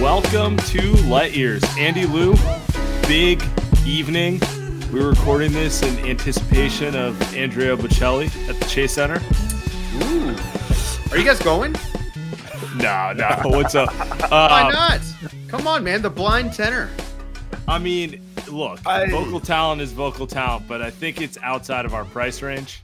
Welcome 0.00 0.56
to 0.58 0.92
Light 1.06 1.34
Years. 1.34 1.62
Andy 1.78 2.04
Liu, 2.04 2.34
big 3.08 3.42
evening. 3.86 4.40
We're 4.92 5.08
recording 5.10 5.52
this 5.52 5.82
in 5.82 5.98
anticipation 6.06 6.94
of 6.94 7.20
Andrea 7.34 7.76
Bocelli 7.76 8.26
at 8.48 8.56
the 8.60 8.64
Chase 8.66 8.92
Center. 8.92 9.20
Ooh. 10.04 10.36
Are 11.10 11.16
you 11.18 11.24
guys 11.24 11.40
going? 11.40 11.74
No, 12.76 13.12
no. 13.14 13.40
What's 13.44 13.74
up? 13.74 13.92
Why 14.30 14.62
Um, 14.66 14.72
not? 14.72 15.00
Come 15.48 15.66
on, 15.66 15.82
man. 15.84 16.02
The 16.02 16.10
blind 16.10 16.52
tenor. 16.52 16.90
I 17.66 17.78
mean, 17.78 18.20
look, 18.50 18.80
I- 18.86 19.08
vocal 19.10 19.40
talent 19.40 19.80
is 19.80 19.92
vocal 19.92 20.26
talent, 20.26 20.68
but 20.68 20.82
I 20.82 20.90
think 20.90 21.20
it's 21.22 21.38
outside 21.42 21.86
of 21.86 21.94
our 21.94 22.04
price 22.04 22.42
range. 22.42 22.82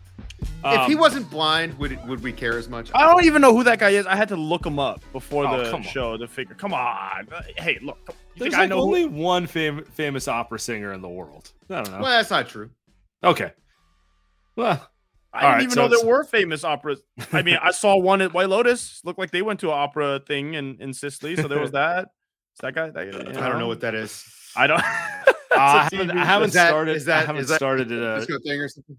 If 0.64 0.86
he 0.86 0.94
Um, 0.94 1.00
wasn't 1.00 1.30
blind, 1.30 1.78
would 1.78 1.92
it, 1.92 2.02
would 2.04 2.22
we 2.22 2.32
care 2.32 2.58
as 2.58 2.68
much? 2.68 2.90
I 2.94 3.06
don't 3.10 3.24
even 3.24 3.40
know 3.42 3.54
who 3.54 3.64
that 3.64 3.78
guy 3.78 3.90
is. 3.90 4.06
I 4.06 4.14
had 4.16 4.28
to 4.28 4.36
look 4.36 4.64
him 4.66 4.78
up 4.78 5.00
before 5.12 5.46
Oh, 5.46 5.58
the 5.70 5.82
show 5.82 6.16
to 6.16 6.26
figure. 6.28 6.54
Come 6.54 6.74
on, 6.74 7.28
Uh, 7.32 7.42
hey, 7.56 7.78
look. 7.82 7.98
There's 8.36 8.52
think 8.52 8.54
I 8.54 8.60
like 8.62 8.70
know 8.70 8.80
only 8.80 9.02
who? 9.02 9.08
one 9.10 9.46
fam- 9.46 9.84
famous 9.84 10.28
opera 10.28 10.58
singer 10.58 10.92
in 10.92 11.00
the 11.02 11.08
world. 11.08 11.50
I 11.68 11.74
don't 11.82 11.90
know. 11.92 12.00
Well, 12.00 12.10
that's 12.16 12.30
not 12.30 12.48
true. 12.48 12.70
Okay. 13.24 13.52
Well, 14.56 14.88
I 15.32 15.40
didn't 15.40 15.52
right, 15.52 15.62
even 15.62 15.74
so 15.74 15.82
know 15.82 15.88
there 15.88 15.98
it's- 15.98 16.08
were 16.08 16.24
famous 16.24 16.64
operas. 16.64 17.00
I 17.32 17.42
mean, 17.42 17.58
I 17.62 17.70
saw 17.70 17.96
one 17.96 18.20
at 18.22 18.32
White 18.34 18.48
Lotus. 18.48 19.00
Looked 19.04 19.18
like 19.18 19.30
they 19.30 19.42
went 19.42 19.60
to 19.60 19.68
an 19.68 19.78
opera 19.78 20.20
thing 20.26 20.54
in, 20.54 20.76
in 20.80 20.92
Sicily. 20.92 21.36
So 21.36 21.48
there 21.48 21.60
was 21.60 21.70
that. 21.72 22.04
Is 22.54 22.60
that 22.62 22.74
guy? 22.74 22.90
That, 22.90 23.36
I 23.38 23.48
don't 23.48 23.58
know 23.58 23.68
what 23.68 23.80
that 23.80 23.94
is. 23.94 24.24
I 24.56 24.66
don't. 24.66 24.80
I 25.52 25.88
haven't, 25.90 26.10
I 26.12 26.24
haven't 26.24 26.48
Is 26.48 26.54
that- 26.54 26.68
started. 26.68 26.96
is 26.96 27.04
that- 27.06 27.22
I 27.22 27.26
haven't 27.26 27.42
is 27.42 27.48
that 27.48 27.56
started 27.56 27.90
it. 27.92 28.02
Uh, 28.02 28.18
Disco 28.18 28.38
thing 28.44 28.60
or 28.60 28.68
something? 28.68 28.96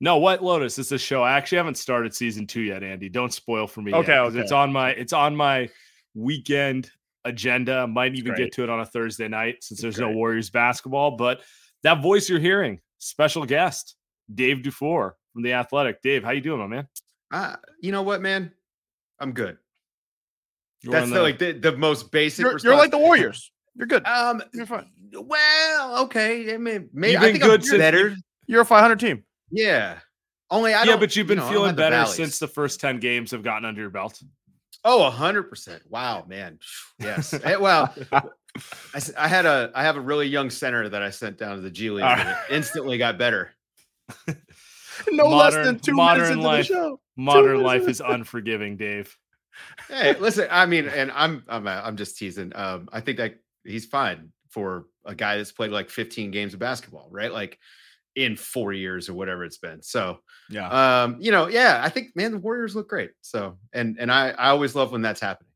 No, 0.00 0.18
White 0.18 0.42
Lotus. 0.42 0.78
is 0.78 0.92
a 0.92 0.98
show. 0.98 1.22
I 1.22 1.32
actually 1.32 1.56
haven't 1.58 1.76
started 1.78 2.14
season 2.14 2.46
two 2.46 2.60
yet, 2.60 2.82
Andy. 2.82 3.08
Don't 3.08 3.32
spoil 3.32 3.66
for 3.66 3.80
me. 3.80 3.94
Okay, 3.94 4.12
yet, 4.12 4.22
'cause 4.24 4.34
okay. 4.34 4.42
It's 4.42 4.52
on 4.52 4.72
my 4.72 4.90
it's 4.90 5.12
on 5.12 5.34
my 5.34 5.68
weekend 6.14 6.90
agenda. 7.24 7.86
Might 7.86 8.14
even 8.14 8.34
get 8.34 8.52
to 8.52 8.62
it 8.62 8.68
on 8.70 8.80
a 8.80 8.86
Thursday 8.86 9.28
night 9.28 9.62
since 9.64 9.80
there's 9.80 9.98
no 9.98 10.10
Warriors 10.10 10.50
basketball. 10.50 11.12
But 11.12 11.40
that 11.82 12.02
voice 12.02 12.28
you're 12.28 12.38
hearing, 12.40 12.80
special 12.98 13.46
guest, 13.46 13.96
Dave 14.34 14.58
DuFour 14.58 15.12
from 15.32 15.42
the 15.42 15.54
Athletic. 15.54 16.02
Dave, 16.02 16.22
how 16.24 16.30
you 16.32 16.40
doing, 16.42 16.60
my 16.60 16.66
man? 16.66 16.88
Uh, 17.32 17.56
you 17.80 17.90
know 17.92 18.02
what, 18.02 18.20
man? 18.20 18.52
I'm 19.18 19.32
good. 19.32 19.56
You're 20.82 20.92
That's 20.92 21.04
on 21.04 21.10
the, 21.10 21.22
like 21.22 21.38
the, 21.38 21.52
the 21.52 21.76
most 21.76 22.12
basic. 22.12 22.44
You're, 22.44 22.58
you're 22.58 22.76
like 22.76 22.90
the. 22.90 22.98
Warriors. 22.98 23.50
You're 23.74 23.86
good. 23.86 24.06
Um. 24.06 24.42
You're 24.52 24.66
fine. 24.66 24.90
Well, 25.12 26.04
okay. 26.04 26.52
I 26.54 26.58
mean, 26.58 26.90
maybe 26.92 27.12
You've 27.12 27.22
I 27.22 27.24
been 27.26 27.32
think 27.34 27.44
good 27.44 27.60
I'm 27.60 27.66
since- 27.66 27.78
better. 27.78 28.14
You're 28.46 28.60
a 28.60 28.64
500 28.66 29.00
team. 29.00 29.24
Yeah. 29.56 29.98
Only 30.50 30.74
I 30.74 30.80
yeah, 30.80 30.84
don't. 30.84 31.00
but 31.00 31.16
you've 31.16 31.24
you 31.24 31.36
been 31.36 31.38
know, 31.38 31.50
feeling 31.50 31.68
have 31.68 31.76
the 31.76 31.82
better 31.82 32.06
since 32.06 32.38
the 32.38 32.46
first 32.46 32.80
ten 32.80 33.00
games 33.00 33.32
have 33.32 33.42
gotten 33.42 33.64
under 33.64 33.80
your 33.80 33.90
belt. 33.90 34.22
Oh, 34.84 35.10
hundred 35.10 35.44
percent. 35.44 35.82
Wow, 35.88 36.24
man. 36.28 36.60
Yes. 37.00 37.32
Eh, 37.32 37.56
well, 37.56 37.92
I, 39.18 39.26
had 39.26 39.44
a 39.46 39.72
I 39.74 39.82
have 39.82 39.96
a 39.96 40.00
really 40.00 40.28
young 40.28 40.50
center 40.50 40.88
that 40.88 41.02
I 41.02 41.10
sent 41.10 41.38
down 41.38 41.56
to 41.56 41.62
the 41.62 41.70
G 41.70 41.90
League 41.90 42.04
All 42.04 42.10
and 42.10 42.28
it 42.28 42.36
instantly 42.50 42.96
got 42.96 43.18
better. 43.18 43.50
No 45.10 45.28
less 45.28 45.54
than 45.54 45.78
two 45.78 45.94
modern 45.94 46.22
minutes 46.22 46.36
into 46.36 46.46
life. 46.46 46.68
the 46.68 46.74
show. 46.74 47.00
Modern 47.16 47.62
life 47.62 47.88
is 47.88 48.00
unforgiving, 48.00 48.76
Dave. 48.76 49.16
Hey, 49.88 50.16
listen, 50.20 50.48
I 50.50 50.66
mean, 50.66 50.86
and 50.86 51.10
I'm 51.12 51.44
I'm 51.48 51.66
uh, 51.66 51.80
I'm 51.82 51.96
just 51.96 52.18
teasing. 52.18 52.52
Um, 52.54 52.88
I 52.92 53.00
think 53.00 53.18
that 53.18 53.36
he's 53.64 53.86
fine 53.86 54.32
for 54.50 54.86
a 55.04 55.14
guy 55.14 55.36
that's 55.36 55.52
played 55.52 55.70
like 55.70 55.90
15 55.90 56.30
games 56.30 56.54
of 56.54 56.60
basketball, 56.60 57.08
right? 57.10 57.32
Like 57.32 57.58
in 58.16 58.34
four 58.36 58.72
years 58.72 59.08
or 59.08 59.14
whatever 59.14 59.44
it's 59.44 59.58
been. 59.58 59.82
So 59.82 60.18
Yeah. 60.50 60.68
um, 61.02 61.18
you 61.20 61.30
know, 61.30 61.46
yeah, 61.48 61.80
I 61.84 61.90
think 61.90 62.16
man, 62.16 62.32
the 62.32 62.38
Warriors 62.38 62.74
look 62.74 62.88
great. 62.88 63.10
So 63.20 63.58
and 63.72 63.96
and 64.00 64.10
I 64.10 64.30
I 64.30 64.48
always 64.48 64.74
love 64.74 64.90
when 64.92 65.02
that's 65.02 65.20
happening. 65.20 65.52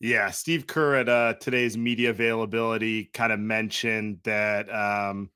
Yeah, 0.00 0.30
Steve 0.30 0.66
Kerr 0.66 0.96
at 0.96 1.08
uh, 1.08 1.34
today's 1.34 1.76
media 1.76 2.10
availability 2.10 3.04
kind 3.04 3.32
of 3.32 3.38
mentioned 3.38 4.18
that 4.24 4.68
um, 4.72 5.30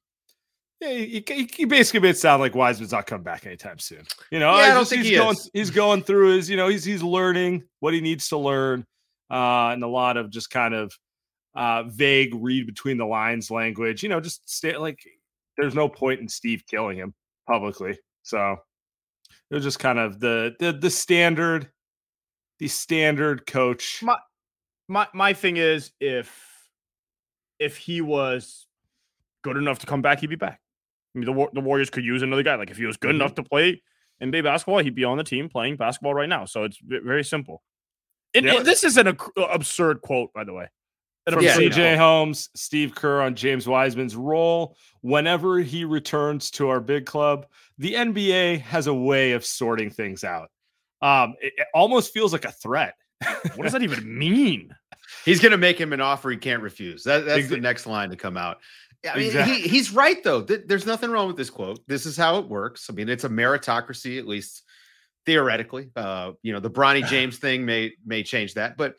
yeah, 0.80 0.90
he, 0.90 1.24
he, 1.26 1.48
he 1.54 1.64
basically 1.64 2.00
made 2.00 2.10
it 2.10 2.18
sound 2.18 2.40
like 2.40 2.54
Wiseman's 2.54 2.90
not 2.92 3.06
coming 3.06 3.22
back 3.22 3.46
anytime 3.46 3.78
soon. 3.78 4.04
You 4.30 4.40
know, 4.40 4.50
Yeah, 4.56 4.62
I 4.62 4.66
it's 4.66 4.74
don't 4.74 4.88
think 4.88 5.02
he's 5.02 5.10
he 5.10 5.16
going 5.16 5.36
is. 5.36 5.50
he's 5.54 5.70
going 5.70 6.02
through 6.02 6.36
his 6.36 6.50
you 6.50 6.56
know 6.56 6.68
he's 6.68 6.84
he's 6.84 7.02
learning 7.02 7.62
what 7.80 7.94
he 7.94 8.00
needs 8.00 8.28
to 8.30 8.38
learn, 8.38 8.84
uh, 9.30 9.68
and 9.72 9.82
a 9.82 9.88
lot 9.88 10.16
of 10.16 10.30
just 10.30 10.50
kind 10.50 10.74
of 10.74 10.92
uh, 11.54 11.84
vague 11.84 12.34
read 12.34 12.66
between 12.66 12.98
the 12.98 13.06
lines 13.06 13.50
language. 13.50 14.02
You 14.02 14.08
know, 14.08 14.20
just 14.20 14.50
stay 14.50 14.76
like 14.76 14.98
there's 15.56 15.74
no 15.74 15.88
point 15.88 16.20
in 16.20 16.28
Steve 16.28 16.64
killing 16.68 16.96
him 16.98 17.14
publicly. 17.48 17.98
So 18.22 18.56
it 19.50 19.54
was 19.54 19.64
just 19.64 19.78
kind 19.78 19.98
of 19.98 20.20
the 20.20 20.54
the 20.58 20.72
the 20.72 20.90
standard, 20.90 21.70
the 22.58 22.68
standard 22.68 23.46
coach. 23.46 24.02
My 24.02 24.18
my 24.88 25.06
my 25.14 25.32
thing 25.32 25.56
is 25.56 25.92
if 26.00 26.68
if 27.58 27.76
he 27.76 28.00
was 28.00 28.66
good 29.42 29.56
enough 29.56 29.78
to 29.80 29.86
come 29.86 30.02
back, 30.02 30.20
he'd 30.20 30.26
be 30.28 30.36
back. 30.36 30.60
I 31.14 31.18
mean, 31.18 31.26
the 31.26 31.48
the 31.54 31.60
Warriors 31.60 31.90
could 31.90 32.04
use 32.04 32.22
another 32.22 32.42
guy. 32.42 32.56
Like 32.56 32.70
if 32.70 32.76
he 32.76 32.84
was 32.84 32.96
good 32.96 33.12
Mhm. 33.12 33.16
enough 33.20 33.34
to 33.36 33.42
play 33.42 33.82
NBA 34.22 34.42
basketball, 34.42 34.78
he'd 34.78 34.94
be 34.94 35.04
on 35.04 35.16
the 35.18 35.24
team 35.24 35.48
playing 35.48 35.76
basketball 35.76 36.14
right 36.14 36.28
now. 36.28 36.44
So 36.44 36.64
it's 36.64 36.78
very 36.82 37.24
simple. 37.24 37.62
And, 38.34 38.44
Yeah. 38.44 38.56
and 38.56 38.66
this 38.66 38.84
is 38.84 38.96
an 38.98 39.06
absurd 39.36 40.02
quote, 40.02 40.32
by 40.34 40.44
the 40.44 40.52
way. 40.52 40.68
An 41.26 41.34
from 41.34 41.42
Yeah, 41.42 41.50
absurd 41.50 41.62
you 41.62 41.70
CJ. 41.70 41.96
Holmes, 41.96 42.48
Steve 42.54 42.94
Kerr 42.94 43.20
on 43.22 43.34
James 43.34 43.66
Wiseman's 43.66 44.14
role. 44.16 44.76
Whenever 45.02 45.58
he 45.60 45.84
returns 45.84 46.50
to 46.52 46.68
our 46.68 46.80
big 46.80 47.06
club, 47.06 47.46
the 47.78 47.94
NBA 47.94 48.60
has 48.62 48.86
a 48.86 48.94
way 48.94 49.32
of 49.32 49.44
sorting 49.44 49.90
things 49.90 50.24
out. 50.24 50.50
Um, 51.02 51.34
it, 51.40 51.52
it 51.56 51.66
almost 51.74 52.12
feels 52.12 52.32
like 52.32 52.44
a 52.44 52.52
threat. 52.52 52.94
What 53.54 53.62
does 53.64 53.72
that 53.72 53.82
even 53.82 54.18
mean? 54.18 54.74
He's 55.24 55.40
gonna 55.40 55.56
make 55.56 55.80
him 55.80 55.92
an 55.92 56.00
offer 56.00 56.30
he 56.30 56.36
can't 56.36 56.62
refuse. 56.62 57.04
That, 57.04 57.24
that's 57.24 57.48
the 57.48 57.56
next 57.58 57.86
line 57.86 58.10
to 58.10 58.16
come 58.16 58.36
out. 58.36 58.58
I 59.08 59.16
mean, 59.16 59.26
Exactly. 59.26 59.54
he, 59.60 59.68
he's 59.68 59.92
right 59.92 60.22
though. 60.24 60.42
Th- 60.42 60.62
There's 60.66 60.86
nothing 60.86 61.10
wrong 61.10 61.28
with 61.28 61.36
this 61.36 61.50
quote. 61.50 61.80
This 61.86 62.06
is 62.06 62.16
how 62.16 62.38
it 62.38 62.48
works. 62.48 62.88
I 62.90 62.92
mean, 62.94 63.08
it's 63.08 63.24
a 63.24 63.28
meritocracy, 63.28 64.18
at 64.18 64.26
least 64.26 64.62
theoretically. 65.26 65.90
Uh, 65.94 66.32
you 66.42 66.52
know, 66.52 66.60
the 66.60 66.70
Bronny 66.70 67.06
James 67.06 67.38
thing 67.38 67.64
may 67.64 67.92
may 68.04 68.22
change 68.22 68.54
that, 68.54 68.76
but 68.76 68.96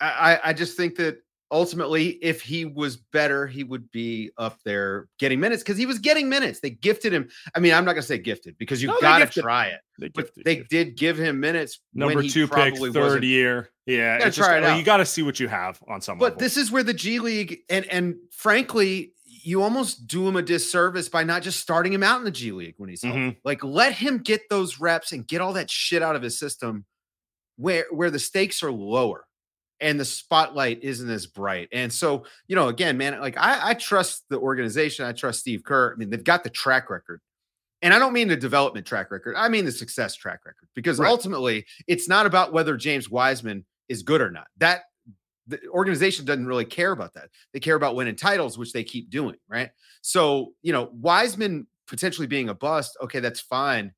I, 0.00 0.34
I- 0.34 0.40
I 0.50 0.52
just 0.52 0.76
think 0.76 0.96
that 0.96 1.18
ultimately, 1.52 2.10
if 2.22 2.40
he 2.42 2.64
was 2.64 2.96
better, 2.96 3.46
he 3.46 3.64
would 3.64 3.90
be 3.90 4.30
up 4.38 4.58
there 4.64 5.08
getting 5.18 5.40
minutes 5.40 5.62
because 5.62 5.76
he 5.76 5.86
was 5.86 5.98
getting 5.98 6.28
minutes. 6.28 6.60
They 6.60 6.70
gifted 6.70 7.12
him. 7.12 7.28
I 7.54 7.60
mean, 7.60 7.72
I'm 7.74 7.84
not 7.84 7.92
gonna 7.94 8.02
say 8.02 8.18
gifted 8.18 8.56
because 8.58 8.82
you've 8.82 8.92
No, 8.92 9.00
got 9.00 9.30
to 9.32 9.40
try 9.40 9.66
it, 9.66 9.80
They, 9.98 10.08
but 10.08 10.26
gifted- 10.26 10.44
they 10.44 10.56
gifted. 10.56 10.68
did 10.70 10.96
give 10.96 11.18
him 11.18 11.40
minutes. 11.40 11.80
Number 11.94 12.14
when 12.16 12.24
he 12.24 12.30
two 12.30 12.46
pick, 12.46 12.52
probably 12.52 12.92
third 12.92 13.00
wasn't 13.02 13.24
year. 13.24 13.70
Yeah, 13.86 14.18
gotta 14.18 14.28
it's 14.28 14.36
just, 14.36 14.48
try 14.48 14.58
it 14.58 14.64
out. 14.64 14.78
you 14.78 14.84
got 14.84 14.98
to 14.98 15.06
see 15.06 15.22
what 15.22 15.40
you 15.40 15.48
have 15.48 15.80
on 15.88 16.00
some 16.00 16.18
But 16.18 16.24
level. 16.34 16.38
this 16.40 16.56
is 16.56 16.70
where 16.70 16.82
the 16.84 16.94
G 16.94 17.18
League 17.18 17.60
and 17.68 17.84
and 17.86 18.16
frankly, 18.30 19.14
you 19.42 19.62
almost 19.62 20.06
do 20.06 20.28
him 20.28 20.36
a 20.36 20.42
disservice 20.42 21.08
by 21.08 21.24
not 21.24 21.42
just 21.42 21.60
starting 21.60 21.92
him 21.92 22.02
out 22.02 22.18
in 22.18 22.24
the 22.24 22.30
G 22.30 22.52
League 22.52 22.74
when 22.76 22.88
he's. 22.90 23.00
Mhm. 23.02 23.36
Like 23.44 23.64
let 23.64 23.94
him 23.94 24.18
get 24.18 24.42
those 24.50 24.78
reps 24.78 25.12
and 25.12 25.26
get 25.26 25.40
all 25.40 25.54
that 25.54 25.70
shit 25.70 26.02
out 26.02 26.14
of 26.14 26.22
his 26.22 26.38
system 26.38 26.84
where 27.56 27.86
where 27.90 28.10
the 28.10 28.18
stakes 28.18 28.62
are 28.62 28.70
lower. 28.70 29.24
And 29.80 29.98
the 29.98 30.04
spotlight 30.04 30.82
isn't 30.82 31.08
as 31.08 31.26
bright. 31.26 31.68
And 31.72 31.92
so, 31.92 32.24
you 32.48 32.56
know, 32.56 32.68
again, 32.68 32.98
man, 32.98 33.18
like 33.20 33.36
I, 33.38 33.70
I 33.70 33.74
trust 33.74 34.24
the 34.28 34.38
organization. 34.38 35.04
I 35.04 35.12
trust 35.12 35.40
Steve 35.40 35.64
Kerr. 35.64 35.92
I 35.92 35.96
mean, 35.96 36.10
they've 36.10 36.22
got 36.22 36.44
the 36.44 36.50
track 36.50 36.90
record. 36.90 37.20
And 37.82 37.94
I 37.94 37.98
don't 37.98 38.12
mean 38.12 38.28
the 38.28 38.36
development 38.36 38.86
track 38.86 39.10
record. 39.10 39.36
I 39.36 39.48
mean 39.48 39.64
the 39.64 39.72
success 39.72 40.14
track 40.14 40.40
record 40.44 40.68
because 40.74 40.98
Right. 40.98 41.08
ultimately 41.08 41.64
it's 41.86 42.08
not 42.08 42.26
about 42.26 42.52
whether 42.52 42.76
James 42.76 43.08
Wiseman 43.08 43.64
is 43.88 44.02
good 44.02 44.20
or 44.20 44.30
not. 44.30 44.48
That 44.58 44.82
the 45.46 45.58
organization 45.70 46.26
doesn't 46.26 46.46
really 46.46 46.66
care 46.66 46.92
about 46.92 47.14
that. 47.14 47.30
They 47.52 47.60
care 47.60 47.76
about 47.76 47.96
winning 47.96 48.16
titles, 48.16 48.58
which 48.58 48.72
they 48.72 48.84
keep 48.84 49.08
doing, 49.08 49.36
right? 49.48 49.70
So, 50.02 50.52
you 50.62 50.72
know, 50.72 50.90
Wiseman 50.92 51.66
potentially 51.88 52.26
being 52.26 52.50
a 52.50 52.54
bust, 52.54 52.96
okay, 53.02 53.20
that's 53.20 53.40
fine 53.40 53.92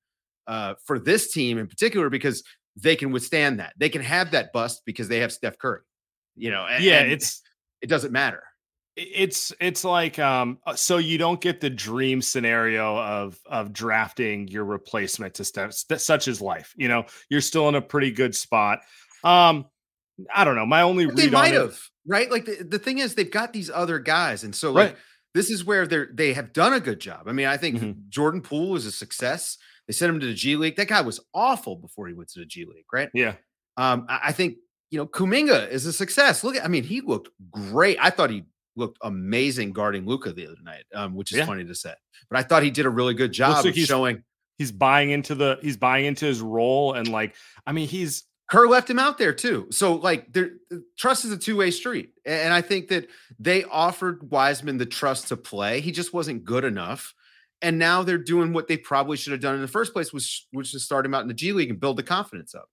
uh, 0.47 0.75
for 0.85 0.99
this 0.99 1.33
team 1.33 1.59
in 1.59 1.67
particular 1.67 2.09
because 2.09 2.43
they 2.77 2.97
can 2.97 3.13
withstand 3.13 3.61
that. 3.61 3.73
They 3.77 3.89
can 3.89 4.03
have 4.03 4.31
that 4.33 4.53
bust 4.53 4.83
because 4.87 5.09
they 5.09 5.19
have 5.21 5.33
Steph 5.33 5.59
Curry. 5.59 5.81
You 6.37 6.51
know, 6.51 6.67
and- 6.67 6.83
yeah, 6.83 7.01
and 7.01 7.13
it's 7.13 7.43
it 7.81 7.89
doesn't 7.89 8.13
matter. 8.13 8.43
it's 8.97 9.53
it's 9.61 9.85
like 9.85 10.19
um 10.19 10.59
uh, 10.67 10.75
so 10.75 10.99
you 10.99 11.17
don't 11.17 11.41
get 11.41 11.61
the 11.63 11.71
dream 11.71 12.21
scenario 12.21 12.97
of 12.99 13.39
of 13.47 13.73
drafting 13.73 14.47
your 14.49 14.65
replacement 14.65 15.33
to 15.35 15.45
Steph 15.45 15.73
such 15.73 16.29
as 16.29 16.43
life 16.43 16.75
you 16.77 16.89
know 16.89 17.05
you're 17.31 17.41
still 17.41 17.71
in 17.71 17.75
a 17.75 17.81
pretty 17.81 18.11
good 18.11 18.35
spot 18.35 18.81
um 19.25 19.65
i 20.35 20.45
don't 20.45 20.57
know 20.57 20.67
my 20.67 20.83
only 20.83 21.07
But 21.07 21.17
they 21.17 21.23
read 21.25 21.35
on 21.35 21.41
might 21.41 21.55
it- 21.55 21.61
have, 21.63 21.79
right? 22.07 22.31
Like 22.31 22.45
the, 22.45 22.65
the 22.69 22.79
thing 22.79 22.99
is, 22.99 23.15
they've 23.15 23.31
got 23.31 23.55
these 23.55 23.71
other 23.71 23.99
guys, 23.99 24.45
and 24.45 24.55
so 24.55 24.73
like 24.73 24.89
right 24.89 24.97
this 25.35 25.49
is 25.51 25.65
where 25.65 25.87
they're 25.87 26.09
they 26.13 26.35
have 26.35 26.53
done 26.53 26.75
a 26.75 26.81
good 26.81 27.01
job. 27.01 27.23
I 27.27 27.33
mean, 27.33 27.47
I 27.47 27.57
think 27.57 27.77
Mhm. 27.81 28.09
Jordan 28.11 28.43
Poole 28.43 28.77
is 28.77 28.85
a 28.85 28.93
success. 28.93 29.57
They 29.87 29.93
sent 29.93 30.11
him 30.15 30.21
to 30.21 30.27
the 30.27 30.35
G 30.35 30.57
League. 30.57 30.77
That 30.77 30.89
guy 30.89 31.01
was 31.01 31.21
awful 31.35 31.77
before 31.77 32.07
he 32.09 32.15
went 32.15 32.29
to 32.31 32.41
the 32.41 32.47
G 32.47 32.65
League, 32.65 32.87
right? 32.93 33.09
yeah 33.15 33.35
Um, 33.77 34.07
I, 34.09 34.21
I 34.27 34.33
think 34.33 34.57
you 34.91 34.99
know 34.99 35.07
Kuminga 35.07 35.71
is 35.71 35.87
a 35.87 35.93
success. 35.93 36.45
Look 36.45 36.57
at, 36.57 36.65
I 36.65 36.69
mean, 36.69 36.85
he 36.85 37.01
looked 37.01 37.31
great. 37.51 37.99
I 38.01 38.11
thought 38.11 38.31
he 38.31 38.45
looked 38.77 38.99
amazing 39.03 39.73
guarding 39.73 40.07
Luka 40.07 40.33
the 40.33 40.47
other 40.47 40.57
night, 40.63 40.85
um, 40.95 41.15
which 41.15 41.33
is 41.33 41.39
Yeah. 41.39 41.47
funny 41.47 41.65
to 41.65 41.75
say. 41.75 41.93
But 42.31 42.39
I 42.39 42.43
thought 42.43 42.63
he 42.63 42.71
did 42.71 42.87
a 42.87 42.91
really 42.91 43.15
good 43.15 43.33
job 43.33 43.57
like 43.57 43.67
of 43.67 43.75
he's- 43.75 43.89
showing. 43.89 44.23
he's 44.59 44.73
buying 44.73 45.11
into 45.11 45.35
the 45.35 45.59
he's 45.63 45.77
buying 45.77 46.05
into 46.07 46.25
his 46.27 46.41
role 46.41 46.93
and 46.93 47.09
like 47.09 47.35
i 47.67 47.73
mean 47.73 47.89
he's 47.89 48.25
Kerr 48.51 48.67
left 48.69 48.89
him 48.91 48.99
out 48.99 49.17
there 49.17 49.33
too. 49.33 49.69
So 49.71 49.95
like 49.95 50.31
there 50.33 50.51
trust 50.99 51.25
is 51.25 51.33
a 51.33 51.39
two-way 51.39 51.71
street. 51.71 52.13
And 52.27 52.53
I 52.53 52.61
think 52.61 52.89
that 52.89 53.09
they 53.39 53.65
offered 53.65 54.31
Wiseman 54.31 54.77
the 54.77 54.85
trust 54.85 55.29
to 55.29 55.39
play. 55.39 55.81
He 55.81 55.91
just 55.91 56.13
wasn't 56.13 56.45
good 56.45 56.65
enough. 56.65 57.15
And 57.63 57.79
now 57.79 58.03
they're 58.03 58.19
doing 58.19 58.53
what 58.53 58.67
they 58.67 58.77
probably 58.77 59.17
should 59.17 59.33
have 59.33 59.41
done 59.41 59.55
in 59.55 59.63
the 59.63 59.69
first 59.69 59.93
place, 59.93 60.13
which 60.13 60.47
which 60.51 60.75
is 60.75 60.85
start 60.85 61.07
him 61.07 61.15
out 61.15 61.23
in 61.23 61.29
the 61.29 61.35
G 61.35 61.53
League 61.53 61.71
and 61.71 61.81
build 61.81 61.97
the 61.97 62.03
confidence 62.03 62.55
up. 62.55 62.69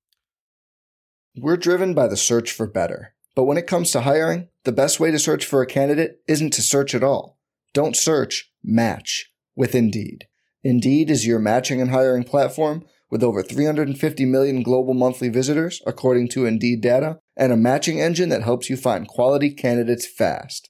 We're 1.37 1.57
driven 1.57 1.93
by 1.93 2.07
the 2.07 2.17
search 2.17 2.51
for 2.51 2.67
better. 2.67 3.13
But 3.35 3.43
when 3.43 3.57
it 3.57 3.67
comes 3.67 3.91
to 3.91 4.01
hiring, 4.01 4.49
the 4.65 4.71
best 4.71 4.99
way 4.99 5.11
to 5.11 5.19
search 5.19 5.45
for 5.45 5.61
a 5.61 5.67
candidate 5.67 6.21
isn't 6.27 6.51
to 6.53 6.61
search 6.61 6.93
at 6.95 7.03
all. 7.03 7.39
Don't 7.73 7.95
search, 7.95 8.51
match 8.63 9.31
with 9.55 9.75
Indeed. 9.75 10.27
Indeed 10.63 11.09
is 11.09 11.25
your 11.25 11.39
matching 11.39 11.79
and 11.79 11.91
hiring 11.91 12.23
platform 12.23 12.83
with 13.09 13.23
over 13.23 13.41
350 13.41 14.25
million 14.25 14.61
global 14.61 14.93
monthly 14.93 15.29
visitors, 15.29 15.81
according 15.85 16.27
to 16.29 16.45
Indeed 16.45 16.81
data, 16.81 17.19
and 17.37 17.53
a 17.53 17.57
matching 17.57 18.01
engine 18.01 18.29
that 18.29 18.43
helps 18.43 18.69
you 18.69 18.75
find 18.75 19.07
quality 19.07 19.51
candidates 19.51 20.05
fast. 20.05 20.69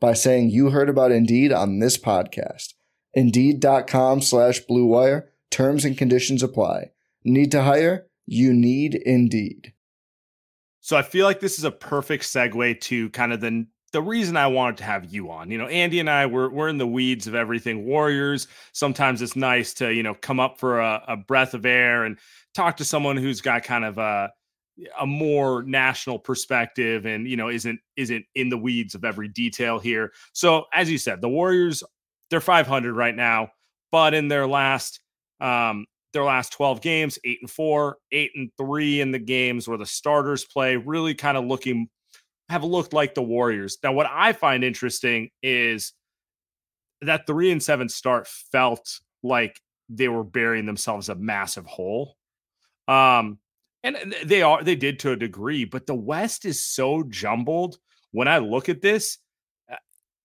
by 0.00 0.14
saying 0.14 0.50
you 0.50 0.70
heard 0.70 0.88
about 0.88 1.12
Indeed 1.12 1.52
on 1.52 1.78
this 1.78 1.98
podcast. 1.98 2.74
Indeed.com 3.14 4.22
slash 4.22 4.60
Blue 4.60 4.86
Wire. 4.86 5.30
Terms 5.50 5.84
and 5.84 5.98
conditions 5.98 6.42
apply. 6.42 6.90
Need 7.24 7.50
to 7.52 7.62
hire? 7.62 8.06
You 8.26 8.52
need 8.54 8.94
Indeed. 8.94 9.72
So 10.80 10.96
I 10.96 11.02
feel 11.02 11.26
like 11.26 11.40
this 11.40 11.58
is 11.58 11.64
a 11.64 11.70
perfect 11.70 12.24
segue 12.24 12.80
to 12.80 13.10
kind 13.10 13.32
of 13.32 13.40
the 13.40 13.66
the 13.92 14.00
reason 14.00 14.36
I 14.36 14.46
wanted 14.46 14.76
to 14.78 14.84
have 14.84 15.12
you 15.12 15.30
on. 15.30 15.50
You 15.50 15.58
know, 15.58 15.66
Andy 15.66 15.98
and 15.98 16.08
I 16.08 16.26
we're 16.26 16.48
we're 16.48 16.68
in 16.68 16.78
the 16.78 16.86
weeds 16.86 17.26
of 17.26 17.34
everything 17.34 17.84
Warriors. 17.84 18.46
Sometimes 18.72 19.20
it's 19.20 19.36
nice 19.36 19.74
to 19.74 19.92
you 19.92 20.02
know 20.02 20.14
come 20.14 20.40
up 20.40 20.58
for 20.58 20.80
a, 20.80 21.02
a 21.08 21.16
breath 21.16 21.54
of 21.54 21.66
air 21.66 22.04
and 22.04 22.18
talk 22.54 22.76
to 22.78 22.84
someone 22.84 23.16
who's 23.16 23.40
got 23.40 23.64
kind 23.64 23.84
of 23.84 23.98
a 23.98 24.32
a 25.00 25.06
more 25.06 25.62
national 25.62 26.18
perspective 26.18 27.06
and 27.06 27.28
you 27.28 27.36
know 27.36 27.48
isn't 27.48 27.80
isn't 27.96 28.24
in 28.34 28.48
the 28.48 28.58
weeds 28.58 28.94
of 28.94 29.04
every 29.04 29.28
detail 29.28 29.78
here. 29.78 30.12
So 30.32 30.64
as 30.72 30.90
you 30.90 30.98
said, 30.98 31.20
the 31.20 31.28
Warriors 31.28 31.82
they're 32.30 32.40
500 32.40 32.94
right 32.94 33.14
now, 33.14 33.50
but 33.90 34.14
in 34.14 34.28
their 34.28 34.46
last 34.46 35.00
um 35.40 35.86
their 36.12 36.24
last 36.24 36.52
12 36.52 36.80
games, 36.80 37.18
eight 37.24 37.38
and 37.40 37.50
four, 37.50 37.98
eight 38.10 38.32
and 38.34 38.50
three 38.58 39.00
in 39.00 39.12
the 39.12 39.18
games 39.18 39.68
where 39.68 39.78
the 39.78 39.86
starters 39.86 40.44
play, 40.44 40.76
really 40.76 41.14
kind 41.14 41.36
of 41.36 41.44
looking 41.44 41.88
have 42.48 42.64
looked 42.64 42.92
like 42.92 43.14
the 43.14 43.22
Warriors. 43.22 43.78
Now, 43.82 43.92
what 43.92 44.08
I 44.10 44.32
find 44.32 44.64
interesting 44.64 45.30
is 45.40 45.92
that 47.02 47.26
three 47.26 47.52
and 47.52 47.62
seven 47.62 47.88
start 47.88 48.26
felt 48.26 48.98
like 49.22 49.60
they 49.88 50.08
were 50.08 50.24
burying 50.24 50.66
themselves 50.66 51.08
a 51.08 51.14
massive 51.14 51.66
hole. 51.66 52.16
Um, 52.88 53.38
and 53.82 54.14
they 54.24 54.42
are 54.42 54.62
they 54.62 54.76
did 54.76 54.98
to 55.00 55.12
a 55.12 55.16
degree, 55.16 55.64
but 55.64 55.86
the 55.86 55.94
West 55.94 56.44
is 56.44 56.64
so 56.64 57.02
jumbled. 57.04 57.78
When 58.12 58.28
I 58.28 58.38
look 58.38 58.68
at 58.68 58.80
this, 58.82 59.18
uh, 59.70 59.76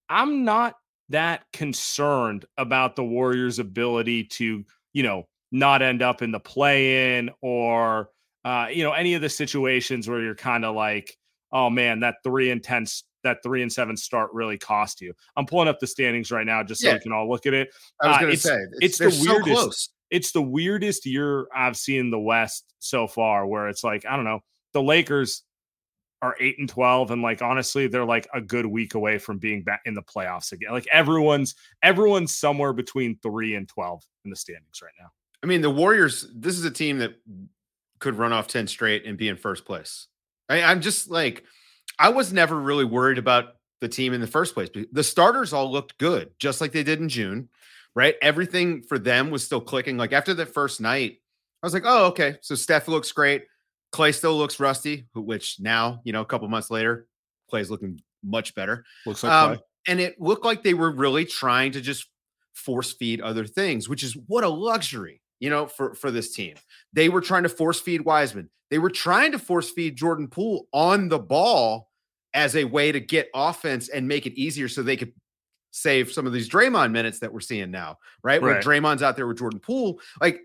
I'm 0.10 0.44
not 0.44 0.76
that 1.10 1.44
concerned 1.54 2.46
about 2.58 2.96
the 2.96 3.04
Warriors' 3.04 3.60
ability 3.60 4.24
to, 4.26 4.64
you 4.94 5.04
know, 5.04 5.28
not 5.52 5.82
end 5.82 6.02
up 6.02 6.22
in 6.22 6.32
the 6.32 6.40
play 6.40 7.18
in 7.18 7.30
or 7.42 8.10
uh, 8.44 8.68
you 8.72 8.84
know, 8.84 8.92
any 8.92 9.14
of 9.16 9.22
the 9.22 9.30
situations 9.30 10.08
where 10.08 10.22
you're 10.22 10.36
kind 10.36 10.64
of 10.66 10.76
like, 10.76 11.18
oh 11.52 11.70
man, 11.70 12.00
that 12.02 12.16
three 12.24 12.52
and 12.52 12.64
ten, 12.64 12.86
that 13.24 13.38
three 13.42 13.62
and 13.64 13.74
seven 13.74 13.98
start 13.98 14.30
really 14.34 14.58
cost 14.58 15.02
you. 15.02 15.14
I'm 15.36 15.46
pulling 15.48 15.68
up 15.68 15.80
the 15.80 15.88
standings 15.88 16.32
right 16.32 16.46
now 16.46 16.62
just 16.62 16.82
so 16.82 16.90
Yeah. 16.90 16.94
we 16.96 17.00
can 17.00 17.12
all 17.12 17.28
look 17.30 17.46
at 17.48 17.54
it. 17.56 17.70
I 18.02 18.08
was 18.08 18.16
Uh, 18.16 18.20
going 18.20 18.32
to 18.32 18.38
it's- 18.38 18.44
say 18.44 18.58
it's 18.86 18.98
they're 19.00 19.10
the 19.10 19.16
so 19.16 19.32
weirdest- 19.34 19.52
close. 19.56 19.90
It's 20.16 20.32
the 20.32 20.42
weirdest 20.42 21.06
year 21.06 21.48
I've 21.54 21.76
seen 21.76 22.10
the 22.10 22.20
West 22.20 22.74
so 22.80 23.06
far, 23.08 23.46
where 23.46 23.68
it's 23.68 23.84
like, 23.84 24.06
I 24.06 24.16
don't 24.16 24.24
know, 24.24 24.40
the 24.72 24.82
Lakers 24.82 25.44
are 26.22 26.38
eight 26.40 26.58
and 26.58 26.70
twelve, 26.70 27.12
and 27.12 27.22
like 27.22 27.42
honestly, 27.42 27.88
they're 27.88 28.06
like 28.06 28.28
a 28.34 28.40
good 28.40 28.66
week 28.66 28.96
away 28.96 29.18
from 29.20 29.38
being 29.38 29.62
back 29.62 29.82
in 29.86 29.94
the 29.94 30.02
playoffs 30.02 30.54
again. 30.54 30.72
Like 30.72 30.88
everyone's 30.92 31.56
everyone's 31.84 32.34
somewhere 32.34 32.74
between 32.74 33.20
three 33.22 33.56
and 33.56 33.68
twelve 33.68 34.02
in 34.24 34.30
the 34.30 34.36
standings 34.36 34.82
right 34.82 34.94
now. 35.00 35.12
I 35.44 35.48
mean, 35.48 35.62
the 35.62 35.70
Warriors. 35.70 36.26
This 36.34 36.58
is 36.58 36.66
a 36.66 36.72
team 36.72 37.00
that 37.00 37.16
could 38.00 38.16
run 38.16 38.34
off 38.34 38.48
ten 38.48 38.68
straight 38.68 39.06
and 39.06 39.18
be 39.18 39.28
in 39.28 39.36
first 39.36 39.66
place. 39.66 40.08
I, 40.50 40.64
I'm 40.64 40.82
just 40.82 41.12
like, 41.12 41.44
I 42.00 42.10
was 42.10 42.32
never 42.32 42.60
really 42.60 42.86
worried 42.86 43.18
about 43.18 43.58
the 43.82 43.90
team 43.90 44.14
in 44.14 44.22
the 44.22 44.28
first 44.28 44.54
place. 44.54 44.70
The 44.92 45.04
starters 45.04 45.54
all 45.54 45.72
looked 45.72 45.98
good, 45.98 46.32
just 46.40 46.62
like 46.62 46.72
they 46.72 46.84
did 46.84 47.02
in 47.02 47.10
June, 47.10 47.50
right? 47.96 48.16
Everything 48.22 48.84
for 48.84 49.00
them 49.00 49.32
was 49.32 49.44
still 49.44 49.62
clicking. 49.62 49.98
Like 49.98 50.14
after 50.14 50.34
the 50.34 50.46
first 50.46 50.82
night, 50.82 51.18
I 51.64 51.66
was 51.66 51.74
like, 51.74 51.84
oh, 51.86 52.08
okay. 52.08 52.38
So 52.42 52.54
Steph 52.54 52.88
looks 52.88 53.12
great. 53.12 53.46
Clay 53.92 54.12
still 54.12 54.38
looks 54.38 54.60
rusty, 54.60 55.08
which 55.16 55.58
now, 55.60 56.02
you 56.04 56.12
know, 56.12 56.22
a 56.22 56.26
couple 56.26 56.48
months 56.50 56.70
later, 56.70 57.08
Clay's 57.50 57.72
looking 57.72 58.02
much 58.24 58.54
better. 58.54 58.84
Looks 59.06 59.24
like 59.24 59.32
Um, 59.32 59.60
and 59.88 60.00
it 60.00 60.20
looked 60.20 60.44
like 60.44 60.64
they 60.64 60.74
were 60.74 60.92
really 60.92 61.26
trying 61.26 61.72
to 61.74 61.82
just 61.82 62.08
force 62.54 62.92
feed 62.94 63.22
other 63.22 63.46
things, 63.46 63.88
which 63.88 64.04
is 64.04 64.18
what 64.28 64.44
a 64.44 64.50
luxury, 64.50 65.22
you 65.40 65.50
know, 65.50 65.68
for 65.68 65.96
for 65.96 66.12
this 66.12 66.34
team. 66.34 66.56
They 66.92 67.08
were 67.08 67.22
trying 67.22 67.44
to 67.44 67.50
force 67.50 67.80
feed 67.80 68.02
Wiseman. 68.02 68.50
They 68.70 68.80
were 68.80 68.90
trying 68.90 69.32
to 69.32 69.40
force 69.40 69.70
feed 69.70 69.96
Jordan 69.96 70.28
Poole 70.28 70.68
on 70.74 71.08
the 71.08 71.20
ball 71.20 71.90
as 72.34 72.56
a 72.56 72.66
way 72.66 72.92
to 72.92 73.00
get 73.00 73.30
offense 73.34 73.88
and 73.88 74.08
make 74.08 74.26
it 74.26 74.34
easier 74.34 74.68
so 74.68 74.84
they 74.84 74.98
could 74.98 75.14
save 75.76 76.10
some 76.12 76.26
of 76.26 76.32
these 76.32 76.50
Draymond 76.50 76.92
minutes 76.92 77.20
that 77.20 77.34
we're 77.34 77.42
seeing 77.42 77.70
now, 77.70 77.98
right? 78.24 78.42
Where 78.42 78.54
Right. 78.54 78.64
Draymond's 78.64 79.04
out 79.04 79.18
there 79.18 79.28
with 79.28 79.38
Jordan 79.38 79.60
Poole. 79.60 80.00
Like 80.22 80.40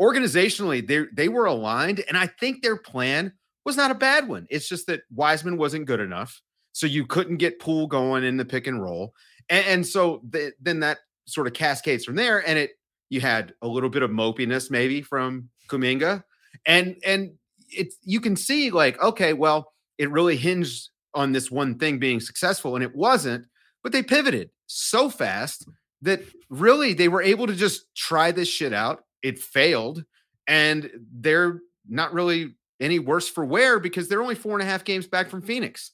organizationally, 0.00 0.86
they 0.86 1.04
they 1.12 1.28
were 1.28 1.44
aligned, 1.44 2.02
and 2.08 2.16
I 2.16 2.26
think 2.26 2.62
their 2.62 2.76
plan 2.76 3.32
was 3.64 3.76
not 3.76 3.90
a 3.90 3.94
bad 3.94 4.26
one. 4.26 4.46
It's 4.50 4.68
just 4.68 4.86
that 4.86 5.02
Wiseman 5.14 5.58
wasn't 5.58 5.86
good 5.86 6.00
enough. 6.00 6.40
So 6.72 6.86
you 6.86 7.06
couldn't 7.06 7.36
get 7.36 7.60
Poole 7.60 7.86
going 7.86 8.24
in 8.24 8.36
the 8.36 8.44
pick 8.44 8.66
and 8.66 8.82
roll. 8.82 9.14
And, 9.48 9.66
and 9.66 9.86
so 9.86 10.22
the, 10.28 10.52
then 10.60 10.80
that 10.80 10.98
sort 11.26 11.46
of 11.46 11.52
cascades 11.52 12.04
from 12.04 12.16
there. 12.16 12.46
And 12.46 12.58
it 12.58 12.72
you 13.10 13.20
had 13.20 13.54
a 13.62 13.68
little 13.68 13.90
bit 13.90 14.02
of 14.02 14.10
mopiness 14.10 14.70
maybe 14.70 15.02
from 15.02 15.50
Kuminga. 15.68 16.24
And 16.66 16.96
and 17.04 17.34
it's 17.70 17.96
you 18.02 18.20
can 18.20 18.34
see 18.34 18.70
like, 18.70 19.00
okay, 19.02 19.34
well, 19.34 19.72
it 19.98 20.10
really 20.10 20.36
hinged 20.36 20.88
on 21.14 21.32
this 21.32 21.50
one 21.50 21.78
thing 21.78 21.98
being 21.98 22.20
successful, 22.20 22.74
and 22.74 22.82
it 22.82 22.96
wasn't. 22.96 23.46
But 23.82 23.92
they 23.92 24.02
pivoted 24.02 24.50
so 24.66 25.08
fast 25.10 25.68
that 26.02 26.22
really 26.48 26.92
they 26.92 27.08
were 27.08 27.22
able 27.22 27.46
to 27.46 27.54
just 27.54 27.94
try 27.94 28.32
this 28.32 28.48
shit 28.48 28.72
out. 28.72 29.04
It 29.22 29.38
failed, 29.38 30.04
and 30.46 30.90
they're 31.12 31.60
not 31.88 32.12
really 32.12 32.54
any 32.80 32.98
worse 32.98 33.28
for 33.28 33.44
wear 33.44 33.78
because 33.78 34.08
they're 34.08 34.22
only 34.22 34.34
four 34.34 34.52
and 34.52 34.62
a 34.62 34.70
half 34.70 34.84
games 34.84 35.06
back 35.06 35.30
from 35.30 35.42
Phoenix. 35.42 35.92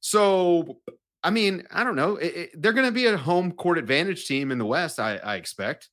So, 0.00 0.80
I 1.22 1.30
mean, 1.30 1.64
I 1.70 1.84
don't 1.84 1.96
know. 1.96 2.16
It, 2.16 2.36
it, 2.36 2.62
they're 2.62 2.72
going 2.72 2.86
to 2.86 2.92
be 2.92 3.06
a 3.06 3.16
home 3.16 3.52
court 3.52 3.78
advantage 3.78 4.26
team 4.26 4.50
in 4.50 4.58
the 4.58 4.66
West, 4.66 4.98
I, 4.98 5.16
I 5.16 5.36
expect. 5.36 5.88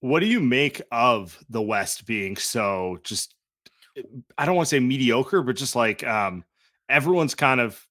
What 0.00 0.20
do 0.20 0.26
you 0.26 0.40
make 0.40 0.80
of 0.92 1.38
the 1.50 1.62
West 1.62 2.06
being 2.06 2.36
so 2.36 2.98
just 3.02 3.34
I 4.36 4.44
don't 4.44 4.56
want 4.56 4.68
to 4.68 4.76
say 4.76 4.80
mediocre, 4.80 5.42
but 5.42 5.56
just 5.56 5.74
like 5.74 6.06
um 6.06 6.44
everyone's 6.88 7.34
kind 7.34 7.60
of 7.60 7.85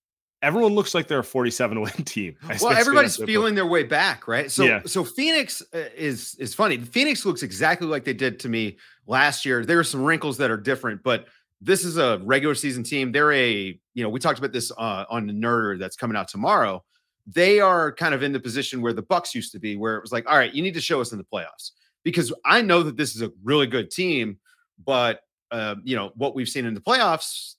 everyone 0.46 0.74
looks 0.74 0.94
like 0.94 1.08
they're 1.08 1.20
a 1.20 1.24
47 1.24 1.82
win 1.82 1.92
team. 1.92 2.36
Well, 2.62 2.74
everybody's 2.74 3.18
feeling 3.18 3.56
their 3.56 3.66
way 3.66 3.84
back, 3.84 4.28
right? 4.28 4.52
So 4.52 4.64
yeah. 4.64 4.82
so 4.86 5.04
Phoenix 5.04 5.62
uh, 5.74 5.90
is 5.96 6.36
is 6.36 6.54
funny. 6.54 6.78
Phoenix 6.78 7.25
looks 7.25 7.44
exactly 7.44 7.88
like 7.88 8.04
they 8.04 8.14
did 8.14 8.40
to 8.42 8.50
me 8.50 8.78
last 9.08 9.46
year. 9.46 9.66
There 9.66 9.80
are 9.80 9.84
some 9.84 10.04
wrinkles 10.04 10.38
that 10.38 10.52
are 10.52 10.58
different, 10.58 11.04
but 11.04 11.28
this 11.62 11.84
is 11.84 11.98
a 11.98 12.20
regular 12.24 12.54
season 12.54 12.84
team. 12.84 13.12
They're 13.12 13.32
a, 13.32 13.80
you 13.94 14.04
know, 14.04 14.10
we 14.10 14.20
talked 14.20 14.40
about 14.40 14.54
this 14.54 14.72
uh, 14.78 15.06
on 15.10 15.25
the 15.25 15.34
Nerder 15.34 15.80
that's 15.80 15.96
coming 15.96 16.16
out 16.16 16.28
tomorrow. 16.28 16.84
They 17.25 17.60
are 17.60 17.92
kind 17.92 18.14
of 18.14 18.22
in 18.22 18.34
the 18.34 18.40
position 18.40 18.82
where 18.82 18.94
the 18.94 19.02
Bucks 19.02 19.34
used 19.34 19.52
to 19.54 19.60
be, 19.60 19.75
where 19.75 19.96
it 19.96 20.02
was 20.02 20.12
like, 20.12 20.30
all 20.30 20.38
right, 20.38 20.54
you 20.54 20.62
need 20.62 20.75
to 20.75 20.82
show 20.82 21.02
us 21.02 21.12
in 21.12 21.18
the 21.18 21.24
playoffs 21.24 21.72
because 22.04 22.32
I 22.46 22.62
know 22.62 22.84
that 22.84 22.98
this 22.98 23.16
is 23.16 23.24
a 23.24 23.32
really 23.44 23.66
good 23.66 23.90
team, 23.90 24.38
but 24.86 25.22
uh, 25.50 25.75
you 25.84 25.96
know 25.96 26.12
what 26.16 26.36
we've 26.36 26.50
seen 26.50 26.66
in 26.66 26.74
the 26.74 26.82
playoffs. 26.82 27.56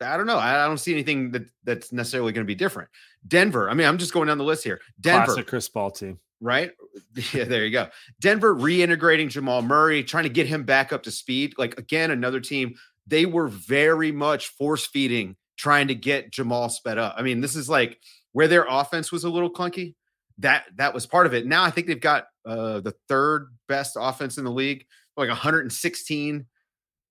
I 0.00 0.16
don't 0.16 0.26
know. 0.26 0.38
I 0.38 0.64
don't 0.66 0.78
see 0.78 0.92
anything 0.92 1.30
that 1.32 1.46
that's 1.64 1.92
necessarily 1.92 2.32
going 2.32 2.44
to 2.44 2.48
be 2.48 2.54
different. 2.54 2.88
Denver. 3.26 3.68
I 3.68 3.74
mean, 3.74 3.86
I'm 3.86 3.98
just 3.98 4.12
going 4.12 4.28
down 4.28 4.38
the 4.38 4.44
list 4.44 4.64
here. 4.64 4.80
Denver, 5.00 5.26
classic 5.26 5.46
Chris 5.46 5.68
Paul 5.68 5.90
team, 5.90 6.18
right? 6.40 6.72
Yeah, 7.32 7.44
there 7.44 7.64
you 7.64 7.70
go. 7.70 7.88
Denver 8.20 8.54
reintegrating 8.54 9.28
Jamal 9.28 9.62
Murray, 9.62 10.02
trying 10.02 10.24
to 10.24 10.28
get 10.30 10.46
him 10.46 10.64
back 10.64 10.92
up 10.92 11.04
to 11.04 11.10
speed. 11.10 11.54
Like 11.56 11.78
again, 11.78 12.10
another 12.10 12.40
team. 12.40 12.74
They 13.06 13.24
were 13.24 13.48
very 13.48 14.12
much 14.12 14.48
force 14.48 14.86
feeding, 14.86 15.36
trying 15.56 15.88
to 15.88 15.94
get 15.94 16.30
Jamal 16.30 16.68
sped 16.68 16.98
up. 16.98 17.14
I 17.16 17.22
mean, 17.22 17.40
this 17.40 17.56
is 17.56 17.68
like 17.68 17.98
where 18.32 18.48
their 18.48 18.66
offense 18.68 19.10
was 19.10 19.24
a 19.24 19.30
little 19.30 19.52
clunky. 19.52 19.94
That 20.38 20.64
that 20.76 20.94
was 20.94 21.06
part 21.06 21.26
of 21.26 21.34
it. 21.34 21.46
Now 21.46 21.64
I 21.64 21.70
think 21.70 21.86
they've 21.86 22.00
got 22.00 22.26
uh, 22.44 22.80
the 22.80 22.94
third 23.08 23.48
best 23.66 23.96
offense 23.98 24.38
in 24.38 24.44
the 24.44 24.50
league, 24.50 24.86
like 25.16 25.28
116 25.28 26.46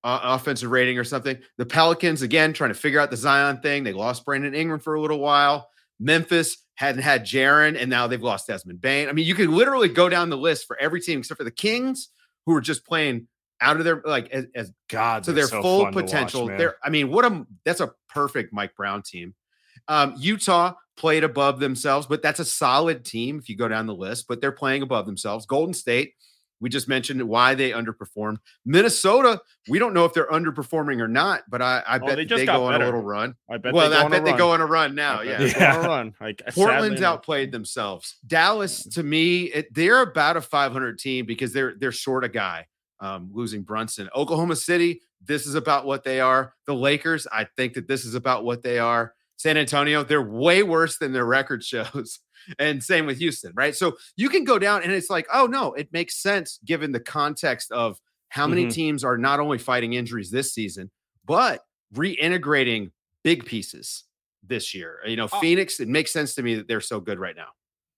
uh, 0.04 0.20
offensive 0.22 0.70
rating 0.70 0.98
or 0.98 1.04
something. 1.04 1.38
The 1.56 1.66
Pelicans, 1.66 2.22
again, 2.22 2.52
trying 2.52 2.70
to 2.70 2.74
figure 2.74 3.00
out 3.00 3.10
the 3.10 3.16
Zion 3.16 3.60
thing. 3.60 3.84
They 3.84 3.92
lost 3.92 4.24
Brandon 4.24 4.54
Ingram 4.54 4.80
for 4.80 4.94
a 4.94 5.00
little 5.00 5.18
while. 5.18 5.68
Memphis 6.00 6.58
hadn't 6.76 7.02
had 7.02 7.24
Jaren, 7.24 7.76
and 7.80 7.90
now 7.90 8.06
they've 8.06 8.22
lost 8.22 8.46
Desmond 8.46 8.80
Bane. 8.80 9.08
I 9.08 9.12
mean, 9.12 9.26
you 9.26 9.34
could 9.34 9.48
literally 9.48 9.88
go 9.88 10.08
down 10.08 10.30
the 10.30 10.36
list 10.36 10.66
for 10.66 10.78
every 10.78 11.00
team 11.00 11.18
except 11.18 11.38
for 11.38 11.44
the 11.44 11.50
Kings, 11.50 12.10
who 12.46 12.54
are 12.54 12.60
just 12.60 12.86
playing 12.86 13.26
out 13.60 13.76
of 13.76 13.84
their 13.84 14.00
like 14.04 14.30
as, 14.30 14.46
as 14.54 14.72
God. 14.88 15.26
So 15.26 15.32
their 15.32 15.48
so 15.48 15.60
full 15.60 15.92
potential. 15.92 16.46
Watch, 16.46 16.58
they're, 16.58 16.76
I 16.84 16.90
mean, 16.90 17.10
what 17.10 17.24
a 17.24 17.44
that's 17.64 17.80
a 17.80 17.92
perfect 18.08 18.52
Mike 18.52 18.76
Brown 18.76 19.02
team. 19.02 19.34
Um, 19.88 20.14
Utah 20.18 20.74
played 20.96 21.24
above 21.24 21.58
themselves, 21.58 22.06
but 22.06 22.22
that's 22.22 22.40
a 22.40 22.44
solid 22.44 23.04
team 23.04 23.38
if 23.38 23.48
you 23.48 23.56
go 23.56 23.68
down 23.68 23.86
the 23.86 23.94
list. 23.94 24.26
But 24.28 24.40
they're 24.40 24.52
playing 24.52 24.82
above 24.82 25.06
themselves. 25.06 25.46
Golden 25.46 25.74
State 25.74 26.14
we 26.60 26.68
just 26.68 26.88
mentioned 26.88 27.22
why 27.22 27.54
they 27.54 27.70
underperformed. 27.70 28.38
Minnesota, 28.64 29.40
we 29.68 29.78
don't 29.78 29.94
know 29.94 30.04
if 30.04 30.12
they're 30.12 30.28
underperforming 30.28 31.00
or 31.00 31.08
not, 31.08 31.42
but 31.48 31.62
I, 31.62 31.82
I 31.86 31.96
oh, 31.96 32.06
bet 32.06 32.16
they, 32.16 32.24
they 32.24 32.46
go 32.46 32.64
on 32.64 32.80
a 32.80 32.84
little 32.84 33.02
run. 33.02 33.34
I 33.48 33.58
bet. 33.58 33.72
Well, 33.72 33.92
I 33.92 34.08
bet 34.08 34.24
they 34.24 34.32
go 34.32 34.52
on 34.52 34.60
a 34.60 34.66
run 34.66 34.94
now. 34.94 35.22
Yeah, 35.22 35.42
yeah. 35.42 35.86
run. 35.86 36.14
Like, 36.20 36.42
Portland's 36.50 37.02
outplayed 37.02 37.52
themselves. 37.52 38.16
Dallas, 38.26 38.84
to 38.84 39.02
me, 39.02 39.44
it, 39.44 39.72
they're 39.72 40.02
about 40.02 40.36
a 40.36 40.40
500 40.40 40.98
team 40.98 41.26
because 41.26 41.52
they're 41.52 41.74
they're 41.78 41.92
short 41.92 42.24
a 42.24 42.28
guy. 42.28 42.66
Um, 43.00 43.30
losing 43.32 43.62
Brunson. 43.62 44.08
Oklahoma 44.16 44.56
City, 44.56 45.02
this 45.24 45.46
is 45.46 45.54
about 45.54 45.86
what 45.86 46.02
they 46.02 46.20
are. 46.20 46.54
The 46.66 46.74
Lakers, 46.74 47.28
I 47.30 47.44
think 47.56 47.74
that 47.74 47.86
this 47.86 48.04
is 48.04 48.16
about 48.16 48.44
what 48.44 48.62
they 48.64 48.80
are. 48.80 49.14
San 49.36 49.56
Antonio, 49.56 50.02
they're 50.02 50.20
way 50.20 50.64
worse 50.64 50.98
than 50.98 51.12
their 51.12 51.24
record 51.24 51.62
shows 51.64 52.18
and 52.58 52.82
same 52.82 53.06
with 53.06 53.18
Houston, 53.18 53.52
right? 53.54 53.74
So 53.74 53.96
you 54.16 54.28
can 54.28 54.44
go 54.44 54.58
down 54.58 54.82
and 54.82 54.92
it's 54.92 55.10
like, 55.10 55.26
oh 55.32 55.46
no, 55.46 55.72
it 55.74 55.92
makes 55.92 56.16
sense 56.16 56.58
given 56.64 56.92
the 56.92 57.00
context 57.00 57.70
of 57.72 58.00
how 58.28 58.46
many 58.46 58.62
mm-hmm. 58.62 58.70
teams 58.70 59.04
are 59.04 59.16
not 59.16 59.40
only 59.40 59.58
fighting 59.58 59.94
injuries 59.94 60.30
this 60.30 60.52
season, 60.52 60.90
but 61.24 61.62
reintegrating 61.94 62.90
big 63.24 63.44
pieces 63.46 64.04
this 64.46 64.74
year. 64.74 64.98
You 65.06 65.16
know, 65.16 65.28
oh. 65.30 65.40
Phoenix, 65.40 65.80
it 65.80 65.88
makes 65.88 66.12
sense 66.12 66.34
to 66.34 66.42
me 66.42 66.56
that 66.56 66.68
they're 66.68 66.80
so 66.80 67.00
good 67.00 67.18
right 67.18 67.36
now. 67.36 67.48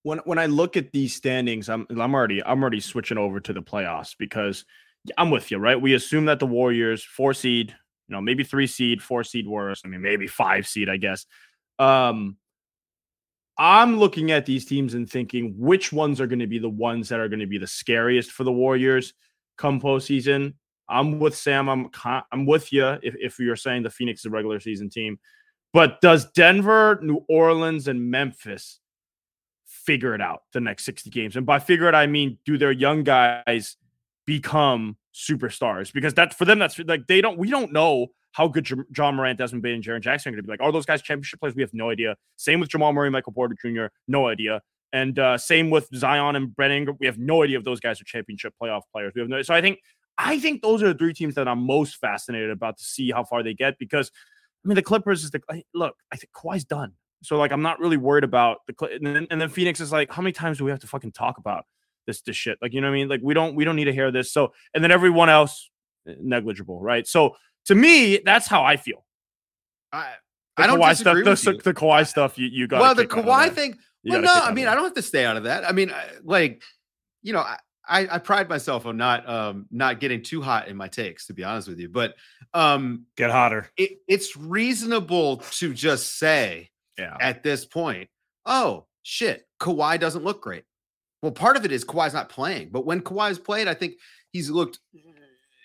When 0.02 0.18
when 0.18 0.38
I 0.38 0.47
look 0.47 0.76
at 0.76 0.92
these 0.92 1.14
standings, 1.14 1.68
I'm 1.68 1.87
I'm 1.90 2.14
already 2.14 2.42
I'm 2.42 2.62
already 2.62 2.80
switching 2.80 3.18
over 3.18 3.38
to 3.40 3.52
the 3.52 3.62
playoffs 3.62 4.14
because 4.18 4.64
I'm 5.18 5.30
with 5.30 5.50
you, 5.50 5.59
right? 5.59 5.80
We 5.80 5.94
assume 5.94 6.26
that 6.26 6.38
the 6.38 6.47
Warriors, 6.47 7.02
four 7.02 7.35
seed, 7.35 7.75
you 8.09 8.14
know, 8.14 8.20
maybe 8.20 8.44
three 8.44 8.66
seed, 8.66 9.02
four 9.02 9.25
seed 9.25 9.47
worse. 9.47 9.82
I 9.85 9.88
mean, 9.88 10.02
maybe 10.02 10.26
five 10.26 10.66
seed, 10.66 10.88
I 10.88 10.97
guess. 10.97 11.26
Um, 11.78 12.37
I'm 13.60 13.98
looking 13.98 14.30
at 14.30 14.46
these 14.46 14.64
teams 14.64 14.94
and 14.94 15.08
thinking 15.08 15.54
which 15.58 15.92
ones 15.92 16.18
are 16.18 16.26
going 16.26 16.38
to 16.38 16.46
be 16.46 16.58
the 16.58 16.70
ones 16.70 17.10
that 17.10 17.20
are 17.20 17.28
going 17.28 17.40
to 17.40 17.46
be 17.46 17.58
the 17.58 17.66
scariest 17.66 18.32
for 18.32 18.42
the 18.42 18.50
Warriors 18.50 19.12
come 19.58 19.78
postseason. 19.78 20.54
I'm 20.88 21.18
with 21.18 21.36
Sam. 21.36 21.68
I'm 21.68 21.90
I'm 22.32 22.46
with 22.46 22.72
you 22.72 22.86
if, 23.02 23.14
if 23.20 23.38
you're 23.38 23.56
saying 23.56 23.82
the 23.82 23.90
Phoenix 23.90 24.22
is 24.22 24.26
a 24.26 24.30
regular 24.30 24.60
season 24.60 24.88
team. 24.88 25.18
But 25.74 26.00
does 26.00 26.32
Denver, 26.32 26.98
New 27.02 27.22
Orleans, 27.28 27.86
and 27.86 28.10
Memphis 28.10 28.80
figure 29.66 30.14
it 30.14 30.22
out 30.22 30.44
the 30.54 30.60
next 30.60 30.86
60 30.86 31.10
games? 31.10 31.36
And 31.36 31.44
by 31.44 31.58
figure 31.58 31.86
it, 31.86 31.94
I 31.94 32.06
mean 32.06 32.38
do 32.46 32.56
their 32.56 32.72
young 32.72 33.04
guys 33.04 33.76
become 34.26 34.96
superstars? 35.14 35.92
Because 35.92 36.14
that's 36.14 36.34
for 36.34 36.46
them, 36.46 36.58
that's 36.58 36.78
like 36.78 37.06
they 37.06 37.20
don't 37.20 37.36
we 37.36 37.50
don't 37.50 37.74
know 37.74 38.06
how 38.32 38.49
good 38.49 38.64
J- 38.64 38.76
Ja 38.96 39.10
Morant, 39.10 39.38
Desmond 39.38 39.62
Bane, 39.62 39.75
and 39.75 39.84
Jaren 39.84 40.00
Jackson 40.00 40.30
are 40.30 40.32
going 40.32 40.42
to 40.42 40.46
be. 40.46 40.52
Like, 40.52 40.62
are 40.62 40.72
those 40.72 40.87
guys 40.87 41.02
championship 41.02 41.40
players? 41.40 41.54
We 41.54 41.62
have 41.62 41.75
no 41.75 41.90
idea. 41.90 42.16
Same 42.37 42.60
with 42.60 42.68
Jamal 42.68 42.92
Murray, 42.92 43.10
Michael 43.10 43.32
Porter 43.32 43.56
Jr., 43.60 43.87
no 44.08 44.28
idea. 44.28 44.60
And 44.92 45.18
uh, 45.18 45.38
same 45.38 45.70
with 45.70 45.88
Zion 45.94 46.37
and 46.37 46.54
Brent 46.54 46.72
Ingram. 46.72 46.96
We 46.99 47.06
have 47.06 47.18
no 47.18 47.42
idea 47.42 47.58
if 47.58 47.64
those 47.64 47.80
guys 47.80 48.00
are 48.00 48.04
championship 48.04 48.54
playoff 48.60 48.82
players. 48.92 49.12
We 49.14 49.20
have 49.20 49.28
no. 49.28 49.42
So 49.42 49.54
I 49.54 49.60
think 49.60 49.78
I 50.18 50.38
think 50.38 50.62
those 50.62 50.82
are 50.82 50.88
the 50.88 50.99
three 50.99 51.14
teams 51.14 51.34
that 51.37 51.49
I'm 51.49 51.64
most 51.64 51.96
fascinated 51.96 52.50
about 52.50 52.76
to 52.78 52.84
see 52.84 53.10
how 53.10 53.25
far 53.25 53.42
they 53.42 53.54
get 53.54 53.78
because 53.78 54.10
I 54.64 54.68
mean 54.68 54.75
the 54.75 54.82
Clippers 54.82 55.25
is 55.25 55.30
the 55.30 55.40
look. 55.75 55.94
I 56.12 56.16
think 56.16 56.30
Kawhi's 56.32 56.64
done. 56.64 56.92
So 57.22 57.37
like 57.38 57.52
I'm 57.52 57.62
not 57.62 57.78
really 57.78 57.96
worried 57.96 58.25
about 58.25 58.58
the 58.66 58.75
and 58.87 59.06
then, 59.06 59.26
and 59.30 59.40
then 59.40 59.49
Phoenix 59.49 59.80
is 59.80 59.92
like 59.92 60.12
how 60.12 60.22
many 60.22 60.32
times 60.32 60.58
do 60.58 60.64
we 60.64 60.70
have 60.70 60.80
to 60.80 60.87
fucking 60.87 61.12
talk 61.12 61.38
about 61.38 61.64
this 62.06 62.20
this 62.22 62.37
shit? 62.37 62.58
Like 62.60 62.72
you 62.75 62.80
know 62.80 62.88
what 62.88 62.94
I 62.94 62.99
mean? 62.99 63.08
Like 63.08 63.20
we 63.22 63.32
don't 63.32 63.54
we 63.54 63.64
don't 63.64 63.76
need 63.76 63.84
to 63.84 63.92
hear 63.92 64.10
this. 64.10 64.32
So 64.32 64.52
and 64.75 64.82
then 64.82 64.90
everyone 64.90 65.30
else 65.30 65.70
eh, 66.08 66.14
negligible, 66.20 66.80
right? 66.80 67.06
So 67.06 67.37
to 67.66 67.74
me, 67.74 68.18
that's 68.24 68.46
how 68.46 68.64
I 68.64 68.76
feel. 68.76 69.04
I 69.92 70.14
the 70.56 70.64
I 70.64 70.66
don't 70.66 70.80
Kawhi 70.80 70.96
stuff. 70.96 71.16
The, 71.16 71.60
the 71.62 71.74
Kawhi 71.74 72.06
stuff 72.06 72.38
you 72.38 72.46
you 72.46 72.66
got. 72.66 72.80
Well, 72.80 72.94
the 72.94 73.06
Kawhi 73.06 73.52
thing. 73.52 73.78
Well, 74.04 74.20
no, 74.20 74.32
I 74.32 74.52
mean 74.52 74.66
I 74.66 74.74
don't 74.74 74.84
have 74.84 74.94
to 74.94 75.02
stay 75.02 75.24
out 75.24 75.36
of 75.36 75.44
that. 75.44 75.68
I 75.68 75.72
mean, 75.72 75.92
like 76.22 76.62
you 77.22 77.32
know, 77.32 77.40
I, 77.40 77.58
I, 77.86 78.08
I 78.12 78.18
pride 78.18 78.48
myself 78.48 78.86
on 78.86 78.96
not 78.96 79.28
um 79.28 79.66
not 79.70 80.00
getting 80.00 80.22
too 80.22 80.42
hot 80.42 80.68
in 80.68 80.76
my 80.76 80.88
takes, 80.88 81.26
to 81.26 81.34
be 81.34 81.44
honest 81.44 81.68
with 81.68 81.78
you. 81.78 81.88
But 81.88 82.14
um 82.54 83.06
get 83.16 83.30
hotter. 83.30 83.70
It, 83.76 83.98
it's 84.08 84.36
reasonable 84.36 85.38
to 85.52 85.74
just 85.74 86.18
say, 86.18 86.70
yeah, 86.98 87.16
at 87.20 87.42
this 87.42 87.64
point, 87.64 88.08
oh 88.46 88.86
shit, 89.02 89.46
Kawhi 89.60 89.98
doesn't 89.98 90.24
look 90.24 90.42
great. 90.42 90.64
Well, 91.22 91.32
part 91.32 91.56
of 91.56 91.66
it 91.66 91.72
is 91.72 91.84
Kawhi's 91.84 92.14
not 92.14 92.30
playing, 92.30 92.70
but 92.70 92.86
when 92.86 93.02
Kawhi's 93.02 93.38
played, 93.38 93.68
I 93.68 93.74
think 93.74 93.94
he's 94.32 94.48
looked 94.48 94.78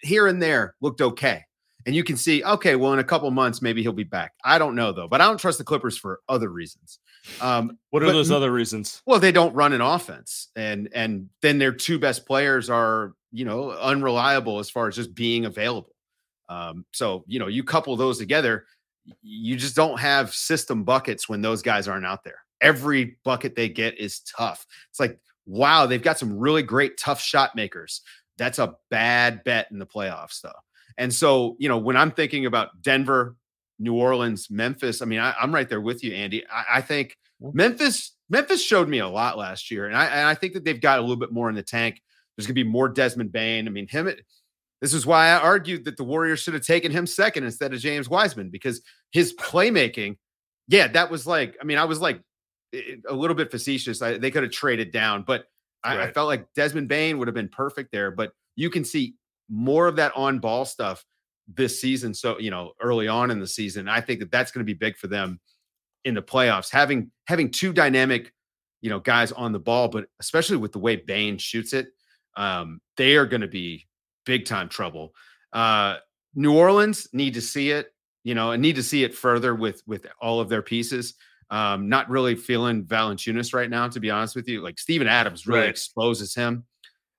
here 0.02 0.28
and 0.28 0.42
there 0.42 0.76
looked 0.82 1.02
okay 1.02 1.46
and 1.86 1.96
you 1.96 2.04
can 2.04 2.18
see, 2.18 2.44
okay, 2.44 2.76
well, 2.76 2.94
in 2.94 3.00
a 3.00 3.04
couple 3.04 3.30
months, 3.32 3.62
maybe 3.62 3.82
he'll 3.82 3.94
be 3.94 4.04
back. 4.04 4.34
I 4.44 4.58
don't 4.58 4.76
know 4.76 4.92
though, 4.92 5.08
but 5.08 5.22
I 5.22 5.26
don't 5.26 5.38
trust 5.38 5.58
the 5.58 5.64
Clippers 5.64 5.98
for 5.98 6.20
other 6.28 6.50
reasons. 6.50 7.00
Um, 7.42 7.78
what 7.92 8.04
are 8.04 8.08
but, 8.08 8.14
those 8.14 8.32
other 8.32 8.52
reasons? 8.52 9.02
Well, 9.06 9.20
they 9.20 9.32
don't 9.32 9.54
run 9.54 9.74
an 9.74 9.82
offense, 9.82 10.50
and 10.56 10.90
and 10.94 11.30
then 11.42 11.58
their 11.58 11.72
two 11.72 12.00
best 12.00 12.26
players 12.26 12.70
are 12.70 13.14
you 13.32 13.46
know 13.46 13.72
unreliable 13.72 14.60
as 14.60 14.70
far 14.70 14.88
as 14.88 14.96
just 14.96 15.14
being 15.14 15.46
available. 15.46 15.96
Um, 16.50 16.86
so 16.92 17.24
you 17.28 17.40
know, 17.40 17.48
you 17.48 17.64
couple 17.64 17.96
those 17.96 18.18
together, 18.18 18.66
you 19.22 19.56
just 19.56 19.76
don't 19.76 20.00
have 20.00 20.34
system 20.34 20.84
buckets 20.84 21.30
when 21.30 21.42
those 21.42 21.62
guys 21.62 21.88
aren't 21.88 22.06
out 22.06 22.24
there. 22.24 22.40
Every 22.62 23.18
bucket 23.24 23.56
they 23.56 23.70
get 23.70 23.98
is 24.00 24.22
tough. 24.22 24.66
It's 24.90 25.00
like, 25.00 25.20
wow, 25.46 25.86
they've 25.86 26.02
got 26.02 26.18
some 26.18 26.38
really 26.38 26.64
great 26.64 26.98
tough 26.98 27.22
shot 27.22 27.56
makers. 27.56 28.02
That's 28.38 28.60
a 28.60 28.76
bad 28.90 29.44
bet 29.44 29.68
in 29.72 29.80
the 29.80 29.86
playoffs, 29.86 30.42
though. 30.42 30.52
And 30.98 31.14
so, 31.14 31.56
you 31.60 31.70
know, 31.70 31.78
when 31.78 31.98
I'm 31.98 32.12
thinking 32.12 32.46
about 32.46 32.82
Denver, 32.82 33.36
New 33.80 33.96
Orleans, 33.96 34.50
Memphis, 34.50 35.02
I 35.02 35.06
mean, 35.06 35.20
I, 35.20 35.36
am 35.42 35.54
right 35.54 35.68
there 35.68 35.82
with 35.82 36.04
you, 36.04 36.14
Andy. 36.14 36.46
I, 36.48 36.78
I, 36.78 36.82
think 36.82 37.18
Memphis, 37.42 38.16
Memphis 38.30 38.64
showed 38.64 38.88
me 38.88 39.00
a 39.00 39.08
lot 39.08 39.38
last 39.38 39.70
year, 39.70 39.88
and 39.88 39.98
I, 39.98 40.06
and 40.06 40.28
I 40.28 40.36
think 40.36 40.54
that 40.54 40.64
they've 40.64 40.80
got 40.80 41.00
a 41.00 41.02
little 41.02 41.18
bit 41.18 41.34
more 41.34 41.50
in 41.50 41.56
the 41.56 41.64
tank. 41.64 42.02
There's 42.38 42.48
going 42.48 42.56
to 42.56 42.64
be 42.64 42.70
more 42.70 42.88
Desmond 42.88 43.32
Bane. 43.32 43.68
I 43.68 43.72
mean, 43.72 43.88
him. 43.88 44.10
This 44.82 44.94
is 44.94 45.06
why 45.06 45.28
I 45.28 45.40
argued 45.40 45.86
that 45.86 45.98
the 45.98 46.04
Warriors 46.04 46.42
should 46.42 46.54
have 46.54 46.66
taken 46.66 46.92
him 46.92 47.08
second 47.08 47.44
instead 47.44 47.74
of 47.74 47.80
James 47.80 48.10
Wiseman 48.10 48.50
because 48.50 48.82
his 49.12 49.34
playmaking 49.36 50.18
yeah, 50.68 50.88
that 50.90 51.12
was 51.12 51.28
like, 51.28 51.58
I 51.62 51.64
mean, 51.64 51.78
I 51.78 51.86
was 51.86 52.00
like 52.00 52.22
eh, 52.74 52.80
eh, 52.80 52.96
a 53.08 53.14
little 53.14 53.36
bit 53.36 53.52
facetious. 53.52 54.02
I, 54.02 54.18
they 54.18 54.32
could 54.32 54.44
have 54.44 54.52
traded 54.52 54.92
down, 54.92 55.24
but 55.24 55.46
I, 55.84 55.98
right. 55.98 56.10
I 56.10 56.12
felt 56.12 56.28
like 56.28 56.52
Desmond 56.54 56.88
Bane 56.88 57.18
would 57.20 57.28
have 57.28 57.36
been 57.36 57.50
perfect 57.50 57.92
there. 57.92 58.12
But 58.12 58.32
you 58.56 58.70
can 58.70 58.84
see 58.84 59.16
more 59.50 59.88
of 59.88 59.96
that 59.98 60.12
on 60.16 60.40
ball 60.40 60.66
stuff 60.66 61.04
this 61.48 61.80
season. 61.80 62.14
So, 62.14 62.40
you 62.40 62.52
know, 62.52 62.72
early 62.82 63.08
on 63.08 63.32
in 63.32 63.40
the 63.40 63.48
season, 63.48 63.88
I 63.88 64.02
think 64.02 64.20
that 64.20 64.32
that's 64.32 64.52
going 64.52 64.66
to 64.66 64.66
be 64.66 64.78
big 64.78 64.98
for 64.98 65.08
them 65.08 65.40
in 66.04 66.16
the 66.16 66.22
playoffs. 66.22 66.72
Having 66.72 67.12
having 67.26 67.52
two 67.52 67.74
dynamic, 67.74 68.34
you 68.82 68.90
know, 68.90 69.00
guys 69.00 69.32
on 69.32 69.52
the 69.52 69.60
ball, 69.60 69.88
but 69.88 70.06
especially 70.20 70.58
with 70.58 70.72
the 70.72 70.80
way 70.80 70.96
Bane 70.96 71.38
shoots 71.38 71.74
it, 71.74 71.88
um, 72.36 72.80
they 72.98 73.16
are 73.16 73.26
going 73.26 73.42
to 73.42 73.48
be 73.48 73.88
big 74.26 74.46
time 74.46 74.70
trouble. 74.70 75.14
Uh, 75.54 75.98
New 76.34 76.56
Orleans 76.56 77.08
need 77.14 77.34
to 77.36 77.42
see 77.42 77.72
it, 77.72 77.94
you 78.24 78.36
know, 78.36 78.52
and 78.52 78.62
need 78.62 78.76
to 78.76 78.84
see 78.84 79.04
it 79.04 79.16
further 79.16 79.56
with 79.56 79.82
with 79.88 80.06
all 80.22 80.40
of 80.40 80.50
their 80.50 80.62
pieces. 80.62 81.16
Um, 81.52 81.90
not 81.90 82.10
really 82.10 82.36
feeling 82.36 82.86
Valanciunas 82.86 83.54
right 83.54 83.70
now, 83.70 83.88
to 83.88 84.00
be 84.00 84.10
honest 84.10 84.36
with 84.36 84.48
you. 84.48 84.62
Like 84.62 84.80
Steven 84.80 85.08
Adams 85.08 85.46
really 85.46 85.62
right. 85.62 85.70
exposes 85.70 86.34
him. 86.34 86.66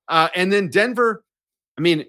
Uh, 0.08 0.28
and 0.34 0.52
then 0.52 0.68
Denver, 0.68 1.24
I 1.78 1.80
mean, 1.80 2.04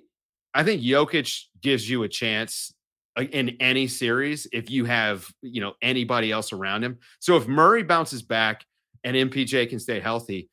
I 0.58 0.64
think 0.64 0.82
Jokic 0.82 1.44
gives 1.62 1.88
you 1.88 2.02
a 2.02 2.10
chance 2.10 2.74
uh, 3.16 3.22
in 3.22 3.58
any 3.60 3.88
series 3.88 4.48
if 4.52 4.72
you 4.72 4.86
have 4.86 5.28
you 5.44 5.62
know 5.62 5.74
anybody 5.84 6.32
else 6.32 6.52
around 6.52 6.84
him. 6.84 6.98
So 7.20 7.38
if 7.38 7.48
Murray 7.48 7.84
bounces 7.84 8.24
back 8.24 8.66
and 9.04 9.16
MPJ 9.16 9.70
can 9.70 9.80
stay 9.80 10.00
healthy, 10.00 10.50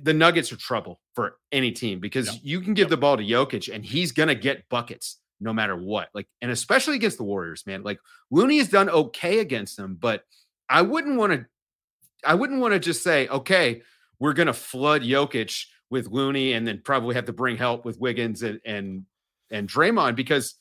the 0.00 0.14
Nuggets 0.14 0.52
are 0.52 0.56
trouble 0.56 1.00
for 1.16 1.38
any 1.50 1.72
team 1.72 1.98
because 1.98 2.28
yep. 2.28 2.40
you 2.44 2.60
can 2.60 2.72
give 2.72 2.84
yep. 2.84 2.90
the 2.90 2.96
ball 2.98 3.16
to 3.16 3.24
Jokic 3.24 3.74
and 3.74 3.84
he's 3.84 4.12
gonna 4.12 4.36
get 4.36 4.68
buckets 4.68 5.18
no 5.40 5.52
matter 5.52 5.74
what. 5.76 6.08
Like, 6.14 6.28
and 6.40 6.52
especially 6.52 6.94
against 6.94 7.18
the 7.18 7.24
Warriors, 7.24 7.64
man. 7.66 7.82
Like 7.82 7.98
Looney 8.30 8.58
has 8.58 8.68
done 8.68 8.88
okay 8.88 9.40
against 9.40 9.76
them, 9.76 9.96
but 10.00 10.22
I 10.68 10.82
wouldn't 10.82 11.18
want 11.18 11.32
to. 11.32 11.46
I 12.24 12.36
wouldn't 12.36 12.60
want 12.60 12.74
to 12.74 12.78
just 12.78 13.02
say, 13.02 13.26
okay, 13.26 13.82
we're 14.20 14.34
gonna 14.34 14.52
flood 14.52 15.02
Jokic 15.02 15.66
with 15.90 16.06
Looney 16.06 16.52
and 16.52 16.64
then 16.64 16.80
probably 16.84 17.16
have 17.16 17.26
to 17.26 17.32
bring 17.32 17.56
help 17.56 17.84
with 17.84 17.98
Wiggins 17.98 18.44
and 18.44 18.60
and 18.64 19.04
and 19.52 19.68
Draymond 19.68 20.16
because 20.16 20.56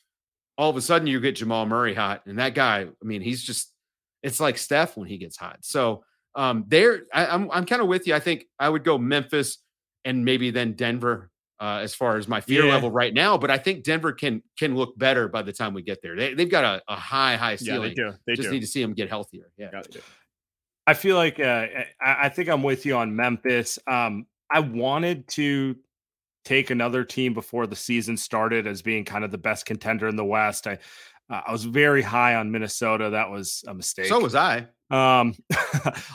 all 0.57 0.69
of 0.69 0.77
a 0.77 0.81
sudden 0.81 1.07
you 1.07 1.19
get 1.19 1.37
Jamal 1.37 1.65
Murray 1.65 1.95
hot, 1.95 2.21
and 2.27 2.37
that 2.37 2.53
guy, 2.53 2.81
I 2.81 3.05
mean, 3.05 3.21
he's 3.21 3.41
just 3.41 3.73
it's 4.21 4.39
like 4.39 4.57
Steph 4.57 4.97
when 4.97 5.07
he 5.07 5.17
gets 5.17 5.37
hot. 5.37 5.57
So 5.61 6.03
um, 6.35 6.65
there, 6.67 7.03
I, 7.13 7.25
am 7.25 7.43
I'm, 7.43 7.51
I'm 7.51 7.65
kind 7.65 7.81
of 7.81 7.87
with 7.87 8.05
you. 8.05 8.13
I 8.13 8.19
think 8.19 8.45
I 8.59 8.69
would 8.69 8.83
go 8.83 8.97
Memphis 8.97 9.57
and 10.05 10.23
maybe 10.23 10.51
then 10.51 10.73
Denver 10.73 11.31
uh, 11.59 11.79
as 11.81 11.93
far 11.93 12.17
as 12.17 12.27
my 12.27 12.41
fear 12.41 12.65
yeah. 12.65 12.73
level 12.73 12.91
right 12.91 13.13
now. 13.13 13.37
But 13.37 13.51
I 13.51 13.57
think 13.57 13.83
Denver 13.83 14.11
can 14.11 14.41
can 14.57 14.75
look 14.75 14.97
better 14.97 15.27
by 15.27 15.41
the 15.41 15.53
time 15.53 15.73
we 15.73 15.81
get 15.81 16.01
there. 16.01 16.15
They, 16.15 16.33
they've 16.33 16.49
got 16.49 16.63
a, 16.63 16.81
a 16.87 16.95
high 16.95 17.35
high 17.35 17.55
ceiling. 17.55 17.93
Yeah, 17.95 18.05
they 18.05 18.11
do. 18.11 18.17
They 18.27 18.33
just 18.35 18.47
do. 18.49 18.53
need 18.53 18.61
to 18.61 18.67
see 18.67 18.81
them 18.81 18.93
get 18.93 19.09
healthier. 19.09 19.51
Yeah. 19.57 19.69
yeah 19.73 20.01
I 20.87 20.93
feel 20.95 21.15
like 21.15 21.39
uh, 21.39 21.67
I, 22.01 22.25
I 22.25 22.29
think 22.29 22.49
I'm 22.49 22.63
with 22.63 22.85
you 22.85 22.95
on 22.97 23.15
Memphis. 23.15 23.77
Um, 23.87 24.25
I 24.49 24.59
wanted 24.59 25.27
to 25.29 25.75
take 26.43 26.69
another 26.69 27.03
team 27.03 27.33
before 27.33 27.67
the 27.67 27.75
season 27.75 28.17
started 28.17 28.67
as 28.67 28.81
being 28.81 29.05
kind 29.05 29.23
of 29.23 29.31
the 29.31 29.37
best 29.37 29.65
contender 29.65 30.07
in 30.07 30.15
the 30.15 30.25
West. 30.25 30.67
I 30.67 30.79
uh, 31.29 31.41
I 31.47 31.51
was 31.51 31.63
very 31.63 32.01
high 32.01 32.35
on 32.35 32.51
Minnesota. 32.51 33.11
That 33.11 33.29
was 33.29 33.63
a 33.67 33.73
mistake. 33.73 34.07
So 34.07 34.19
was 34.19 34.35
I. 34.35 34.67
Um, 34.89 35.33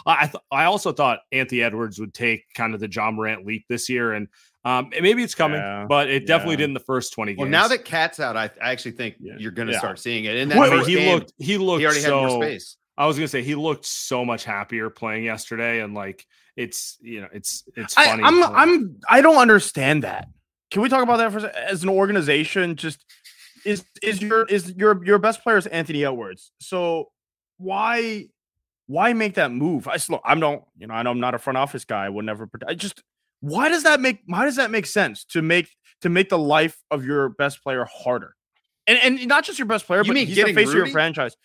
I 0.06 0.26
th- 0.26 0.42
I 0.50 0.64
also 0.64 0.92
thought 0.92 1.20
Anthony 1.32 1.62
Edwards 1.62 1.98
would 1.98 2.12
take 2.12 2.44
kind 2.54 2.74
of 2.74 2.80
the 2.80 2.90
Ja 2.90 3.10
Morant 3.10 3.46
leap 3.46 3.64
this 3.68 3.88
year, 3.88 4.12
and 4.12 4.28
um, 4.66 4.90
maybe 5.00 5.22
it's 5.22 5.34
coming, 5.34 5.58
yeah, 5.58 5.86
but 5.88 6.10
it 6.10 6.26
definitely 6.26 6.54
yeah. 6.54 6.58
did 6.58 6.64
in 6.64 6.74
the 6.74 6.80
first 6.80 7.14
twenty 7.14 7.32
games. 7.32 7.40
Well, 7.40 7.48
now 7.50 7.68
that 7.68 7.86
KAT's 7.86 8.20
out, 8.20 8.36
I, 8.36 8.50
I 8.62 8.72
actually 8.72 8.92
think 8.92 9.14
yeah. 9.18 9.34
you're 9.38 9.52
going 9.52 9.68
to 9.68 9.78
start 9.78 9.98
seeing 9.98 10.26
it. 10.26 10.36
And 10.36 10.50
then 10.50 10.84
he 10.84 10.96
game, 10.96 11.14
looked 11.14 11.32
he 11.38 11.56
looked 11.56 11.80
he 11.80 11.86
already 11.86 12.00
so, 12.00 12.20
had 12.20 12.28
more 12.28 12.42
space. 12.42 12.76
I 12.98 13.06
was 13.06 13.16
going 13.16 13.24
to 13.24 13.30
say 13.30 13.42
he 13.42 13.54
looked 13.54 13.84
so 13.84 14.24
much 14.24 14.44
happier 14.44 14.88
playing 14.90 15.24
yesterday, 15.24 15.80
and 15.80 15.94
like 15.94 16.26
it's 16.56 16.96
you 17.00 17.20
know 17.20 17.28
it's 17.32 17.64
it's 17.76 17.94
funny. 17.94 18.22
I, 18.22 18.26
I'm 18.26 18.42
I'm 18.42 18.96
I 19.08 19.20
don't 19.20 19.36
understand 19.36 20.02
that. 20.04 20.28
Can 20.70 20.82
we 20.82 20.88
talk 20.88 21.02
about 21.02 21.18
that 21.18 21.32
for 21.32 21.46
as 21.48 21.82
an 21.82 21.88
organization? 21.88 22.76
Just 22.76 23.04
is 23.64 23.84
is 24.02 24.22
your 24.22 24.44
is 24.46 24.72
your 24.76 25.04
your 25.04 25.18
best 25.18 25.42
player 25.42 25.58
is 25.58 25.66
Anthony 25.66 26.04
Edwards. 26.04 26.52
So 26.58 27.10
why 27.58 28.26
why 28.86 29.12
make 29.12 29.34
that 29.34 29.52
move? 29.52 29.88
I 29.88 29.98
still 29.98 30.20
I'm 30.24 30.40
don't 30.40 30.64
you 30.78 30.86
know 30.86 30.94
I 30.94 31.02
know 31.02 31.10
I'm 31.10 31.20
not 31.20 31.34
a 31.34 31.38
front 31.38 31.58
office 31.58 31.84
guy. 31.84 32.06
I 32.06 32.08
would 32.08 32.24
never. 32.24 32.48
I 32.66 32.74
just 32.74 33.02
why 33.40 33.68
does 33.68 33.82
that 33.82 34.00
make 34.00 34.20
why 34.26 34.44
does 34.44 34.56
that 34.56 34.70
make 34.70 34.86
sense 34.86 35.24
to 35.26 35.42
make 35.42 35.68
to 36.00 36.08
make 36.08 36.28
the 36.28 36.38
life 36.38 36.78
of 36.90 37.04
your 37.04 37.28
best 37.28 37.62
player 37.62 37.84
harder? 37.84 38.34
And 38.86 38.98
and 38.98 39.28
not 39.28 39.44
just 39.44 39.58
your 39.58 39.66
best 39.66 39.86
player, 39.86 40.02
you 40.04 40.12
but 40.12 40.16
he's 40.16 40.36
the 40.36 40.44
face 40.54 40.68
Rudy? 40.68 40.68
of 40.68 40.74
your 40.74 40.86
franchise. 40.88 41.36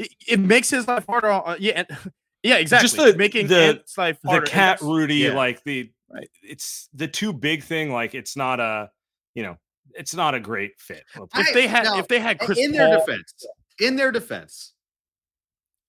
It, 0.00 0.14
it, 0.26 0.40
makes 0.40 0.70
his 0.70 0.88
life 0.88 1.04
harder. 1.06 1.30
Uh, 1.30 1.56
yeah, 1.58 1.84
yeah, 2.42 2.56
exactly. 2.56 2.88
Just 2.88 2.96
the 2.96 3.16
making 3.16 3.48
the 3.48 3.82
life 3.98 4.18
harder. 4.24 4.46
the 4.46 4.50
KAT 4.50 4.80
Rudy 4.80 5.16
yeah. 5.16 5.34
like 5.34 5.62
the 5.64 5.90
right. 6.10 6.28
it's 6.42 6.88
the 6.94 7.06
too 7.06 7.32
big 7.32 7.62
thing. 7.62 7.92
Like 7.92 8.14
it's 8.14 8.36
not 8.36 8.60
a 8.60 8.90
you 9.34 9.42
know 9.42 9.58
it's 9.92 10.14
not 10.14 10.34
a 10.34 10.40
great 10.40 10.78
fit. 10.78 11.04
If 11.14 11.28
I, 11.34 11.52
they 11.52 11.66
had 11.66 11.86
if 11.98 12.08
they 12.08 12.18
had 12.18 12.38
Chris 12.38 12.58
in 12.58 12.72
Paul, 12.72 12.78
their 12.78 12.98
defense, 12.98 13.46
in 13.78 13.96
their 13.96 14.10
defense, 14.10 14.72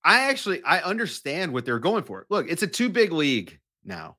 I 0.03 0.29
actually 0.29 0.61
I 0.63 0.81
understand 0.81 1.53
what 1.53 1.65
they're 1.65 1.79
going 1.79 2.03
for. 2.03 2.25
Look, 2.29 2.49
it's 2.49 2.63
a 2.63 2.67
too 2.67 2.89
big 2.89 3.11
league 3.11 3.59
now. 3.85 4.17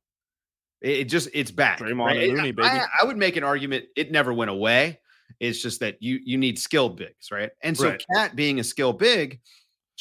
It, 0.80 1.04
just 1.04 1.28
it's 1.32 1.50
back. 1.50 1.78
Draymond 1.78 2.06
right? 2.06 2.28
Looney, 2.28 2.50
baby. 2.50 2.66
I, 2.66 2.86
I, 3.00 3.04
would 3.04 3.16
make 3.16 3.36
an 3.36 3.44
argument 3.44 3.84
it 3.94 4.10
never 4.10 4.32
went 4.32 4.50
away. 4.50 4.98
It's 5.38 5.62
just 5.62 5.78
that 5.78 6.02
you 6.02 6.18
you 6.24 6.38
need 6.38 6.58
skilled 6.58 6.96
bigs, 6.96 7.30
right? 7.30 7.50
And 7.62 7.76
so 7.76 7.90
right. 7.90 8.04
KAT 8.14 8.34
being 8.34 8.58
a 8.58 8.64
skill 8.64 8.92
big 8.92 9.40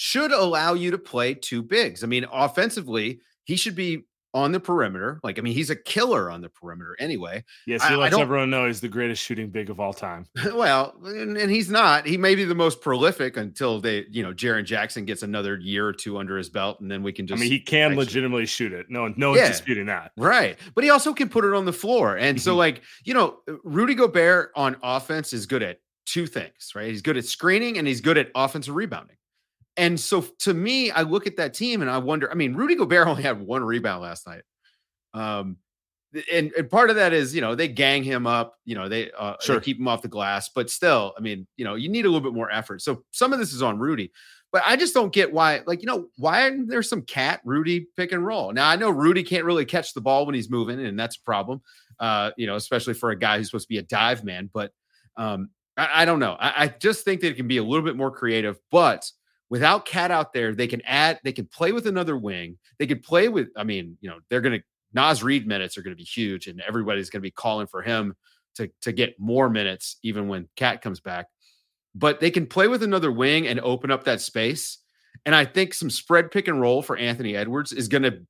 should 0.02 0.32
allow 0.32 0.74
you 0.74 0.90
to 0.90 0.98
play 0.98 1.36
two 1.36 1.62
bigs. 1.62 2.04
I 2.04 2.08
mean, 2.08 2.26
offensively, 2.32 3.22
he 3.44 3.56
should 3.56 3.76
be 3.76 4.08
on 4.34 4.52
the 4.52 4.60
perimeter. 4.60 5.20
Like, 5.24 5.38
I 5.38 5.44
mean, 5.44 5.54
he's 5.54 5.70
a 5.70 5.76
killer 5.76 6.32
on 6.32 6.42
the 6.42 6.50
perimeter 6.50 6.96
anyway. 6.98 7.44
Yes, 7.68 7.84
he 7.88 7.94
I, 7.94 7.98
lets 7.98 8.16
I 8.16 8.22
everyone 8.22 8.50
know 8.50 8.66
he's 8.66 8.82
the 8.82 8.88
greatest 8.88 9.22
shooting 9.22 9.52
big 9.52 9.70
of 9.70 9.80
all 9.80 9.94
time. 9.94 10.26
well, 10.56 10.96
and, 11.06 11.38
and, 11.38 11.52
he's 11.52 11.70
not. 11.70 12.08
He 12.08 12.18
may 12.18 12.34
be 12.34 12.46
the 12.46 12.56
most 12.56 12.82
prolific 12.82 13.38
until 13.38 13.80
they, 13.80 14.06
you 14.10 14.24
know, 14.24 14.34
Jaren 14.34 14.66
Jackson 14.66 15.06
gets 15.06 15.22
another 15.22 15.60
year 15.60 15.86
or 15.86 15.94
two 15.94 16.18
under 16.18 16.36
his 16.36 16.50
belt, 16.50 16.80
and 16.80 16.90
then 16.90 17.04
we 17.04 17.14
can 17.14 17.28
just. 17.28 17.38
I 17.38 17.42
mean, 17.42 17.52
he 17.52 17.60
can 17.60 17.96
legitimately 17.96 18.48
shoot 18.48 18.74
it. 18.74 18.88
No, 18.90 19.14
no 19.16 19.30
one's 19.30 19.42
yeah, 19.42 19.50
disputing 19.50 19.86
that. 19.86 20.14
Right, 20.18 20.58
but 20.74 20.84
he 20.84 20.90
also 20.90 21.14
can 21.14 21.30
put 21.30 21.46
it 21.46 21.54
on 21.54 21.66
the 21.66 21.74
floor, 21.74 22.18
and 22.18 22.42
so 22.42 22.54
mm-hmm. 22.54 22.58
like 22.58 22.82
you 23.04 23.14
know, 23.14 23.38
Rudy 23.64 23.94
Gobert 23.94 24.52
on 24.56 24.78
offense 24.82 25.32
is 25.32 25.46
good 25.46 25.62
at 25.62 25.78
two 26.08 26.26
things, 26.26 26.72
right? 26.74 26.90
He's 26.90 27.04
good 27.04 27.18
at 27.18 27.26
screening 27.26 27.78
and 27.78 27.88
he's 27.88 28.02
good 28.02 28.18
at 28.18 28.32
offensive 28.34 28.76
rebounding. 28.76 29.16
And 29.78 30.00
so 30.00 30.22
to 30.40 30.54
me, 30.54 30.92
I 30.92 31.04
look 31.04 31.28
at 31.28 31.38
that 31.38 31.54
team 31.54 31.82
and 31.82 31.90
I 31.90 31.98
wonder, 31.98 32.30
I 32.32 32.36
mean, 32.36 32.56
Rudy 32.56 32.76
Gobert 32.76 33.08
only 33.08 33.24
had 33.24 33.42
one 33.42 33.64
rebound 33.64 34.02
last 34.02 34.28
night. 34.28 34.44
Um, 35.14 35.58
and, 36.32 36.52
and 36.58 36.70
part 36.70 36.90
of 36.90 36.98
that 36.98 37.14
is, 37.14 37.34
you 37.34 37.40
know, 37.40 37.56
they 37.56 37.70
gang 37.70 38.04
him 38.04 38.28
up, 38.28 38.56
you 38.66 38.76
know, 38.76 38.90
they, 38.90 39.12
uh, 39.12 39.36
sure. 39.40 39.56
they 39.56 39.64
keep 39.64 39.80
him 39.80 39.88
off 39.88 40.02
the 40.02 40.10
glass, 40.10 40.50
but 40.54 40.70
still, 40.70 41.14
I 41.18 41.22
mean, 41.22 41.48
you 41.56 41.64
know, 41.64 41.76
you 41.76 41.88
need 41.88 42.06
a 42.06 42.10
little 42.10 42.22
bit 42.22 42.36
more 42.36 42.52
effort. 42.52 42.82
So 42.82 43.04
some 43.12 43.32
of 43.32 43.40
this 43.40 43.54
is 43.54 43.62
on 43.62 43.80
Rudy, 43.80 44.12
but 44.52 44.62
I 44.66 44.76
just 44.76 44.94
don't 44.94 45.14
get 45.14 45.32
why, 45.32 45.62
like, 45.66 45.82
you 45.82 45.88
know, 45.88 46.08
why 46.18 46.48
are 46.48 46.66
there 46.66 46.84
some 46.84 47.04
KAT 47.04 47.40
Rudy 47.46 47.88
pick 47.96 48.12
and 48.12 48.26
roll? 48.26 48.52
Now 48.52 48.70
I 48.70 48.76
know 48.76 48.90
Rudy 48.90 49.24
can't 49.24 49.46
really 49.46 49.64
catch 49.64 49.94
the 49.94 50.02
ball 50.02 50.26
when 50.26 50.36
he's 50.36 50.50
moving, 50.50 50.86
and 50.86 51.00
that's 51.00 51.16
a 51.16 51.22
problem, 51.22 51.62
uh, 52.00 52.32
you 52.36 52.46
know, 52.46 52.58
especially 52.58 52.94
for 52.94 53.12
a 53.12 53.18
guy 53.18 53.38
who's 53.38 53.48
supposed 53.48 53.68
to 53.68 53.74
be 53.74 53.78
a 53.78 53.84
dive 53.84 54.26
man. 54.26 54.50
But 54.54 54.74
um, 55.16 55.50
I, 55.78 56.02
I 56.02 56.06
don't 56.06 56.20
know. 56.20 56.36
I, 56.38 56.64
I 56.64 56.68
just 56.68 57.06
think 57.06 57.22
that 57.22 57.30
it 57.30 57.38
can 57.38 57.48
be 57.48 57.58
a 57.58 57.64
little 57.64 57.86
bit 57.86 57.96
more 57.96 58.12
creative, 58.12 58.60
but 58.70 59.10
without 59.52 59.86
KAT 59.86 60.12
out 60.12 60.32
there, 60.32 60.56
they 60.56 60.66
can 60.66 60.82
add, 60.86 61.20
they 61.26 61.34
can 61.34 61.46
play 61.46 61.74
with 61.74 61.86
another 61.86 62.18
wing. 62.18 62.58
They 62.80 62.88
could 62.88 63.04
play 63.04 63.28
with, 63.28 63.50
I 63.58 63.66
mean, 63.66 63.98
you 64.00 64.10
know, 64.10 64.20
they're 64.30 64.40
going 64.40 64.58
to, 64.58 64.66
Naz 64.94 65.22
Reid 65.22 65.46
minutes 65.46 65.78
are 65.78 65.82
going 65.82 65.92
to 65.92 66.02
be 66.02 66.06
huge 66.06 66.48
and 66.48 66.62
everybody's 66.62 67.10
going 67.10 67.20
to 67.20 67.28
be 67.28 67.32
calling 67.32 67.68
for 67.68 67.82
him 67.82 68.16
to, 68.56 68.72
to 68.82 68.94
get 68.94 69.20
more 69.20 69.50
minutes, 69.50 69.98
even 70.04 70.30
when 70.30 70.48
KAT 70.56 70.82
comes 70.82 71.02
back. 71.02 71.28
But 71.94 72.22
they 72.22 72.32
can 72.32 72.48
play 72.48 72.70
with 72.70 72.82
another 72.82 73.12
wing 73.12 73.46
and 73.46 73.60
open 73.60 73.92
up 73.92 74.06
that 74.06 74.22
space. 74.22 74.78
And 75.26 75.36
I 75.36 75.44
think 75.44 75.74
some 75.74 75.90
spread 75.90 76.32
pick 76.32 76.48
and 76.48 76.62
roll 76.62 76.82
for 76.82 76.96
Anthony 76.96 77.36
Edwards 77.36 77.74
is 77.74 77.90
going 77.90 78.04
to 78.04 78.22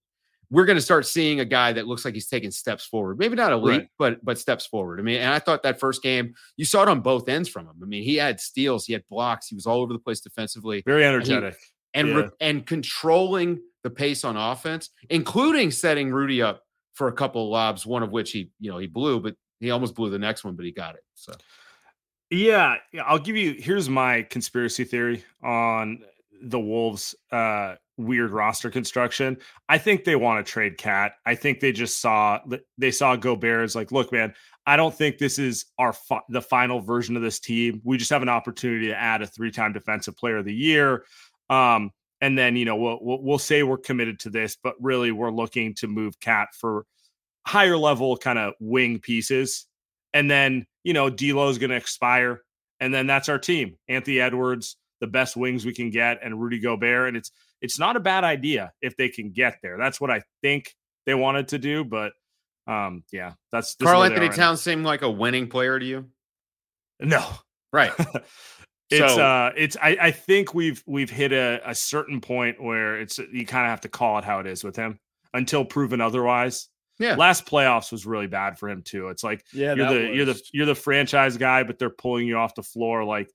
we're 0.51 0.65
going 0.65 0.77
to 0.77 0.81
start 0.81 1.05
seeing 1.05 1.39
a 1.39 1.45
guy 1.45 1.71
that 1.71 1.87
looks 1.87 2.03
like 2.03 2.13
he's 2.13 2.27
taking 2.27 2.51
steps 2.51 2.85
forward. 2.85 3.17
Maybe 3.17 3.35
not 3.35 3.53
a 3.53 3.57
leap, 3.57 3.81
right. 3.81 3.89
but 3.97 4.23
but 4.23 4.37
steps 4.37 4.65
forward. 4.65 4.99
I 4.99 5.03
mean, 5.03 5.21
and 5.21 5.33
I 5.33 5.39
thought 5.39 5.63
that 5.63 5.79
first 5.79 6.03
game, 6.03 6.33
you 6.57 6.65
saw 6.65 6.83
it 6.83 6.89
on 6.89 6.99
both 6.99 7.29
ends 7.29 7.47
from 7.49 7.65
him. 7.65 7.75
I 7.81 7.85
mean, 7.85 8.03
he 8.03 8.17
had 8.17 8.39
steals, 8.39 8.85
he 8.85 8.93
had 8.93 9.03
blocks, 9.09 9.47
he 9.47 9.55
was 9.55 9.65
all 9.65 9.81
over 9.81 9.93
the 9.93 9.99
place 9.99 10.19
defensively. 10.19 10.83
Very 10.85 11.05
energetic. 11.05 11.55
And 11.93 12.07
he, 12.07 12.11
and, 12.13 12.19
yeah. 12.19 12.25
re- 12.25 12.29
and 12.41 12.65
controlling 12.67 13.61
the 13.83 13.89
pace 13.89 14.23
on 14.23 14.37
offense, 14.37 14.89
including 15.09 15.71
setting 15.71 16.11
Rudy 16.11 16.41
up 16.41 16.61
for 16.93 17.07
a 17.07 17.13
couple 17.13 17.43
of 17.45 17.49
lobs, 17.49 17.85
one 17.85 18.03
of 18.03 18.11
which 18.11 18.31
he, 18.31 18.51
you 18.59 18.69
know, 18.69 18.77
he 18.77 18.87
blew, 18.87 19.19
but 19.19 19.35
he 19.61 19.71
almost 19.71 19.95
blew 19.95 20.09
the 20.09 20.19
next 20.19 20.43
one, 20.43 20.55
but 20.55 20.65
he 20.65 20.71
got 20.71 20.95
it. 20.95 21.01
So 21.15 21.33
yeah, 22.29 22.75
I'll 23.05 23.19
give 23.19 23.35
you 23.35 23.55
here's 23.57 23.89
my 23.89 24.23
conspiracy 24.23 24.85
theory 24.85 25.23
on 25.43 26.03
the 26.41 26.59
Wolves 26.59 27.15
uh 27.31 27.75
weird 27.97 28.31
roster 28.31 28.69
construction. 28.69 29.37
I 29.69 29.77
think 29.77 30.03
they 30.03 30.15
want 30.15 30.45
to 30.45 30.51
trade 30.51 30.77
KAT. 30.77 31.13
I 31.25 31.35
think 31.35 31.59
they 31.59 31.71
just 31.71 32.01
saw 32.01 32.39
they 32.77 32.91
saw 32.91 33.15
Gobert 33.15 33.63
as 33.63 33.75
like, 33.75 33.91
look, 33.91 34.11
man, 34.11 34.33
I 34.65 34.75
don't 34.75 34.93
think 34.93 35.17
this 35.17 35.39
is 35.39 35.65
our 35.77 35.93
fi- 35.93 36.21
the 36.29 36.41
final 36.41 36.81
version 36.81 37.15
of 37.15 37.21
this 37.21 37.39
team. 37.39 37.81
We 37.83 37.97
just 37.97 38.11
have 38.11 38.21
an 38.21 38.29
opportunity 38.29 38.87
to 38.87 38.99
add 38.99 39.21
a 39.21 39.27
three-time 39.27 39.73
defensive 39.73 40.15
player 40.17 40.37
of 40.37 40.45
the 40.45 40.53
year. 40.53 41.05
Um, 41.49 41.91
and 42.21 42.37
then 42.37 42.55
you 42.55 42.65
know 42.65 42.75
we'll, 42.75 42.99
we'll 43.01 43.21
we'll 43.21 43.39
say 43.39 43.63
we're 43.63 43.77
committed 43.77 44.19
to 44.19 44.29
this, 44.29 44.57
but 44.61 44.75
really 44.79 45.11
we're 45.11 45.31
looking 45.31 45.73
to 45.75 45.87
move 45.87 46.19
KAT 46.19 46.49
for 46.53 46.85
higher 47.47 47.77
level 47.77 48.15
kind 48.17 48.37
of 48.37 48.53
wing 48.59 48.99
pieces, 48.99 49.65
and 50.13 50.29
then 50.29 50.65
you 50.83 50.93
know 50.93 51.09
D'Lo 51.09 51.49
is 51.49 51.57
going 51.57 51.71
to 51.71 51.75
expire, 51.75 52.43
and 52.79 52.93
then 52.93 53.07
that's 53.07 53.27
our 53.27 53.39
team: 53.39 53.75
Anthony 53.87 54.19
Edwards, 54.19 54.77
the 55.01 55.07
best 55.07 55.35
wings 55.35 55.65
we 55.65 55.73
can 55.73 55.89
get, 55.89 56.19
and 56.23 56.41
Rudy 56.41 56.59
Gobert, 56.59 57.09
and 57.09 57.17
it's 57.17 57.31
it's 57.61 57.77
not 57.77 57.97
a 57.97 57.99
bad 57.99 58.23
idea 58.23 58.71
if 58.81 58.95
they 58.95 59.09
can 59.09 59.31
get 59.31 59.57
there. 59.61 59.77
That's 59.77 59.99
what 59.99 60.09
I 60.09 60.21
think 60.41 60.73
they 61.05 61.13
wanted 61.13 61.49
to 61.49 61.59
do, 61.59 61.83
but 61.83 62.13
um, 62.67 63.03
yeah, 63.11 63.33
that's 63.51 63.75
Karl-Anthony 63.75 64.29
Towns 64.29 64.61
seemed 64.61 64.85
like 64.85 65.01
a 65.01 65.09
winning 65.09 65.47
player 65.47 65.77
to 65.77 65.85
you. 65.85 66.05
No, 66.99 67.27
right. 67.73 67.91
it's 68.89 69.15
so, 69.15 69.23
uh 69.23 69.51
it's 69.55 69.77
I, 69.81 69.97
I 69.99 70.11
think 70.11 70.53
we've 70.53 70.83
we've 70.85 71.09
hit 71.09 71.31
a, 71.31 71.61
a 71.65 71.73
certain 71.73 72.21
point 72.21 72.61
where 72.61 72.99
it's 72.99 73.17
you 73.17 73.45
kind 73.45 73.65
of 73.65 73.69
have 73.69 73.81
to 73.81 73.89
call 73.89 74.19
it 74.19 74.23
how 74.23 74.39
it 74.39 74.47
is 74.47 74.63
with 74.63 74.75
him 74.75 74.99
until 75.33 75.65
proven 75.65 76.01
otherwise. 76.01 76.67
Yeah. 76.99 77.15
Last 77.15 77.47
playoffs 77.47 77.91
was 77.91 78.05
really 78.05 78.27
bad 78.27 78.59
for 78.59 78.69
him 78.69 78.83
too. 78.83 79.07
It's 79.07 79.23
like 79.23 79.43
yeah, 79.53 79.73
you're 79.73 79.89
the 79.89 80.07
was... 80.07 80.15
you're 80.15 80.25
the 80.25 80.41
you're 80.53 80.65
the 80.67 80.75
franchise 80.75 81.37
guy, 81.37 81.63
but 81.63 81.79
they're 81.79 81.89
pulling 81.89 82.27
you 82.27 82.37
off 82.37 82.53
the 82.53 82.63
floor. 82.63 83.03
Like 83.03 83.31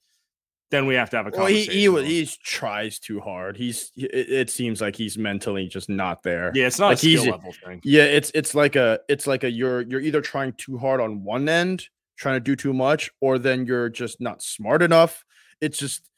then 0.71 0.87
we 0.87 0.95
have 0.95 1.11
to 1.11 1.17
have 1.17 1.27
a 1.27 1.31
conversation. 1.31 1.93
Well, 1.93 2.03
he, 2.03 2.15
he, 2.15 2.25
he 2.25 2.31
tries 2.43 2.99
too 2.99 3.21
hard. 3.21 3.57
He's 3.57 3.93
it, 3.97 4.31
it, 4.31 4.51
seems 4.51 4.81
like 4.81 4.97
he's 4.97 5.17
mentally 5.17 5.69
just 5.69 5.89
not 5.89 6.23
there. 6.23 6.51
Yeah, 6.55 6.67
it's 6.67 6.79
not 6.79 6.89
like 6.89 6.97
a 6.97 7.17
skill 7.17 7.33
level 7.33 7.55
thing. 7.65 7.81
Yeah, 7.85 8.05
it's 8.05 8.31
it's 8.35 8.55
like 8.55 8.77
a 8.77 9.01
it's 9.09 9.27
like 9.27 9.45
a 9.45 9.51
you're 9.51 9.83
you're 9.83 10.01
either 10.01 10.21
trying 10.21 10.53
too 10.55 10.77
hard 10.77 11.01
on 11.01 11.23
one 11.23 11.49
end, 11.49 11.85
trying 12.19 12.37
to 12.37 12.41
do 12.41 12.57
too 12.57 12.73
much, 12.73 13.11
or 13.21 13.39
then 13.39 13.67
you're 13.67 13.89
just 13.89 14.21
not 14.21 14.43
smart 14.43 14.83
enough 14.83 15.25
it's 15.61 15.79
just 15.79 16.09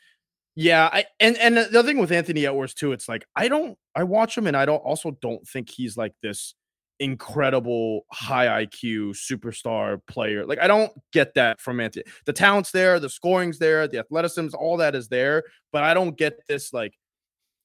yeah, 0.54 0.88
I 0.92 1.04
and 1.20 1.36
and 1.36 1.56
the 1.56 1.78
other 1.78 1.84
thing 1.84 1.98
with 1.98 2.10
Anthony 2.10 2.44
Edwards 2.44 2.74
too, 2.74 2.92
it's 2.92 3.08
like 3.08 3.24
I 3.36 3.48
don't 3.48 3.78
I 3.94 4.02
watch 4.02 4.36
him 4.36 4.46
and 4.46 4.56
I 4.56 4.64
don't 4.64 4.78
also 4.78 5.16
don't 5.22 5.46
think 5.46 5.70
he's 5.70 5.96
like 5.96 6.14
this 6.20 6.54
incredible 7.00 8.04
high 8.12 8.64
IQ 8.64 9.10
superstar 9.10 10.00
player. 10.06 10.44
Like 10.44 10.60
I 10.60 10.66
don't 10.66 10.92
get 11.12 11.34
that 11.34 11.60
from 11.60 11.80
Anthony. 11.80 12.04
The 12.26 12.32
talent's 12.32 12.70
there, 12.70 12.98
the 13.00 13.08
scoring's 13.08 13.58
there, 13.58 13.86
the 13.88 13.98
athleticism, 13.98 14.56
all 14.58 14.76
that 14.78 14.94
is 14.94 15.08
there, 15.08 15.44
but 15.72 15.84
I 15.84 15.94
don't 15.94 16.16
get 16.16 16.40
this 16.48 16.72
like 16.72 16.94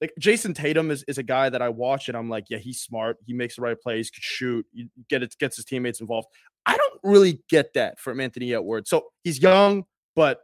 like 0.02 0.14
Jayson 0.20 0.54
Tatum 0.54 0.92
is, 0.92 1.04
is 1.08 1.18
a 1.18 1.24
guy 1.24 1.50
that 1.50 1.62
I 1.62 1.70
watch 1.70 2.10
and 2.10 2.18
I'm 2.18 2.30
like, 2.30 2.46
yeah, 2.50 2.58
he's 2.58 2.82
smart. 2.82 3.18
He 3.26 3.34
makes 3.34 3.56
the 3.56 3.62
right 3.62 3.80
plays, 3.80 4.10
could 4.10 4.24
shoot, 4.24 4.66
you 4.74 4.90
get 5.10 5.24
it, 5.24 5.34
gets 5.40 5.56
his 5.56 5.64
teammates 5.64 6.02
involved. 6.02 6.28
I 6.66 6.76
don't 6.76 7.00
really 7.04 7.42
get 7.50 7.74
that 7.76 8.00
from 8.00 8.20
Anthony 8.20 8.54
Edwards. 8.54 8.90
So 8.90 9.06
he's 9.24 9.42
young, 9.42 9.86
but 10.16 10.42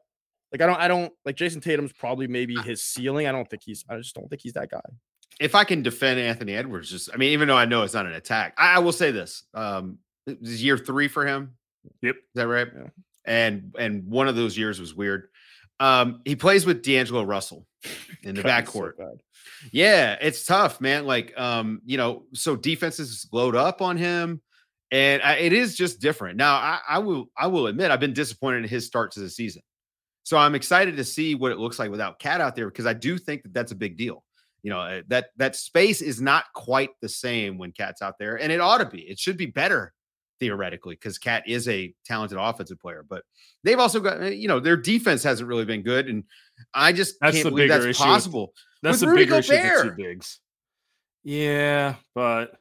like 0.51 0.61
I 0.61 0.65
don't, 0.65 0.79
I 0.79 0.87
don't 0.87 1.11
like 1.25 1.35
Jayson 1.35 1.61
Tatum's 1.61 1.93
probably 1.93 2.27
maybe 2.27 2.55
his 2.55 2.81
ceiling. 2.83 3.27
I 3.27 3.31
don't 3.31 3.49
think 3.49 3.63
he's. 3.63 3.85
I 3.89 3.97
just 3.97 4.15
don't 4.15 4.27
think 4.29 4.41
he's 4.41 4.53
that 4.53 4.71
guy. 4.71 4.81
If 5.39 5.55
I 5.55 5.63
can 5.63 5.81
defend 5.81 6.19
Anthony 6.19 6.55
Edwards, 6.55 6.89
just 6.89 7.09
I 7.13 7.17
mean, 7.17 7.31
even 7.31 7.47
though 7.47 7.57
I 7.57 7.65
know 7.65 7.83
it's 7.83 7.93
not 7.93 8.05
an 8.05 8.13
attack, 8.13 8.53
I, 8.57 8.75
I 8.75 8.79
will 8.79 8.91
say 8.91 9.11
this: 9.11 9.43
um, 9.53 9.99
this 10.25 10.37
is 10.41 10.63
year 10.63 10.77
three 10.77 11.07
for 11.07 11.25
him. 11.25 11.55
Yep, 12.01 12.15
is 12.15 12.21
that 12.35 12.47
right? 12.47 12.67
Yeah. 12.75 12.89
And 13.25 13.75
and 13.77 14.05
one 14.05 14.27
of 14.27 14.35
those 14.35 14.57
years 14.57 14.79
was 14.79 14.93
weird. 14.93 15.29
Um, 15.79 16.21
he 16.25 16.35
plays 16.35 16.65
with 16.65 16.83
D'Angelo 16.83 17.23
Russell 17.23 17.65
in 18.23 18.35
the 18.35 18.43
backcourt. 18.43 18.93
So 18.97 19.17
yeah, 19.71 20.17
it's 20.21 20.45
tough, 20.45 20.81
man. 20.81 21.05
Like, 21.05 21.37
um, 21.39 21.81
you 21.85 21.97
know, 21.97 22.23
so 22.33 22.55
defenses 22.55 23.27
load 23.31 23.55
up 23.55 23.81
on 23.81 23.97
him, 23.97 24.41
and 24.91 25.21
I, 25.21 25.35
it 25.35 25.53
is 25.53 25.75
just 25.75 25.99
different. 25.99 26.37
Now, 26.37 26.55
I, 26.55 26.79
I 26.87 26.99
will, 26.99 27.29
I 27.37 27.47
will 27.47 27.67
admit, 27.67 27.91
I've 27.91 27.99
been 27.99 28.13
disappointed 28.13 28.63
in 28.63 28.69
his 28.69 28.85
start 28.85 29.11
to 29.13 29.19
the 29.19 29.29
season. 29.29 29.61
So 30.23 30.37
I'm 30.37 30.55
excited 30.55 30.97
to 30.97 31.03
see 31.03 31.35
what 31.35 31.51
it 31.51 31.57
looks 31.57 31.79
like 31.79 31.89
without 31.89 32.19
KAT 32.19 32.41
out 32.41 32.55
there 32.55 32.67
because 32.67 32.85
I 32.85 32.93
do 32.93 33.17
think 33.17 33.43
that 33.43 33.53
that's 33.53 33.71
a 33.71 33.75
big 33.75 33.97
deal. 33.97 34.23
You 34.63 34.71
know 34.71 34.81
eh, 34.81 35.01
that 35.07 35.29
that 35.37 35.55
space 35.55 36.01
is 36.01 36.21
not 36.21 36.45
quite 36.53 36.89
the 37.01 37.09
same 37.09 37.57
when 37.57 37.71
KAT's 37.71 38.01
out 38.01 38.17
there, 38.19 38.37
and 38.37 38.51
it 38.51 38.59
ought 38.59 38.79
to 38.79 38.85
be. 38.85 39.01
It 39.01 39.19
should 39.19 39.37
be 39.37 39.45
better 39.45 39.93
theoretically 40.39 40.95
because 40.95 41.17
KAT 41.17 41.43
is 41.47 41.67
a 41.67 41.93
talented 42.05 42.37
offensive 42.37 42.79
player, 42.79 43.05
but 43.07 43.23
they've 43.63 43.79
also 43.79 43.99
got 43.99 44.21
eh, 44.21 44.29
you 44.29 44.47
know 44.47 44.59
their 44.59 44.77
defense 44.77 45.23
hasn't 45.23 45.47
really 45.47 45.65
been 45.65 45.81
good, 45.81 46.07
and 46.07 46.23
I 46.73 46.91
just 46.91 47.15
that's 47.21 47.35
can't 47.35 47.49
believe 47.49 47.69
that's 47.69 47.97
possible. 47.97 48.47
With, 48.47 48.55
that's 48.81 49.01
with 49.01 49.01
the 49.01 49.07
Rudy 49.07 49.25
bigger 49.25 49.41
Gobert. 49.41 49.85
issue. 49.85 49.95
Bigs. 49.95 50.39
Yeah, 51.23 51.95
but 52.15 52.53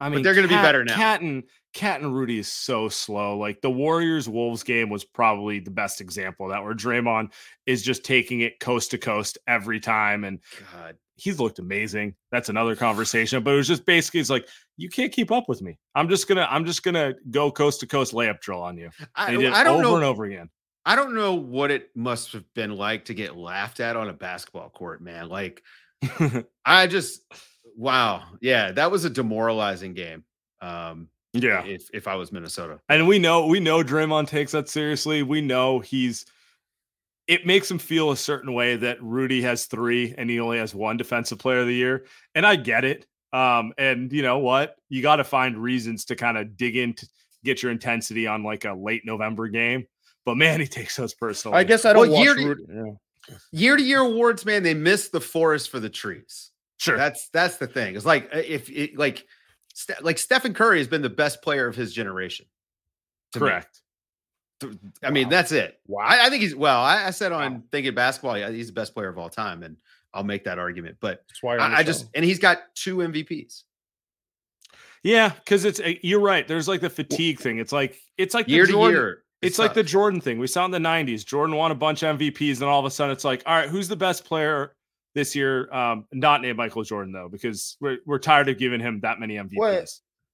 I 0.00 0.08
mean, 0.08 0.18
but 0.18 0.24
they're 0.24 0.34
going 0.34 0.48
to 0.48 0.54
be 0.54 0.60
better 0.60 0.84
now. 0.84 0.94
KAT 0.94 1.22
and 1.22 1.42
KAT 1.74 2.00
and 2.02 2.14
Rudy 2.14 2.38
is 2.38 2.48
so 2.50 2.88
slow. 2.88 3.38
Like 3.38 3.60
the 3.60 3.70
Warriors 3.70 4.28
Wolves 4.28 4.62
game 4.62 4.90
was 4.90 5.04
probably 5.04 5.60
the 5.60 5.70
best 5.70 6.00
example 6.00 6.46
of 6.46 6.52
that, 6.52 6.62
where 6.62 6.74
Draymond 6.74 7.32
is 7.66 7.82
just 7.82 8.04
taking 8.04 8.40
it 8.40 8.60
coast 8.60 8.90
to 8.92 8.98
coast 8.98 9.38
every 9.46 9.80
time, 9.80 10.24
and 10.24 10.40
God, 10.72 10.96
he's 11.18 11.38
looked 11.38 11.58
amazing. 11.58 12.14
That's 12.30 12.48
another 12.48 12.76
conversation, 12.76 13.42
but 13.42 13.52
it 13.52 13.56
was 13.56 13.68
just 13.68 13.84
basically 13.84 14.20
it's 14.20 14.30
like 14.30 14.48
you 14.76 14.88
can't 14.88 15.12
keep 15.12 15.30
up 15.30 15.48
with 15.48 15.60
me. 15.60 15.78
I'm 15.94 16.08
just 16.08 16.28
gonna 16.28 16.46
I'm 16.48 16.64
just 16.64 16.82
gonna 16.82 17.14
go 17.30 17.50
coast 17.50 17.80
to 17.80 17.86
coast 17.86 18.14
layup 18.14 18.40
drill 18.40 18.62
on 18.62 18.78
you. 18.78 18.90
I, 19.14 19.36
I 19.36 19.64
don't 19.64 19.82
know 19.82 19.88
over 19.88 19.90
know, 19.90 19.96
and 19.96 20.04
over 20.04 20.24
again. 20.24 20.48
I 20.86 20.96
don't 20.96 21.14
know 21.14 21.34
what 21.34 21.70
it 21.70 21.90
must 21.94 22.32
have 22.32 22.44
been 22.54 22.76
like 22.76 23.06
to 23.06 23.14
get 23.14 23.36
laughed 23.36 23.80
at 23.80 23.96
on 23.96 24.08
a 24.08 24.12
basketball 24.12 24.70
court, 24.70 25.02
man. 25.02 25.28
Like 25.28 25.62
I 26.64 26.86
just 26.86 27.22
wow, 27.76 28.22
yeah, 28.40 28.72
that 28.72 28.90
was 28.90 29.04
a 29.04 29.10
demoralizing 29.10 29.94
game. 29.94 30.24
Um, 30.60 31.08
yeah. 31.32 31.64
If 31.64 31.90
if 31.92 32.08
I 32.08 32.14
was 32.14 32.32
Minnesota. 32.32 32.80
And 32.88 33.06
we 33.06 33.18
know 33.18 33.46
we 33.46 33.60
know 33.60 33.82
Draymond 33.82 34.28
takes 34.28 34.52
that 34.52 34.68
seriously. 34.68 35.22
We 35.22 35.40
know 35.40 35.80
he's 35.80 36.26
it 37.28 37.44
makes 37.44 37.70
him 37.70 37.78
feel 37.78 38.10
a 38.10 38.16
certain 38.16 38.54
way 38.54 38.76
that 38.76 39.02
Rudy 39.02 39.42
has 39.42 39.66
three 39.66 40.14
and 40.16 40.30
he 40.30 40.40
only 40.40 40.58
has 40.58 40.74
one 40.74 40.96
defensive 40.96 41.38
player 41.38 41.60
of 41.60 41.66
the 41.66 41.74
year. 41.74 42.06
And 42.34 42.46
I 42.46 42.56
get 42.56 42.86
it. 42.86 43.06
Um, 43.34 43.74
and 43.76 44.10
you 44.10 44.22
know 44.22 44.38
what? 44.38 44.76
You 44.88 45.02
got 45.02 45.16
to 45.16 45.24
find 45.24 45.62
reasons 45.62 46.06
to 46.06 46.16
kind 46.16 46.38
of 46.38 46.56
dig 46.56 46.76
in 46.76 46.94
to 46.94 47.06
get 47.44 47.62
your 47.62 47.70
intensity 47.70 48.26
on 48.26 48.42
like 48.42 48.64
a 48.64 48.72
late 48.72 49.02
November 49.04 49.46
game. 49.48 49.86
But 50.24 50.36
man, 50.36 50.60
he 50.60 50.66
takes 50.66 50.96
those 50.96 51.12
personally. 51.12 51.58
I 51.58 51.64
guess 51.64 51.84
I 51.84 51.92
don't 51.92 52.10
well, 52.10 52.22
year, 52.22 52.34
to, 52.34 52.56
yeah. 52.66 53.34
year 53.52 53.76
to 53.76 53.82
year 53.82 54.00
awards, 54.00 54.46
man, 54.46 54.62
they 54.62 54.74
miss 54.74 55.08
the 55.10 55.20
forest 55.20 55.68
for 55.70 55.80
the 55.80 55.90
trees. 55.90 56.50
Sure. 56.78 56.96
That's 56.96 57.28
that's 57.30 57.56
the 57.58 57.66
thing. 57.66 57.94
It's 57.94 58.06
like 58.06 58.30
uh, 58.34 58.38
if 58.38 58.70
it 58.70 58.96
like 58.96 59.26
like 60.00 60.16
Stephen 60.16 60.54
Curry 60.54 60.78
has 60.78 60.88
been 60.88 61.02
the 61.02 61.10
best 61.10 61.42
player 61.42 61.66
of 61.66 61.76
his 61.76 61.92
generation. 61.92 62.46
Correct. 63.34 63.68
Me. 63.74 63.87
I 65.02 65.10
mean, 65.10 65.26
wow. 65.26 65.30
that's 65.30 65.52
it. 65.52 65.78
Wow. 65.86 66.04
I, 66.04 66.26
I, 66.26 66.30
think 66.30 66.42
he's 66.42 66.54
well. 66.54 66.80
I, 66.80 67.06
I 67.06 67.10
said 67.10 67.32
on 67.32 67.54
wow. 67.54 67.62
thinking 67.70 67.94
basketball, 67.94 68.34
he's 68.34 68.68
the 68.68 68.72
best 68.72 68.94
player 68.94 69.08
of 69.08 69.18
all 69.18 69.30
time, 69.30 69.62
and 69.62 69.76
I'll 70.12 70.24
make 70.24 70.44
that 70.44 70.58
argument. 70.58 70.96
But 71.00 71.24
I, 71.44 71.76
I 71.76 71.82
just 71.82 72.06
and 72.14 72.24
he's 72.24 72.38
got 72.38 72.74
two 72.74 72.96
MVPs. 72.98 73.62
Yeah, 75.02 75.30
because 75.30 75.64
it's 75.64 75.80
eh, 75.80 75.94
you're 76.02 76.20
right. 76.20 76.46
There's 76.46 76.68
like 76.68 76.80
the 76.80 76.90
fatigue 76.90 77.38
thing. 77.38 77.58
It's 77.58 77.72
like 77.72 77.96
it's 78.16 78.34
like 78.34 78.48
year 78.48 78.66
Jordan, 78.66 78.88
to 78.88 78.92
year. 78.92 79.10
It's, 79.40 79.50
it's 79.52 79.58
like 79.58 79.74
the 79.74 79.84
Jordan 79.84 80.20
thing. 80.20 80.38
We 80.38 80.48
saw 80.48 80.64
in 80.64 80.70
the 80.70 80.78
'90s. 80.78 81.24
Jordan 81.24 81.54
won 81.54 81.70
a 81.70 81.74
bunch 81.74 82.02
of 82.02 82.18
MVPs, 82.18 82.56
and 82.56 82.64
all 82.64 82.80
of 82.80 82.86
a 82.86 82.90
sudden, 82.90 83.12
it's 83.12 83.24
like, 83.24 83.42
all 83.46 83.54
right, 83.54 83.68
who's 83.68 83.86
the 83.86 83.96
best 83.96 84.24
player 84.24 84.74
this 85.14 85.36
year? 85.36 85.72
Um, 85.72 86.06
not 86.12 86.42
named 86.42 86.56
Michael 86.56 86.82
Jordan 86.82 87.12
though, 87.12 87.28
because 87.28 87.76
we're 87.80 87.98
we're 88.06 88.18
tired 88.18 88.48
of 88.48 88.58
giving 88.58 88.80
him 88.80 89.00
that 89.00 89.20
many 89.20 89.36
MVPs. 89.36 89.56
Wait, 89.56 89.88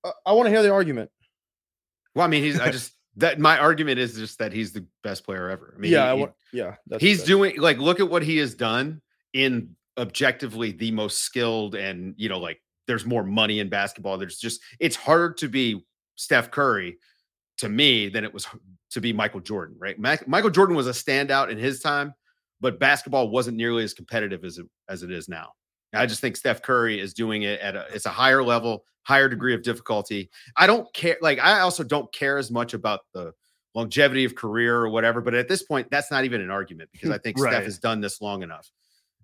uh, 0.04 0.12
I 0.24 0.32
want 0.32 0.46
to 0.46 0.50
hear 0.50 0.62
the 0.62 0.72
argument. 0.72 1.10
Well, 2.14 2.24
I 2.24 2.28
mean, 2.28 2.42
he's 2.42 2.58
I 2.58 2.70
just 2.70 2.93
that 3.16 3.38
my 3.38 3.58
argument 3.58 3.98
is 3.98 4.14
just 4.14 4.38
that 4.38 4.52
he's 4.52 4.72
the 4.72 4.84
best 5.02 5.24
player 5.24 5.48
ever. 5.48 5.74
I 5.76 5.80
mean, 5.80 5.92
yeah, 5.92 6.14
he, 6.14 6.26
yeah, 6.52 6.74
he's 6.98 7.22
doing 7.22 7.60
like 7.60 7.78
look 7.78 8.00
at 8.00 8.08
what 8.08 8.22
he 8.22 8.38
has 8.38 8.54
done 8.54 9.00
in 9.32 9.76
objectively 9.98 10.72
the 10.72 10.90
most 10.90 11.18
skilled 11.18 11.76
and 11.76 12.14
you 12.16 12.28
know 12.28 12.38
like 12.40 12.60
there's 12.86 13.06
more 13.06 13.24
money 13.24 13.60
in 13.60 13.68
basketball. 13.68 14.18
There's 14.18 14.38
just 14.38 14.60
it's 14.80 14.96
harder 14.96 15.32
to 15.34 15.48
be 15.48 15.84
Steph 16.16 16.50
Curry 16.50 16.98
to 17.58 17.68
me 17.68 18.08
than 18.08 18.24
it 18.24 18.34
was 18.34 18.46
to 18.90 19.00
be 19.00 19.12
Michael 19.12 19.40
Jordan, 19.40 19.76
right? 19.78 19.98
Michael 19.98 20.50
Jordan 20.50 20.76
was 20.76 20.86
a 20.86 20.90
standout 20.90 21.50
in 21.50 21.58
his 21.58 21.80
time, 21.80 22.14
but 22.60 22.78
basketball 22.78 23.28
wasn't 23.28 23.56
nearly 23.56 23.84
as 23.84 23.94
competitive 23.94 24.44
as 24.44 24.58
it 24.58 24.66
as 24.88 25.02
it 25.02 25.10
is 25.10 25.28
now. 25.28 25.52
I 25.94 26.06
just 26.06 26.20
think 26.20 26.36
Steph 26.36 26.62
Curry 26.62 27.00
is 27.00 27.14
doing 27.14 27.42
it 27.42 27.60
at 27.60 27.76
a 27.76 27.86
it's 27.92 28.06
a 28.06 28.10
higher 28.10 28.42
level, 28.42 28.84
higher 29.02 29.28
degree 29.28 29.54
of 29.54 29.62
difficulty. 29.62 30.30
I 30.56 30.66
don't 30.66 30.92
care. 30.94 31.16
Like 31.20 31.38
I 31.38 31.60
also 31.60 31.84
don't 31.84 32.12
care 32.12 32.38
as 32.38 32.50
much 32.50 32.74
about 32.74 33.00
the 33.12 33.32
longevity 33.74 34.24
of 34.24 34.34
career 34.34 34.76
or 34.76 34.88
whatever. 34.88 35.20
But 35.20 35.34
at 35.34 35.48
this 35.48 35.62
point, 35.62 35.90
that's 35.90 36.10
not 36.10 36.24
even 36.24 36.40
an 36.40 36.50
argument 36.50 36.90
because 36.92 37.10
I 37.10 37.18
think 37.18 37.38
right. 37.38 37.52
Steph 37.52 37.64
has 37.64 37.78
done 37.78 38.00
this 38.00 38.20
long 38.20 38.42
enough. 38.42 38.70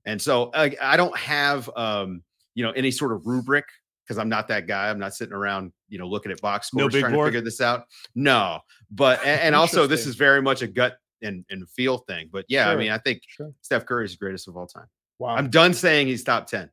And 0.04 0.20
so 0.20 0.50
I, 0.54 0.76
I 0.80 0.96
don't 0.96 1.16
have 1.16 1.70
um, 1.76 2.22
you 2.54 2.64
know 2.64 2.70
any 2.72 2.90
sort 2.90 3.12
of 3.12 3.26
rubric 3.26 3.66
because 4.04 4.18
I'm 4.18 4.28
not 4.28 4.48
that 4.48 4.66
guy. 4.66 4.90
I'm 4.90 4.98
not 4.98 5.14
sitting 5.14 5.34
around, 5.34 5.72
you 5.88 5.98
know, 5.98 6.08
looking 6.08 6.32
at 6.32 6.40
box 6.40 6.66
scores 6.66 6.92
no 6.92 7.00
trying 7.00 7.12
board. 7.12 7.26
to 7.26 7.38
figure 7.38 7.44
this 7.44 7.60
out. 7.60 7.84
No, 8.14 8.60
but 8.90 9.20
and, 9.20 9.40
and 9.40 9.54
also 9.54 9.86
this 9.86 10.06
is 10.06 10.16
very 10.16 10.42
much 10.42 10.62
a 10.62 10.66
gut 10.66 10.96
and, 11.22 11.44
and 11.50 11.68
feel 11.70 11.98
thing. 11.98 12.28
But 12.32 12.44
yeah, 12.48 12.64
sure. 12.64 12.72
I 12.72 12.76
mean, 12.76 12.90
I 12.90 12.98
think 12.98 13.22
sure. 13.28 13.52
Steph 13.60 13.86
Curry 13.86 14.06
is 14.06 14.12
the 14.12 14.18
greatest 14.18 14.48
of 14.48 14.56
all 14.56 14.66
time. 14.66 14.86
Wow. 15.20 15.36
I'm 15.36 15.50
done 15.50 15.74
saying 15.74 16.06
he's 16.06 16.24
top 16.24 16.46
10. 16.46 16.70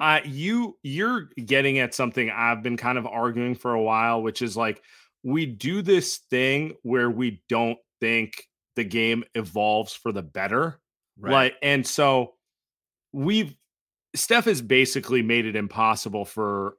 Uh, 0.00 0.20
you 0.24 0.78
you're 0.82 1.28
getting 1.44 1.78
at 1.78 1.94
something 1.94 2.30
I've 2.30 2.62
been 2.62 2.78
kind 2.78 2.96
of 2.98 3.06
arguing 3.06 3.54
for 3.54 3.74
a 3.74 3.80
while, 3.80 4.22
which 4.22 4.40
is 4.42 4.56
like 4.56 4.82
we 5.22 5.46
do 5.46 5.82
this 5.82 6.18
thing 6.30 6.72
where 6.82 7.10
we 7.10 7.42
don't 7.48 7.78
think 8.00 8.48
the 8.74 8.84
game 8.84 9.22
evolves 9.34 9.92
for 9.92 10.10
the 10.10 10.22
better. 10.22 10.80
Right. 11.20 11.32
Like, 11.32 11.56
and 11.62 11.86
so 11.86 12.34
we've 13.12 13.54
Steph 14.16 14.46
has 14.46 14.62
basically 14.62 15.22
made 15.22 15.44
it 15.44 15.54
impossible 15.54 16.24
for 16.24 16.76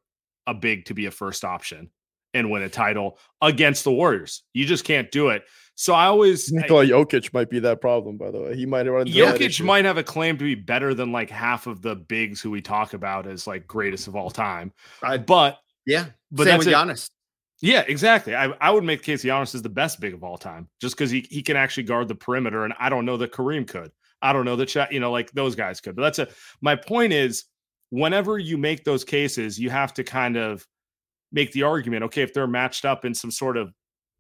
a 0.47 0.55
big 0.55 0.86
to 0.86 0.95
be 0.95 1.05
a 1.05 1.12
first 1.12 1.45
option 1.45 1.91
and 2.33 2.49
win 2.49 2.63
a 2.63 2.69
title 2.69 3.17
against 3.41 3.83
the 3.83 3.91
Warriors. 3.91 4.43
You 4.53 4.65
just 4.65 4.85
can't 4.85 5.11
do 5.11 5.29
it. 5.29 5.43
So 5.75 5.93
I 5.93 6.05
always 6.05 6.51
Nikola 6.51 6.85
Jokic 6.85 7.33
might 7.33 7.49
be 7.49 7.59
that 7.59 7.81
problem, 7.81 8.17
by 8.17 8.31
the 8.31 8.39
way. 8.39 8.55
He 8.55 8.65
might 8.65 8.87
run 8.87 9.07
Jokic 9.07 9.63
might 9.63 9.85
have 9.85 9.97
a 9.97 10.03
claim 10.03 10.37
to 10.37 10.43
be 10.43 10.55
better 10.55 10.93
than 10.93 11.11
like 11.11 11.29
half 11.29 11.67
of 11.67 11.81
the 11.81 11.95
bigs 11.95 12.41
who 12.41 12.51
we 12.51 12.61
talk 12.61 12.93
about 12.93 13.27
as 13.27 13.47
like 13.47 13.67
greatest 13.67 14.07
of 14.07 14.15
all 14.15 14.29
time. 14.29 14.71
I, 15.01 15.17
But 15.17 15.59
yeah, 15.85 16.07
but 16.31 16.43
same 16.43 16.53
that's 16.53 16.65
with 16.65 16.67
it. 16.67 16.75
Giannis. 16.75 17.09
Yeah, 17.61 17.85
exactly. 17.87 18.35
I, 18.35 18.47
I 18.59 18.71
would 18.71 18.83
make 18.83 19.03
Casey 19.03 19.29
Giannis 19.29 19.55
is 19.55 19.61
the 19.61 19.69
best 19.69 20.01
big 20.01 20.13
of 20.13 20.21
all 20.21 20.37
time 20.37 20.67
just 20.81 20.97
because 20.97 21.09
he, 21.09 21.25
he 21.29 21.41
can 21.41 21.55
actually 21.55 21.83
guard 21.83 22.09
the 22.09 22.15
perimeter. 22.15 22.65
And 22.65 22.73
I 22.77 22.89
don't 22.89 23.05
know 23.05 23.15
that 23.17 23.31
Kareem 23.31 23.65
could. 23.65 23.89
I 24.21 24.33
don't 24.33 24.43
know 24.43 24.57
that, 24.57 24.91
you 24.91 24.99
know, 24.99 25.11
like 25.11 25.31
those 25.31 25.55
guys 25.55 25.79
could. 25.79 25.95
But 25.95 26.01
that's 26.01 26.19
a, 26.19 26.27
my 26.61 26.75
point 26.75 27.13
is 27.13 27.45
whenever 27.89 28.37
you 28.37 28.57
make 28.57 28.83
those 28.83 29.05
cases, 29.05 29.57
you 29.57 29.69
have 29.69 29.93
to 29.93 30.03
kind 30.03 30.35
of 30.35 30.67
make 31.33 31.51
the 31.51 31.63
argument, 31.63 32.03
okay, 32.03 32.21
if 32.21 32.33
they're 32.33 32.47
matched 32.47 32.85
up 32.85 33.03
in 33.03 33.13
some 33.13 33.31
sort 33.31 33.57
of 33.57 33.73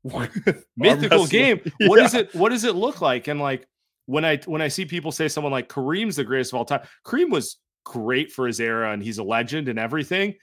mythical 0.75 1.27
game, 1.27 1.61
what 1.81 1.99
Yeah. 1.99 2.05
is 2.05 2.13
it, 2.13 2.35
what 2.35 2.49
does 2.49 2.63
it 2.65 2.75
look 2.75 2.99
like? 3.01 3.27
And 3.27 3.39
like 3.39 3.65
when 4.05 4.25
I, 4.25 4.37
when 4.45 4.61
I 4.61 4.67
see 4.67 4.85
people 4.85 5.11
say 5.11 5.27
someone 5.29 5.51
like 5.51 5.69
Kareem's 5.69 6.17
the 6.17 6.23
greatest 6.23 6.51
of 6.53 6.57
all 6.57 6.65
time, 6.65 6.81
Kareem 7.05 7.29
was 7.31 7.57
great 7.85 8.31
for 8.31 8.47
his 8.47 8.59
era 8.59 8.91
and 8.91 9.01
he's 9.01 9.17
a 9.19 9.23
legend 9.23 9.69
and 9.69 9.79
everything. 9.79 10.33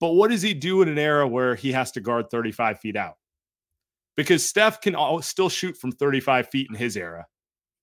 But 0.00 0.12
what 0.14 0.30
does 0.30 0.42
he 0.42 0.54
do 0.54 0.82
in 0.82 0.88
an 0.88 0.98
era 0.98 1.28
where 1.28 1.54
he 1.54 1.72
has 1.72 1.92
to 1.92 2.00
guard 2.00 2.26
35 2.30 2.80
feet 2.80 2.96
out? 2.96 3.14
Because 4.16 4.44
Steph 4.46 4.80
can 4.80 4.94
al- 4.94 5.22
still 5.22 5.48
shoot 5.48 5.76
from 5.76 5.92
35 5.92 6.48
feet 6.48 6.66
in 6.70 6.76
his 6.76 6.96
era, 6.96 7.26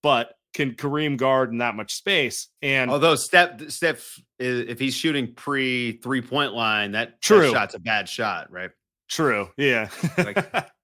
but 0.02 0.32
can 0.52 0.74
Kareem 0.74 1.16
guard 1.16 1.50
in 1.50 1.58
that 1.58 1.74
much 1.74 1.94
space? 1.94 2.48
And 2.62 2.90
Although 2.90 3.14
Steph, 3.14 3.70
Steph, 3.70 4.18
if 4.38 4.78
he's 4.78 4.94
shooting 4.94 5.34
pre 5.34 5.98
three 6.02 6.22
point 6.22 6.54
line, 6.54 6.92
that, 6.92 7.10
that 7.10 7.22
True. 7.22 7.50
shot's 7.50 7.74
a 7.74 7.78
bad 7.80 8.08
shot, 8.08 8.50
right? 8.50 8.70
true, 9.08 9.48
yeah. 9.56 9.88
Like- 10.16 10.70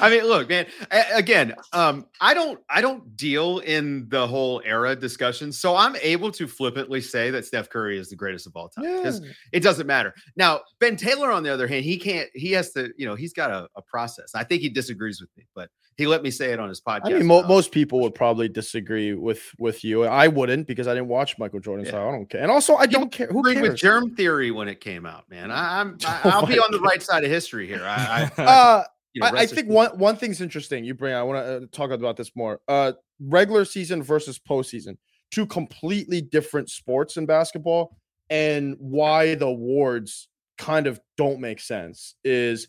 I 0.00 0.10
mean, 0.10 0.24
look, 0.24 0.48
man. 0.48 0.66
Again, 1.14 1.54
um, 1.72 2.06
I 2.20 2.34
don't, 2.34 2.60
I 2.68 2.80
don't 2.80 3.16
deal 3.16 3.58
in 3.60 4.08
the 4.08 4.26
whole 4.26 4.60
era 4.64 4.96
discussion, 4.96 5.52
so 5.52 5.76
I'm 5.76 5.96
able 5.96 6.30
to 6.32 6.46
flippantly 6.46 7.00
say 7.00 7.30
that 7.30 7.44
Steph 7.44 7.68
Curry 7.70 7.98
is 7.98 8.08
the 8.08 8.16
greatest 8.16 8.46
of 8.46 8.56
all 8.56 8.68
time 8.68 8.84
because 8.96 9.22
it 9.52 9.60
doesn't 9.60 9.86
matter. 9.86 10.14
Now, 10.36 10.60
Ben 10.80 10.96
Taylor, 10.96 11.30
on 11.30 11.42
the 11.42 11.52
other 11.52 11.68
hand, 11.68 11.84
he 11.84 11.98
can't. 11.98 12.28
He 12.34 12.52
has 12.52 12.72
to, 12.72 12.90
you 12.96 13.06
know, 13.06 13.14
he's 13.14 13.32
got 13.32 13.50
a, 13.50 13.68
a 13.76 13.82
process. 13.82 14.34
I 14.34 14.44
think 14.44 14.62
he 14.62 14.68
disagrees 14.68 15.20
with 15.20 15.30
me, 15.36 15.46
but 15.54 15.68
he 16.00 16.06
let 16.06 16.22
me 16.22 16.30
say 16.30 16.50
it 16.50 16.58
on 16.58 16.70
his 16.70 16.80
podcast. 16.80 17.06
I 17.06 17.18
mean, 17.18 17.26
mo- 17.26 17.46
most 17.46 17.72
people 17.72 18.00
would 18.00 18.14
probably 18.14 18.48
disagree 18.48 19.12
with 19.12 19.42
with 19.58 19.84
you. 19.84 20.04
I 20.04 20.28
wouldn't 20.28 20.66
because 20.66 20.88
I 20.88 20.94
didn't 20.94 21.08
watch 21.08 21.38
Michael 21.38 21.60
Jordan, 21.60 21.84
so 21.84 22.08
I 22.08 22.10
don't 22.10 22.26
care. 22.26 22.40
And 22.40 22.50
also, 22.50 22.74
I 22.76 22.86
don't 22.86 23.12
care. 23.12 23.26
Who 23.26 23.40
agreed 23.40 23.56
cares? 23.56 23.68
with 23.68 23.78
germ 23.78 24.16
theory 24.16 24.50
when 24.50 24.66
it 24.66 24.80
came 24.80 25.04
out, 25.04 25.28
man. 25.28 25.50
I, 25.50 25.80
I'm, 25.80 25.98
I, 26.06 26.20
Oh 26.24 26.30
I'll 26.30 26.46
be 26.46 26.58
on 26.58 26.72
the 26.72 26.80
right 26.80 27.02
side 27.02 27.22
of 27.22 27.30
history 27.30 27.66
here. 27.66 27.84
I, 27.84 28.30
I 28.38 28.42
uh, 28.42 28.84
you 29.12 29.20
know, 29.20 29.26
I, 29.26 29.40
I 29.40 29.46
think 29.46 29.68
one 29.68 29.90
one 29.98 30.16
thing's 30.16 30.40
interesting. 30.40 30.84
You 30.84 30.94
bring. 30.94 31.12
I 31.12 31.22
want 31.22 31.44
to 31.44 31.56
uh, 31.56 31.60
talk 31.70 31.90
about 31.90 32.16
this 32.16 32.34
more. 32.34 32.60
Uh, 32.66 32.92
regular 33.20 33.66
season 33.66 34.02
versus 34.02 34.38
postseason, 34.38 34.96
two 35.30 35.44
completely 35.44 36.22
different 36.22 36.70
sports 36.70 37.18
in 37.18 37.26
basketball, 37.26 37.98
and 38.30 38.76
why 38.78 39.34
the 39.34 39.46
awards 39.46 40.28
kind 40.56 40.86
of 40.86 40.98
don't 41.16 41.40
make 41.40 41.60
sense 41.60 42.14
is, 42.24 42.68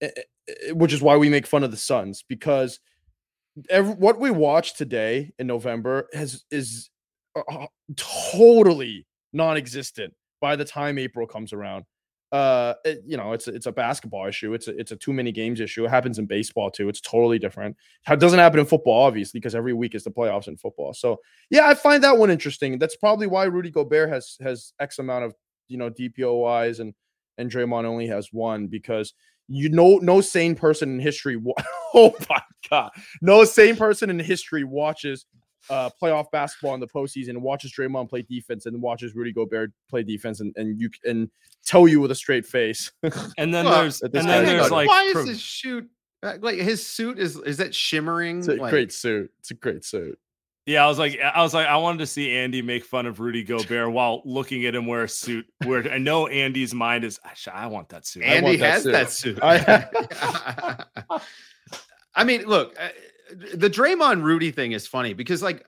eh, 0.00 0.08
eh, 0.16 0.22
which 0.72 0.92
is 0.92 1.02
why 1.02 1.16
we 1.16 1.28
make 1.28 1.46
fun 1.46 1.64
of 1.64 1.70
the 1.70 1.76
Suns 1.76 2.24
because 2.28 2.80
every, 3.70 3.94
what 3.94 4.18
we 4.20 4.30
watch 4.30 4.74
today 4.74 5.32
in 5.38 5.46
November 5.46 6.08
has 6.12 6.44
is 6.50 6.90
uh, 7.36 7.42
uh, 7.50 7.66
totally 7.96 9.06
non-existent 9.32 10.12
by 10.40 10.56
the 10.56 10.64
time 10.64 10.98
April 10.98 11.26
comes 11.26 11.52
around. 11.52 11.84
Uh 12.32 12.74
it- 12.84 13.02
you 13.06 13.16
know 13.16 13.32
it's 13.32 13.46
it's 13.46 13.66
a 13.66 13.72
basketball 13.72 14.26
issue. 14.26 14.54
It's 14.54 14.66
a, 14.66 14.76
it's 14.78 14.90
a 14.92 14.96
too 14.96 15.12
many 15.12 15.30
games 15.30 15.60
issue. 15.60 15.84
It 15.84 15.90
happens 15.90 16.18
in 16.18 16.26
baseball 16.26 16.70
too. 16.70 16.88
It's 16.88 17.00
totally 17.00 17.38
different. 17.38 17.76
It 18.10 18.18
doesn't 18.18 18.38
happen 18.38 18.58
in 18.60 18.66
football 18.66 19.04
obviously 19.04 19.38
because 19.38 19.54
every 19.54 19.72
week 19.72 19.94
is 19.94 20.04
the 20.04 20.10
playoffs 20.10 20.48
in 20.48 20.56
football. 20.56 20.94
So 20.94 21.18
yeah 21.50 21.68
i 21.68 21.74
find 21.74 22.02
that 22.02 22.18
one 22.18 22.30
interesting. 22.30 22.78
That's 22.78 22.96
probably 22.96 23.26
why 23.28 23.44
rudy 23.44 23.70
gobert 23.70 24.08
has 24.10 24.36
has 24.40 24.72
x 24.80 24.98
amount 24.98 25.24
of 25.26 25.34
you 25.68 25.78
know 25.78 25.90
DPOYs 25.90 26.80
and 26.80 26.92
and 27.38 27.50
Draymond 27.50 27.84
only 27.84 28.06
has 28.08 28.28
one 28.32 28.66
because 28.68 29.12
you 29.48 29.68
know 29.68 29.98
no 29.98 30.20
sane 30.20 30.54
person 30.54 30.90
in 30.90 30.98
history 30.98 31.36
wa- 31.36 31.54
oh 31.94 32.14
my 32.28 32.40
god 32.70 32.90
no 33.20 33.44
sane 33.44 33.76
person 33.76 34.10
in 34.10 34.18
history 34.18 34.64
watches 34.64 35.26
uh, 35.70 35.90
playoff 36.00 36.30
basketball 36.30 36.74
in 36.74 36.80
the 36.80 36.86
postseason 36.86 37.30
and 37.30 37.42
watches 37.42 37.72
Draymond 37.72 38.08
play 38.08 38.22
defense 38.22 38.66
and 38.66 38.80
watches 38.82 39.14
Rudy 39.14 39.32
Gobert 39.32 39.72
play 39.88 40.02
defense 40.02 40.40
and, 40.40 40.52
and 40.56 40.78
you 40.78 40.90
and 41.04 41.30
tell 41.64 41.88
you 41.88 42.00
with 42.00 42.10
a 42.10 42.14
straight 42.14 42.44
face. 42.44 42.92
and 43.38 43.54
then 43.54 43.64
Well, 43.64 43.80
there's 43.80 44.02
and 44.02 44.12
then 44.12 44.44
there's 44.44 44.66
on, 44.66 44.70
like 44.70 44.88
why 44.88 45.04
is 45.04 45.26
his 45.26 45.40
shoot 45.40 45.88
uh, 46.22 46.36
like 46.40 46.58
his 46.58 46.86
suit 46.86 47.18
is 47.18 47.36
is 47.36 47.58
that 47.58 47.74
shimmering? 47.74 48.38
it's 48.38 48.48
a 48.48 48.56
like, 48.56 48.70
great 48.70 48.92
suit. 48.92 49.30
It's 49.40 49.50
a 49.50 49.54
great 49.54 49.84
suit. 49.84 50.18
Yeah, 50.66 50.84
I 50.84 50.88
was 50.88 50.98
like, 50.98 51.18
I 51.20 51.42
was 51.42 51.52
like, 51.52 51.66
I 51.66 51.76
wanted 51.76 51.98
to 51.98 52.06
see 52.06 52.34
Andy 52.34 52.62
make 52.62 52.84
fun 52.86 53.04
of 53.04 53.20
Rudy 53.20 53.42
Gobert 53.44 53.92
while 53.92 54.22
looking 54.24 54.64
at 54.64 54.74
him 54.74 54.86
wear 54.86 55.02
a 55.04 55.08
suit. 55.08 55.44
Where 55.64 55.86
I 55.92 55.98
know 55.98 56.26
Andy's 56.26 56.72
mind 56.72 57.04
is, 57.04 57.20
I 57.52 57.66
want 57.66 57.90
that 57.90 58.06
suit. 58.06 58.22
I 58.22 58.28
Andy 58.28 58.46
want 58.46 58.60
that 58.60 58.70
has 58.72 58.82
suit. 58.82 58.92
that 58.92 59.10
suit. 59.10 59.38
I- 59.42 61.20
I 62.14 62.24
mean, 62.24 62.44
look, 62.46 62.74
uh, 62.80 62.88
the 63.54 63.68
Draymond 63.68 64.22
Rudy 64.22 64.50
thing 64.50 64.72
is 64.72 64.86
funny 64.86 65.12
because 65.14 65.42
like 65.42 65.64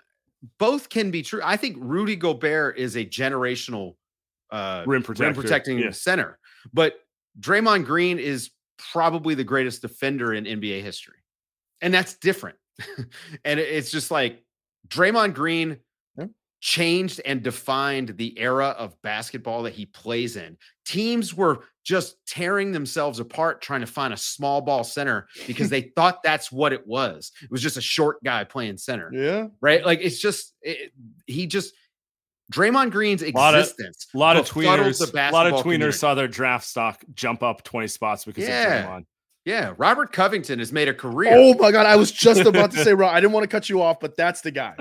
both 0.59 0.89
can 0.89 1.11
be 1.11 1.23
true. 1.23 1.41
I 1.45 1.57
think 1.57 1.77
Rudy 1.81 2.17
Gobert 2.17 2.79
is 2.79 2.97
a 2.97 3.05
generational 3.05 3.97
uh, 4.51 4.85
rim 4.87 5.05
rim 5.19 5.35
protecting 5.35 5.79
Yeah. 5.79 5.91
center, 5.91 6.39
but 6.73 6.95
Draymond 7.41 7.85
Green 7.85 8.19
is 8.19 8.51
probably 8.79 9.35
the 9.35 9.45
greatest 9.45 9.83
defender 9.83 10.35
in 10.35 10.45
NBA 10.45 10.83
history, 10.83 11.19
and 11.81 11.93
that's 11.93 12.15
different. 12.15 12.57
and 13.45 13.59
it's 13.59 13.91
just 13.91 14.11
like 14.11 14.43
Draymond 14.89 15.35
Green 15.35 15.79
Yeah. 16.19 16.27
changed 16.61 17.21
and 17.25 17.43
defined 17.43 18.17
the 18.17 18.39
era 18.39 18.69
of 18.79 19.01
basketball 19.03 19.63
that 19.65 19.75
he 19.75 19.87
plays 19.87 20.37
in. 20.37 20.57
Teams 20.85 21.35
were 21.35 21.65
just 21.85 22.17
tearing 22.27 22.73
themselves 22.73 23.21
apart 23.21 23.63
trying 23.63 23.81
to 23.81 23.87
find 23.87 24.13
a 24.13 24.17
small 24.17 24.61
ball 24.61 24.83
center 24.85 25.29
because 25.47 25.71
they 25.71 25.83
thought 25.97 26.23
that's 26.23 26.51
what 26.51 26.73
it 26.73 26.87
was. 26.87 27.31
It 27.43 27.51
was 27.51 27.63
just 27.63 27.77
a 27.77 27.81
short 27.83 28.23
guy 28.25 28.45
playing 28.45 28.79
center, 28.79 29.11
Yeah. 29.13 29.47
right? 29.61 29.85
Like 29.87 30.01
it's 30.03 30.19
just 30.19 30.55
it, 30.63 30.93
he 31.27 31.47
just 31.47 31.75
Draymond 32.53 32.93
Green's 32.93 33.23
Lot 33.35 33.55
of- 33.55 33.61
existence. 33.61 34.07
A 34.15 34.19
lot 34.19 34.37
of 34.37 34.45
befuddled 34.45 34.65
tweeners, 34.65 35.01
a 35.01 35.03
lot 35.03 35.09
of 35.09 35.13
basketball 35.15 35.43
tweeners 35.53 35.63
community. 35.63 35.93
saw 35.99 36.15
their 36.15 36.29
draft 36.29 36.65
stock 36.65 37.05
jump 37.15 37.43
up 37.43 37.65
20 37.65 37.89
spots 37.89 38.25
because 38.25 38.45
Yeah. 38.45 38.79
of 38.79 38.85
Draymond. 39.03 39.07
Yeah, 39.47 39.75
Robert 39.79 40.13
Covington 40.13 40.59
has 40.59 40.73
made 40.73 40.89
a 40.89 40.93
career. 40.95 41.31
Oh 41.33 41.55
my 41.55 41.71
god, 41.71 41.87
I 41.87 41.95
was 41.95 42.11
just 42.11 42.41
about 42.41 42.73
to 42.73 42.79
say 42.85 42.93
Ron. 42.93 43.15
I 43.15 43.21
didn't 43.21 43.33
want 43.33 43.45
to 43.45 43.49
cut 43.49 43.69
you 43.71 43.81
off, 43.81 44.01
but 44.01 44.17
that's 44.17 44.41
the 44.43 44.51
guy. 44.51 44.75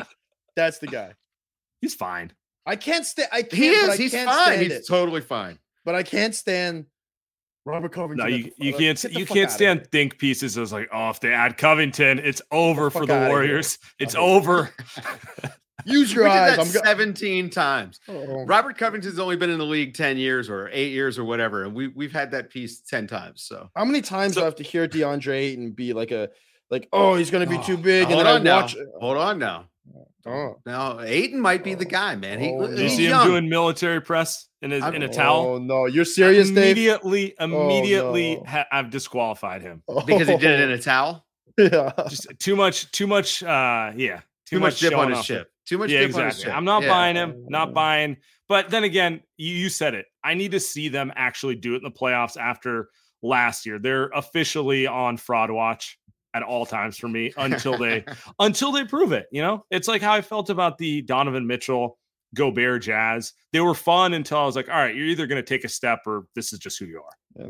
That's 0.55 0.79
the 0.79 0.87
guy. 0.87 1.13
He's 1.81 1.93
fine. 1.93 2.31
I 2.65 2.75
can't 2.75 3.05
stand. 3.05 3.29
I 3.31 3.43
can't. 3.43 3.53
he 3.53 3.69
but 3.69 3.77
is. 3.77 3.89
I 3.89 3.97
He's 3.97 4.11
can't 4.11 4.29
fine. 4.29 4.43
stand 4.45 4.61
He's 4.63 4.71
it. 4.71 4.87
totally 4.87 5.21
fine. 5.21 5.59
But 5.85 5.93
I 5.93 6.01
can't 6.01 6.33
stand 6.33 6.87
Robert 7.65 7.91
Covington. 7.91 8.17
No, 8.27 8.33
at 8.33 8.39
you, 8.39 8.43
the- 8.57 8.65
you 8.65 8.73
uh, 8.73 8.77
can't 8.79 9.03
you 9.03 9.25
can't 9.27 9.51
stand 9.51 9.87
think 9.91 10.17
pieces 10.17 10.57
as 10.57 10.73
like, 10.73 10.89
oh, 10.91 11.11
if 11.11 11.19
they 11.19 11.31
add 11.31 11.57
Covington, 11.57 12.17
it's 12.19 12.41
over 12.51 12.89
for 12.89 13.05
the. 13.05 13.27
Warriors. 13.27 13.77
It's 13.99 14.15
over. 14.15 14.71
Use 15.85 16.09
We 16.09 16.15
your 16.21 16.23
did 16.25 16.31
eyes. 16.37 16.57
that 16.57 16.65
I'm 16.67 16.71
go- 16.73 16.81
17 16.83 17.49
times. 17.49 17.99
Oh. 18.07 18.43
Robert 18.45 18.77
Covington's 18.77 19.19
only 19.19 19.35
been 19.37 19.49
in 19.49 19.59
the 19.59 19.65
league 19.65 19.93
10 19.93 20.17
years 20.17 20.49
or 20.49 20.69
eight 20.73 20.91
years 20.91 21.17
or 21.19 21.23
whatever. 21.25 21.63
And 21.63 21.73
we, 21.75 21.87
we've 21.89 22.11
had 22.13 22.31
that 22.31 22.49
piece 22.49 22.81
10 22.81 23.07
times. 23.07 23.43
So 23.43 23.69
How 23.75 23.85
many 23.85 24.01
times 24.01 24.33
So- 24.33 24.41
do 24.41 24.43
I 24.43 24.45
have 24.45 24.55
to 24.55 24.63
hear 24.63 24.87
DeAndre 24.87 25.33
Ayton 25.35 25.71
be 25.71 25.93
like 25.93 26.11
a 26.11 26.29
like, 26.71 26.89
oh, 26.91 27.13
he's 27.15 27.29
gonna 27.29 27.45
be 27.45 27.59
too 27.59 27.73
Oh, 27.75 27.77
big, 27.77 28.05
and 28.05 28.13
hold 28.13 28.25
then 28.25 28.33
I 28.33 28.35
on 28.37 28.43
now. 28.43 28.61
watch. 28.61 28.75
Hold 28.99 29.17
on 29.17 29.37
now. 29.39 29.65
Oh, 30.27 30.55
Now, 30.65 30.99
Ayton 31.01 31.39
might 31.39 31.63
be 31.63 31.75
the 31.75 31.85
guy, 31.85 32.15
man. 32.15 32.39
He, 32.39 32.49
Oh, 32.49 32.65
Did 32.65 32.77
you 32.79 32.83
he's 32.85 32.95
see 32.95 33.05
him 33.05 33.11
young. 33.11 33.27
doing 33.27 33.47
military 33.49 34.01
press 34.01 34.47
in 34.63 34.71
his 34.71 34.81
I'm- 34.83 34.95
in 34.95 35.03
a 35.03 35.07
towel? 35.07 35.45
Oh 35.45 35.57
no, 35.59 35.85
you're 35.85 36.03
serious, 36.05 36.47
Dave? 36.49 36.57
immediately, 36.75 37.35
immediately, 37.39 38.37
no. 38.37 38.43
ha- 38.47 38.65
I've 38.71 38.89
disqualified 38.89 39.61
him. 39.61 39.83
because 40.07 40.27
he 40.27 40.37
did 40.37 40.59
it 40.59 40.59
in 40.61 40.71
a 40.71 40.79
towel. 40.81 41.23
yeah. 41.59 41.91
Just 42.09 42.27
too 42.39 42.55
much, 42.55 42.91
too 42.91 43.05
much. 43.05 43.43
Uh, 43.43 43.91
yeah, 43.95 44.21
Too, 44.45 44.59
much 44.59 44.79
dip 44.79 44.95
on 44.95 45.09
his 45.09 45.19
off. 45.19 45.25
chip. 45.25 45.49
Too 45.65 45.77
much 45.77 45.89
Yeah, 45.89 46.01
dip 46.01 46.15
on 46.15 46.25
his 46.25 46.35
exactly. 46.35 46.43
chip. 46.43 46.57
I'm 46.57 46.65
not 46.65 46.83
Yeah. 46.83 46.89
buying 46.89 47.15
him. 47.15 47.45
Not 47.47 47.73
buying. 47.73 48.17
But 48.47 48.69
then 48.69 48.83
again, 48.83 49.21
you, 49.37 49.53
you 49.53 49.69
said 49.69 49.95
it. 49.95 50.05
I 50.23 50.35
need 50.35 50.51
to 50.51 50.59
see 50.59 50.87
them 50.89 51.11
actually 51.15 51.55
do 51.55 51.73
it 51.73 51.77
in 51.77 51.83
the 51.83 51.91
playoffs 51.91 52.37
after 52.37 52.89
last 53.23 53.65
year. 53.65 53.79
They're 53.79 54.07
officially 54.09 54.85
on 54.85 55.17
fraud 55.17 55.49
watch 55.49 55.97
at 56.35 56.43
all 56.43 56.65
times 56.65 56.97
for 56.97 57.07
me 57.07 57.33
until 57.37 57.77
they 57.77 58.03
until 58.39 58.71
they 58.71 58.83
prove 58.85 59.13
it. 59.13 59.25
You 59.31 59.41
know, 59.41 59.65
it's 59.71 59.87
like 59.87 60.01
how 60.01 60.13
I 60.13 60.21
felt 60.21 60.49
about 60.51 60.77
the 60.77 61.01
Donovan 61.01 61.47
Mitchell 61.47 61.97
Gobert 62.35 62.83
Jazz. 62.83 63.33
They 63.53 63.61
were 63.61 63.73
fun 63.73 64.13
until 64.13 64.37
I 64.37 64.45
was 64.45 64.55
like, 64.55 64.69
all 64.69 64.75
right, 64.75 64.93
you're 64.93 65.07
either 65.07 65.25
going 65.25 65.41
to 65.43 65.47
take 65.47 65.63
a 65.63 65.69
step 65.69 66.01
or 66.05 66.27
this 66.35 66.53
is 66.53 66.59
just 66.59 66.77
who 66.77 66.85
you 66.85 67.01
are. 67.01 67.47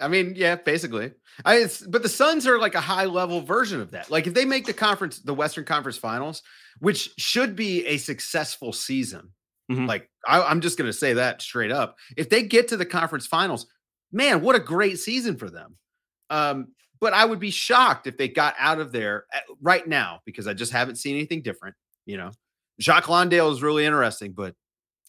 I 0.00 0.08
mean, 0.08 0.34
yeah, 0.36 0.56
basically. 0.56 1.12
I, 1.44 1.56
it's, 1.56 1.80
but 1.80 2.02
the 2.02 2.08
Suns 2.08 2.46
are 2.46 2.58
like 2.58 2.74
a 2.74 2.80
high 2.80 3.04
level 3.06 3.40
version 3.40 3.80
of 3.80 3.90
that. 3.92 4.10
Like 4.10 4.26
if 4.26 4.34
they 4.34 4.44
make 4.44 4.66
the 4.66 4.72
conference, 4.72 5.18
the 5.20 5.34
Western 5.34 5.64
Conference 5.64 5.98
Finals, 5.98 6.42
which 6.80 7.10
should 7.18 7.56
be 7.56 7.86
a 7.86 7.96
successful 7.98 8.72
season, 8.72 9.30
Mhm. 9.70 9.86
Like 9.86 10.08
I, 10.26 10.40
I'm 10.42 10.62
just 10.62 10.78
going 10.78 10.88
to 10.88 10.96
say 10.96 11.12
that 11.14 11.42
straight 11.42 11.70
up. 11.70 11.98
If 12.16 12.30
they 12.30 12.42
get 12.42 12.68
to 12.68 12.76
the 12.78 12.86
conference 12.86 13.26
finals, 13.26 13.66
man, 14.10 14.40
what 14.40 14.56
a 14.56 14.60
great 14.60 14.98
season 14.98 15.36
for 15.36 15.50
them. 15.50 15.76
Um, 16.30 16.68
but 17.00 17.12
I 17.12 17.26
would 17.26 17.38
be 17.38 17.50
shocked 17.50 18.06
if 18.06 18.16
they 18.16 18.28
got 18.28 18.54
out 18.58 18.80
of 18.80 18.92
there 18.92 19.26
at- 19.32 19.44
right 19.60 19.86
now 19.86 20.20
because 20.24 20.46
I 20.46 20.54
just 20.54 20.72
haven't 20.72 20.96
seen 20.96 21.16
anything 21.16 21.42
different. 21.42 21.74
You 22.06 22.16
know, 22.16 22.30
Jock 22.80 23.10
Landale 23.10 23.50
is 23.52 23.60
really 23.62 23.84
interesting, 23.84 24.32
but 24.32 24.54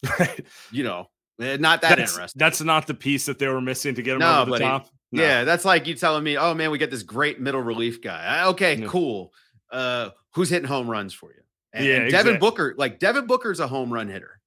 you 0.71 0.83
know, 0.83 1.01
eh, 1.01 1.03
not 1.39 1.81
that 1.81 1.97
that's, 1.97 2.11
interesting. 2.11 2.37
that's 2.39 2.61
not 2.61 2.85
the 2.87 2.93
piece 2.93 3.25
that 3.27 3.39
they 3.39 3.47
were 3.47 3.61
missing 3.61 3.95
to 3.95 4.01
get 4.01 4.13
him 4.13 4.19
No, 4.19 4.41
over 4.41 4.45
the 4.45 4.51
buddy. 4.51 4.63
top. 4.65 4.89
No. 5.11 5.23
Yeah, 5.23 5.43
that's 5.43 5.65
like 5.65 5.87
you 5.87 5.95
telling 5.95 6.23
me, 6.23 6.37
oh 6.37 6.53
man, 6.53 6.69
we 6.69 6.77
get 6.77 6.91
this 6.91 7.03
great 7.03 7.39
middle 7.39 7.61
relief 7.61 8.01
guy. 8.01 8.45
Okay, 8.49 8.81
cool. 8.87 9.33
Uh, 9.71 10.09
who's 10.35 10.49
hitting 10.49 10.67
home 10.67 10.89
runs 10.89 11.13
for 11.13 11.31
you? 11.31 11.41
And, 11.73 11.85
Yeah, 11.85 11.95
and 11.95 12.11
Devin 12.11 12.35
exact- 12.35 12.41
Booker, 12.41 12.75
like 12.77 12.99
Devin 12.99 13.25
Booker's 13.25 13.59
a 13.59 13.67
home 13.67 13.91
run 13.91 14.07
hitter. 14.07 14.39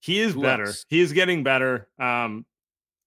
He 0.00 0.20
is 0.20 0.34
Who 0.34 0.42
better. 0.42 0.64
else? 0.66 0.84
He 0.88 1.00
is 1.00 1.12
getting 1.12 1.42
better. 1.42 1.88
Um, 1.98 2.44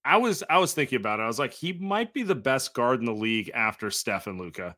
I 0.03 0.17
was 0.17 0.43
I 0.49 0.57
was 0.59 0.73
thinking 0.73 0.97
about 0.97 1.19
it. 1.19 1.23
I 1.23 1.27
was 1.27 1.37
like, 1.39 1.53
he 1.53 1.73
might 1.73 2.13
be 2.13 2.23
the 2.23 2.35
best 2.35 2.73
guard 2.73 2.99
in 2.99 3.05
the 3.05 3.13
league 3.13 3.51
after 3.53 3.91
Steph 3.91 4.27
and 4.27 4.39
Luka. 4.39 4.75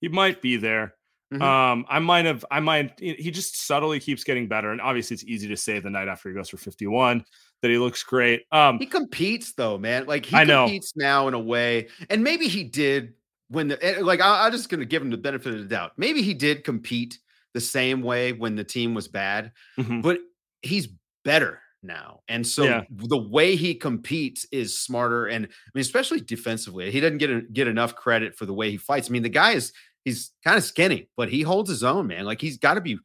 He 0.00 0.08
might 0.08 0.42
be 0.42 0.56
there. 0.56 0.94
Mhm. 1.32 1.40
Um, 1.40 1.86
I 1.88 1.98
might 2.00 2.26
have. 2.26 2.44
I 2.50 2.60
might. 2.60 2.98
He 3.00 3.30
just 3.30 3.64
subtly 3.66 4.00
keeps 4.00 4.22
getting 4.24 4.48
better, 4.48 4.70
and 4.70 4.80
obviously, 4.82 5.14
it's 5.14 5.24
easy 5.24 5.48
to 5.48 5.56
say 5.56 5.78
the 5.78 5.88
night 5.88 6.08
after 6.08 6.28
he 6.28 6.34
goes 6.34 6.50
for 6.50 6.58
fifty-one 6.58 7.24
that 7.62 7.70
he 7.70 7.78
looks 7.78 8.02
great. 8.02 8.42
Um, 8.52 8.78
He 8.78 8.86
competes 8.86 9.54
though, 9.54 9.78
man. 9.78 10.06
Like 10.06 10.26
he 10.26 10.36
I 10.36 10.44
know. 10.44 10.66
competes 10.66 10.92
now 10.96 11.28
in 11.28 11.34
a 11.34 11.38
way, 11.40 11.88
and 12.10 12.22
maybe 12.22 12.48
he 12.48 12.64
did 12.64 13.14
when 13.48 13.68
the 13.68 13.82
eh, 13.84 14.00
like. 14.00 14.20
I, 14.20 14.46
I'm 14.46 14.52
just 14.52 14.68
going 14.68 14.80
to 14.80 14.86
give 14.86 15.00
him 15.02 15.10
the 15.10 15.16
benefit 15.16 15.54
of 15.54 15.60
the 15.60 15.66
doubt. 15.66 15.92
Maybe 15.96 16.22
he 16.22 16.34
did 16.34 16.64
compete 16.64 17.18
the 17.54 17.60
same 17.60 18.02
way 18.02 18.32
when 18.32 18.56
the 18.56 18.64
team 18.64 18.94
was 18.94 19.08
bad, 19.08 19.52
mhm. 19.78 20.02
but 20.02 20.18
he's 20.62 20.88
better 21.24 21.60
now. 21.82 22.20
And 22.28 22.46
so 22.46 22.64
Yeah. 22.64 22.82
the 22.90 23.18
way 23.18 23.56
he 23.56 23.74
competes 23.74 24.46
is 24.52 24.78
smarter 24.80 25.26
and 25.26 25.44
I 25.46 25.48
mean 25.74 25.82
especially 25.82 26.20
defensively. 26.20 26.90
He 26.90 27.00
doesn't 27.00 27.18
get 27.18 27.30
a, 27.30 27.42
get 27.42 27.68
enough 27.68 27.94
credit 27.94 28.36
for 28.36 28.46
the 28.46 28.54
way 28.54 28.70
he 28.70 28.76
fights. 28.76 29.10
I 29.10 29.12
mean 29.12 29.22
the 29.22 29.28
guy 29.28 29.52
is 29.52 29.72
he's 30.04 30.30
kind 30.44 30.56
of 30.56 30.64
skinny, 30.64 31.08
but 31.16 31.28
he 31.28 31.42
holds 31.42 31.68
his 31.68 31.82
own, 31.84 32.06
man. 32.06 32.24
Like 32.24 32.40
he's 32.40 32.56
got 32.58 32.74
to 32.74 32.80
be 32.80 32.98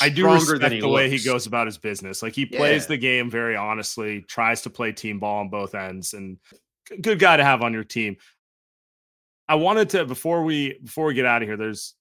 I 0.00 0.08
do 0.08 0.24
respect 0.32 0.80
the 0.80 0.88
way 0.88 1.10
he 1.10 1.18
goes 1.22 1.46
about 1.46 1.66
his 1.66 1.76
business. 1.78 2.22
Like 2.22 2.34
he 2.34 2.46
plays 2.46 2.82
Yeah. 2.84 2.88
the 2.88 2.96
game 2.96 3.30
very 3.30 3.56
honestly, 3.56 4.22
tries 4.22 4.62
to 4.62 4.70
play 4.70 4.92
team 4.92 5.18
ball 5.18 5.40
on 5.40 5.48
both 5.50 5.74
ends, 5.74 6.14
and 6.14 6.38
good 7.02 7.18
guy 7.18 7.36
to 7.36 7.44
have 7.44 7.62
on 7.62 7.72
your 7.72 7.84
team. 7.84 8.16
I 9.48 9.56
wanted 9.56 9.90
to 9.90 10.04
before 10.06 10.42
we 10.44 10.78
before 10.82 11.06
we 11.06 11.14
get 11.14 11.26
out 11.26 11.42
of 11.42 11.48
here. 11.48 11.56
There's 11.56 11.94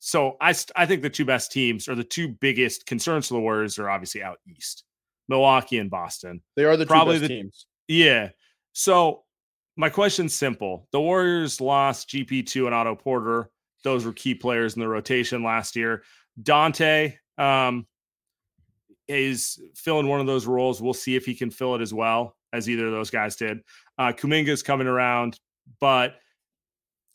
so 0.00 0.36
I 0.40 0.54
I 0.76 0.86
think 0.86 1.02
the 1.02 1.10
two 1.10 1.24
best 1.24 1.50
teams 1.52 1.88
or 1.88 1.94
the 1.94 2.04
two 2.04 2.28
biggest 2.28 2.86
concerns 2.86 3.28
for 3.28 3.34
the 3.34 3.40
Warriors 3.40 3.78
are 3.78 3.88
obviously 3.88 4.22
out 4.22 4.38
east, 4.46 4.84
Milwaukee 5.28 5.78
and 5.78 5.90
Boston. 5.90 6.42
They 6.56 6.64
are 6.64 6.76
the 6.76 6.86
Probably 6.86 7.14
two 7.16 7.20
best 7.20 7.28
the- 7.28 7.34
teams. 7.36 7.66
Yeah. 7.88 8.30
So 8.74 9.24
my 9.76 9.88
question's 9.88 10.34
simple. 10.34 10.88
The 10.92 11.00
Warriors 11.00 11.60
lost 11.60 12.10
GP2 12.10 12.66
and 12.66 12.74
Otto 12.74 12.94
Porter. 12.96 13.48
Those 13.84 14.04
were 14.04 14.12
key 14.12 14.34
players 14.34 14.74
in 14.74 14.80
the 14.80 14.88
rotation 14.88 15.42
last 15.42 15.76
year. 15.76 16.02
Donte 16.42 17.14
um, 17.38 17.86
is 19.08 19.60
filling 19.74 20.08
one 20.08 20.20
of 20.20 20.26
those 20.26 20.46
roles. 20.46 20.82
We'll 20.82 20.94
see 20.94 21.16
if 21.16 21.24
he 21.24 21.34
can 21.34 21.50
fill 21.50 21.74
it 21.74 21.80
as 21.80 21.94
well 21.94 22.36
as 22.52 22.68
either 22.68 22.86
of 22.86 22.92
those 22.92 23.10
guys 23.10 23.36
did. 23.36 23.60
Uh, 23.98 24.12
Kuminga's 24.12 24.62
coming 24.62 24.86
around, 24.86 25.38
but 25.80 26.16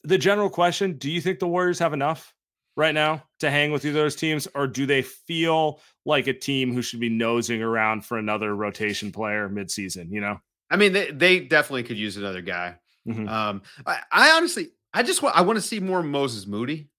the 0.04 0.18
general 0.18 0.50
question: 0.50 0.94
Do 0.98 1.12
you 1.12 1.22
think 1.22 1.40
the 1.40 1.48
Warriors 1.48 1.80
have 1.80 1.94
enough 1.94 2.34
right 2.76 2.94
now 2.94 3.24
to 3.40 3.52
hang 3.52 3.72
with 3.72 3.86
either 3.86 4.00
of 4.00 4.06
those 4.06 4.16
teams, 4.16 4.48
or 4.56 4.68
do 4.68 4.86
they 4.86 5.02
feel 5.02 5.80
like 6.06 6.28
a 6.28 6.34
team 6.34 6.74
who 6.74 6.82
should 6.82 7.00
be 7.00 7.10
nosing 7.10 7.62
around 7.62 8.06
for 8.06 8.18
another 8.18 8.56
rotation 8.56 9.12
player 9.12 9.48
midseason? 9.50 10.12
You 10.12 10.22
know. 10.22 10.40
I 10.70 10.76
mean 10.76 10.92
they, 10.94 11.12
they 11.12 11.40
definitely 11.40 11.84
could 11.84 11.98
use 11.98 12.18
another 12.18 12.42
guy. 12.42 12.80
Mhm. 13.08 13.30
Um 13.30 13.62
I, 13.86 14.00
I 14.12 14.32
honestly 14.32 14.70
I 14.94 15.04
just 15.04 15.22
want 15.22 15.36
I 15.36 15.42
want 15.42 15.58
to 15.58 15.62
see 15.62 15.80
more 15.80 16.02
Moses 16.02 16.48
Moody. 16.48 16.90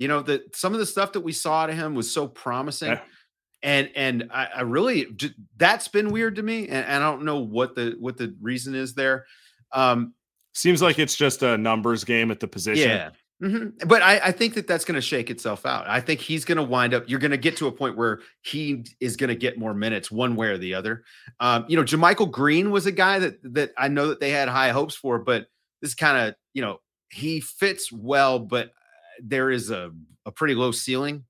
You 0.00 0.08
know, 0.08 0.22
that 0.22 0.56
some 0.56 0.72
of 0.72 0.80
the 0.80 0.86
stuff 0.86 1.12
that 1.12 1.20
we 1.20 1.32
saw 1.32 1.66
to 1.66 1.72
him 1.72 1.94
was 1.94 2.10
so 2.12 2.26
promising. 2.26 2.88
Yeah. 2.92 3.00
and 3.62 3.90
and 3.94 4.30
I, 4.32 4.48
I 4.56 4.60
really 4.62 5.06
that's 5.56 5.86
been 5.88 6.10
weird 6.10 6.36
to 6.36 6.42
me, 6.42 6.64
and, 6.68 6.84
and 6.86 7.04
I 7.04 7.10
don't 7.10 7.24
know 7.24 7.38
what 7.40 7.74
the 7.76 7.94
what 8.00 8.16
the 8.16 8.34
reason 8.40 8.74
is 8.74 8.94
there. 8.94 9.26
Um, 9.72 10.14
Seems 10.54 10.82
like 10.82 10.98
it's 10.98 11.14
just 11.14 11.42
a 11.44 11.56
numbers 11.56 12.02
game 12.02 12.30
at 12.32 12.40
the 12.40 12.48
position. 12.48 12.88
yeah, 12.88 13.10
Mhm. 13.40 13.86
but 13.86 14.02
I, 14.02 14.18
I 14.18 14.32
think 14.32 14.54
that 14.54 14.66
that's 14.66 14.84
going 14.84 14.96
to 14.96 15.00
shake 15.00 15.30
itself 15.30 15.64
out. 15.64 15.86
I 15.88 16.00
think 16.00 16.20
he's 16.20 16.44
going 16.44 16.56
to 16.56 16.62
wind 16.64 16.92
up. 16.92 17.04
You're 17.06 17.20
going 17.20 17.30
to 17.30 17.36
get 17.36 17.56
to 17.58 17.68
a 17.68 17.72
point 17.72 17.96
where 17.96 18.20
he 18.42 18.84
is 18.98 19.16
going 19.16 19.28
to 19.28 19.36
get 19.36 19.58
more 19.58 19.72
minutes, 19.74 20.10
one 20.10 20.34
way 20.34 20.48
or 20.48 20.58
the 20.58 20.74
other. 20.74 21.04
Um, 21.38 21.66
you 21.68 21.76
know, 21.76 21.84
JaMychal 21.84 22.30
Green 22.32 22.70
was 22.72 22.86
a 22.86 22.92
guy 22.92 23.18
that 23.20 23.34
that 23.54 23.70
I 23.78 23.86
know 23.88 24.08
that 24.08 24.18
they 24.20 24.30
had 24.30 24.48
high 24.48 24.70
hopes 24.70 24.94
for, 24.96 25.18
but 25.20 25.46
this 25.82 25.94
kind 25.94 26.28
of 26.28 26.34
you 26.52 26.62
know 26.62 26.80
he 27.10 27.40
fits 27.40 27.92
well, 27.92 28.38
but 28.40 28.72
there 29.22 29.50
is 29.50 29.70
a 29.70 29.90
a 30.26 30.32
pretty 30.32 30.54
low 30.54 30.70
ceiling 30.70 31.24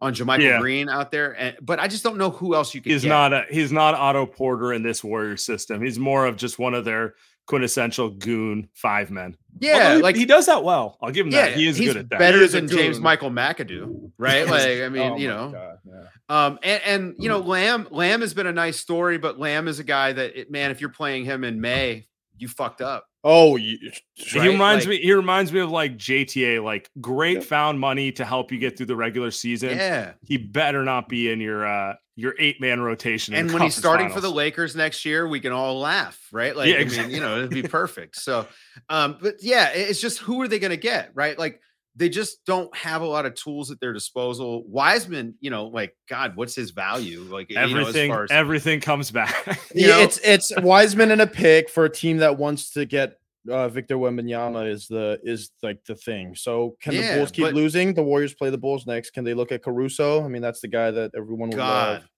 on 0.00 0.14
JaMychal 0.14 0.42
Yeah. 0.42 0.58
Green 0.60 0.88
out 0.88 1.10
there, 1.10 1.32
and 1.38 1.56
but 1.62 1.78
I 1.78 1.88
just 1.88 2.02
don't 2.02 2.18
know 2.18 2.30
who 2.30 2.54
else 2.54 2.74
you 2.74 2.80
can. 2.80 2.92
He's 2.92 3.02
get. 3.02 3.08
not 3.08 3.32
a 3.32 3.44
he's 3.50 3.72
not 3.72 3.94
Otto 3.94 4.26
Porter 4.26 4.72
in 4.72 4.82
this 4.82 5.02
Warrior 5.04 5.36
system. 5.36 5.82
He's 5.82 5.98
more 5.98 6.26
of 6.26 6.36
just 6.36 6.58
one 6.58 6.74
of 6.74 6.84
their 6.84 7.14
quintessential 7.46 8.10
goon 8.10 8.68
five 8.72 9.10
men. 9.10 9.36
yeah, 9.60 9.96
he, 9.96 10.02
like 10.02 10.16
he 10.16 10.24
does 10.24 10.46
that 10.46 10.62
well. 10.64 10.96
I'll 11.02 11.10
give 11.10 11.26
him 11.26 11.32
yeah, 11.32 11.46
that. 11.46 11.56
He 11.56 11.66
is 11.66 11.76
he's 11.76 11.88
good 11.88 11.96
at 11.98 12.10
that. 12.10 12.18
better 12.18 12.40
He 12.40 12.46
than 12.46 12.68
James. 12.68 13.00
Michael 13.00 13.30
McAdoo, 13.30 14.12
right? 14.18 14.46
Like 14.48 14.80
I 14.80 14.88
mean, 14.88 15.12
Oh 15.12 15.16
you 15.16 15.28
know, 15.28 15.50
God, 15.50 15.78
yeah. 15.84 16.04
Um, 16.28 16.58
and, 16.62 16.82
and 16.84 17.14
you 17.18 17.28
know, 17.28 17.38
Lamb 17.38 17.88
Lamb 17.90 18.20
has 18.20 18.34
been 18.34 18.46
a 18.46 18.52
nice 18.52 18.78
story, 18.78 19.18
but 19.18 19.38
Lamb 19.38 19.68
is 19.68 19.78
a 19.78 19.84
guy 19.84 20.12
that 20.12 20.40
it, 20.40 20.50
man, 20.50 20.70
if 20.70 20.80
you're 20.80 20.90
playing 20.90 21.24
him 21.24 21.44
in 21.44 21.60
May, 21.60 22.06
you 22.36 22.48
fucked 22.48 22.80
up. 22.80 23.06
Oh, 23.24 23.56
you, 23.56 23.78
He 24.14 24.40
reminds 24.40 24.84
Like- 24.86 25.00
me. 25.00 25.02
He 25.02 25.12
reminds 25.12 25.52
me 25.52 25.60
of 25.60 25.70
like 25.70 25.96
JTA, 25.96 26.62
like 26.62 26.90
great 27.00 27.34
Yep. 27.38 27.44
found 27.44 27.78
money 27.80 28.10
to 28.12 28.24
help 28.24 28.50
you 28.50 28.58
get 28.58 28.76
through 28.76 28.86
the 28.86 28.96
regular 28.96 29.30
season. 29.30 29.70
Yeah. 29.70 30.12
He 30.26 30.36
better 30.38 30.82
not 30.82 31.08
be 31.08 31.30
in 31.30 31.40
your 31.40 31.64
uh 31.66 31.94
your 32.16 32.34
eight 32.38 32.60
man 32.60 32.80
rotation. 32.80 33.32
And 33.34 33.50
when 33.52 33.62
he's 33.62 33.74
starting 33.74 34.10
for 34.10 34.20
the. 34.20 34.30
Lakers 34.32 34.74
next 34.74 35.04
year, 35.04 35.26
we 35.28 35.40
can 35.40 35.52
all 35.52 35.78
laugh, 35.78 36.18
right? 36.32 36.54
Like, 36.56 36.68
Yeah, 36.68 36.78
I 36.80 36.84
mean, 36.84 37.10
you 37.10 37.20
know, 37.20 37.38
it'd 37.38 37.50
be 37.50 37.62
perfect. 37.62 38.16
So, 38.16 38.46
um, 38.88 39.18
but 39.20 39.36
yeah, 39.40 39.68
it's 39.70 40.00
just 40.00 40.18
who 40.18 40.40
are 40.42 40.48
they 40.48 40.58
going 40.58 40.70
to 40.72 40.76
get, 40.76 41.10
right? 41.14 41.38
Like, 41.38 41.60
they 41.94 42.08
just 42.08 42.44
don't 42.46 42.74
have 42.76 43.02
a 43.02 43.06
lot 43.06 43.26
of 43.26 43.34
tools 43.34 43.70
at 43.70 43.78
their 43.80 43.92
disposal. 43.92 44.64
Wiseman, 44.66 45.34
you 45.40 45.50
know, 45.50 45.66
like 45.66 45.94
God, 46.08 46.36
what's 46.36 46.54
his 46.54 46.70
value? 46.70 47.20
Like 47.20 47.50
you 47.50 47.56
know, 47.56 47.62
as 47.64 47.70
everything 47.72 48.10
far 48.10 48.24
as- 48.24 48.30
everything 48.30 48.80
comes 48.80 49.10
back. 49.10 49.34
You 49.74 49.86
yeah, 49.88 49.96
know- 49.96 50.00
it's 50.00 50.18
it's 50.24 50.52
Wiseman 50.60 51.10
and 51.10 51.20
a 51.20 51.26
pick 51.26 51.68
for 51.68 51.84
a 51.84 51.90
team 51.90 52.18
that 52.18 52.38
wants 52.38 52.70
to 52.72 52.84
get 52.86 53.18
uh, 53.50 53.68
Victor 53.68 53.96
Wembanyama 53.96 54.68
is 54.70 54.86
the 54.86 55.18
is 55.22 55.50
like 55.62 55.84
the 55.84 55.94
thing. 55.96 56.34
So 56.36 56.76
can 56.80 56.94
Yeah, 56.94 57.12
the 57.12 57.18
Bulls 57.18 57.30
keep 57.32 57.44
but- 57.46 57.54
losing? 57.54 57.92
The 57.92 58.02
Warriors 58.02 58.34
play 58.34 58.50
the 58.50 58.58
Bulls 58.58 58.86
next. 58.86 59.10
Can 59.10 59.24
they 59.24 59.34
look 59.34 59.52
at 59.52 59.62
Caruso? 59.62 60.24
I 60.24 60.28
mean, 60.28 60.42
that's 60.42 60.60
the 60.60 60.68
guy 60.68 60.90
that 60.92 61.10
everyone 61.16 61.48
would 61.50 61.56
God, 61.58 61.92
love. 61.94 62.08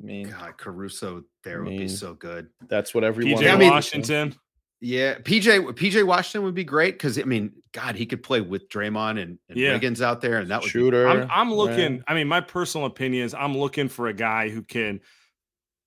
I 0.00 0.04
mean, 0.04 0.28
God, 0.30 0.56
Caruso 0.58 1.22
there 1.44 1.62
would 1.62 1.70
mean, 1.70 1.78
be 1.78 1.88
so 1.88 2.14
good. 2.14 2.48
that's 2.68 2.92
what 2.94 3.04
everyone. 3.04 3.42
PJ 3.42 3.50
I 3.52 3.56
mean- 3.56 3.70
Washington. 3.70 4.34
Yeah, 4.84 5.14
PJ 5.16 5.72
PJ 5.76 6.04
Washington 6.04 6.42
would 6.44 6.54
be 6.54 6.62
great 6.62 6.94
because 6.96 7.18
I 7.18 7.22
mean, 7.22 7.52
God, 7.72 7.94
he 7.96 8.04
could 8.04 8.22
play 8.22 8.42
with 8.42 8.68
Draymond 8.68 9.12
and, 9.20 9.38
and 9.48 9.58
Yeah. 9.58 9.72
Wiggins 9.72 10.02
out 10.02 10.20
there, 10.20 10.36
and 10.36 10.50
that 10.50 10.60
would 10.60 10.66
be 10.66 10.70
shooter. 10.70 11.08
I'm, 11.08 11.22
I'm 11.30 11.48
right? 11.48 11.56
looking. 11.56 12.04
I 12.06 12.12
mean, 12.12 12.28
my 12.28 12.42
personal 12.42 12.86
opinion 12.86 13.24
is 13.24 13.32
I'm 13.32 13.56
looking 13.56 13.88
for 13.88 14.08
a 14.08 14.12
guy 14.12 14.50
who 14.50 14.60
can 14.62 15.00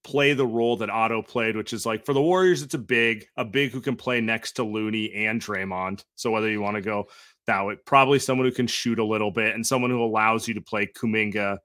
play 0.04 0.34
the 0.34 0.48
role 0.48 0.78
that 0.78 0.90
Otto 0.90 1.22
played, 1.22 1.56
which 1.56 1.74
is 1.74 1.86
like 1.86 2.06
for 2.08 2.14
the 2.14 2.22
Warriors, 2.22 2.64
it's 2.64 2.74
a 2.74 2.80
big, 2.80 3.28
a 3.36 3.46
big 3.46 3.72
who 3.72 3.82
can 3.82 3.96
play 3.96 4.20
next 4.20 4.54
to 4.54 4.64
Looney 4.64 5.14
and 5.14 5.40
Draymond. 5.40 6.04
So 6.16 6.32
whether 6.32 6.50
you 6.50 6.62
want 6.62 6.76
to 6.78 6.82
go 6.82 7.06
that 7.46 7.66
way, 7.66 7.76
probably 7.86 8.18
someone 8.18 8.48
who 8.48 8.54
can 8.54 8.66
shoot 8.68 8.98
a 8.98 9.06
little 9.06 9.30
bit 9.32 9.54
and 9.54 9.64
someone 9.68 9.92
who 9.92 10.02
allows 10.04 10.48
you 10.48 10.56
to 10.56 10.62
play 10.62 10.88
Kuminga 10.88 11.58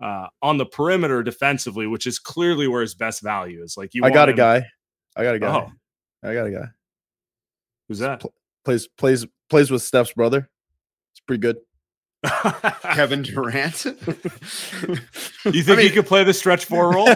uh, 0.00 0.26
on 0.40 0.56
the 0.56 0.64
perimeter 0.66 1.22
defensively, 1.22 1.86
which 1.86 2.06
is 2.06 2.18
clearly 2.18 2.68
where 2.68 2.80
his 2.80 2.94
best 2.94 3.22
value 3.22 3.62
is. 3.62 3.76
Like 3.76 3.92
you, 3.92 4.02
I 4.02 4.08
got 4.10 4.28
want 4.28 4.28
a 4.28 4.32
him- 4.32 4.36
guy. 4.36 4.66
I 5.16 5.22
got 5.24 5.34
a 5.34 5.38
guy. 5.40 5.66
Oh. 5.66 5.72
I 6.22 6.34
got 6.34 6.46
a 6.46 6.50
guy. 6.50 6.66
Who's 7.88 7.98
that? 8.00 8.22
Plays 8.64 8.86
plays 8.98 9.26
plays 9.48 9.70
with 9.70 9.82
Steph's 9.82 10.12
brother. 10.12 10.48
It's 11.12 11.20
pretty 11.20 11.40
good. 11.40 11.56
Kevin 12.82 13.22
Durant. 13.24 13.84
you 13.86 13.92
I 13.94 15.62
think 15.62 15.80
he 15.80 15.90
could 15.90 16.06
play 16.06 16.22
the 16.24 16.34
stretch 16.34 16.66
four 16.66 16.92
role? 16.92 17.06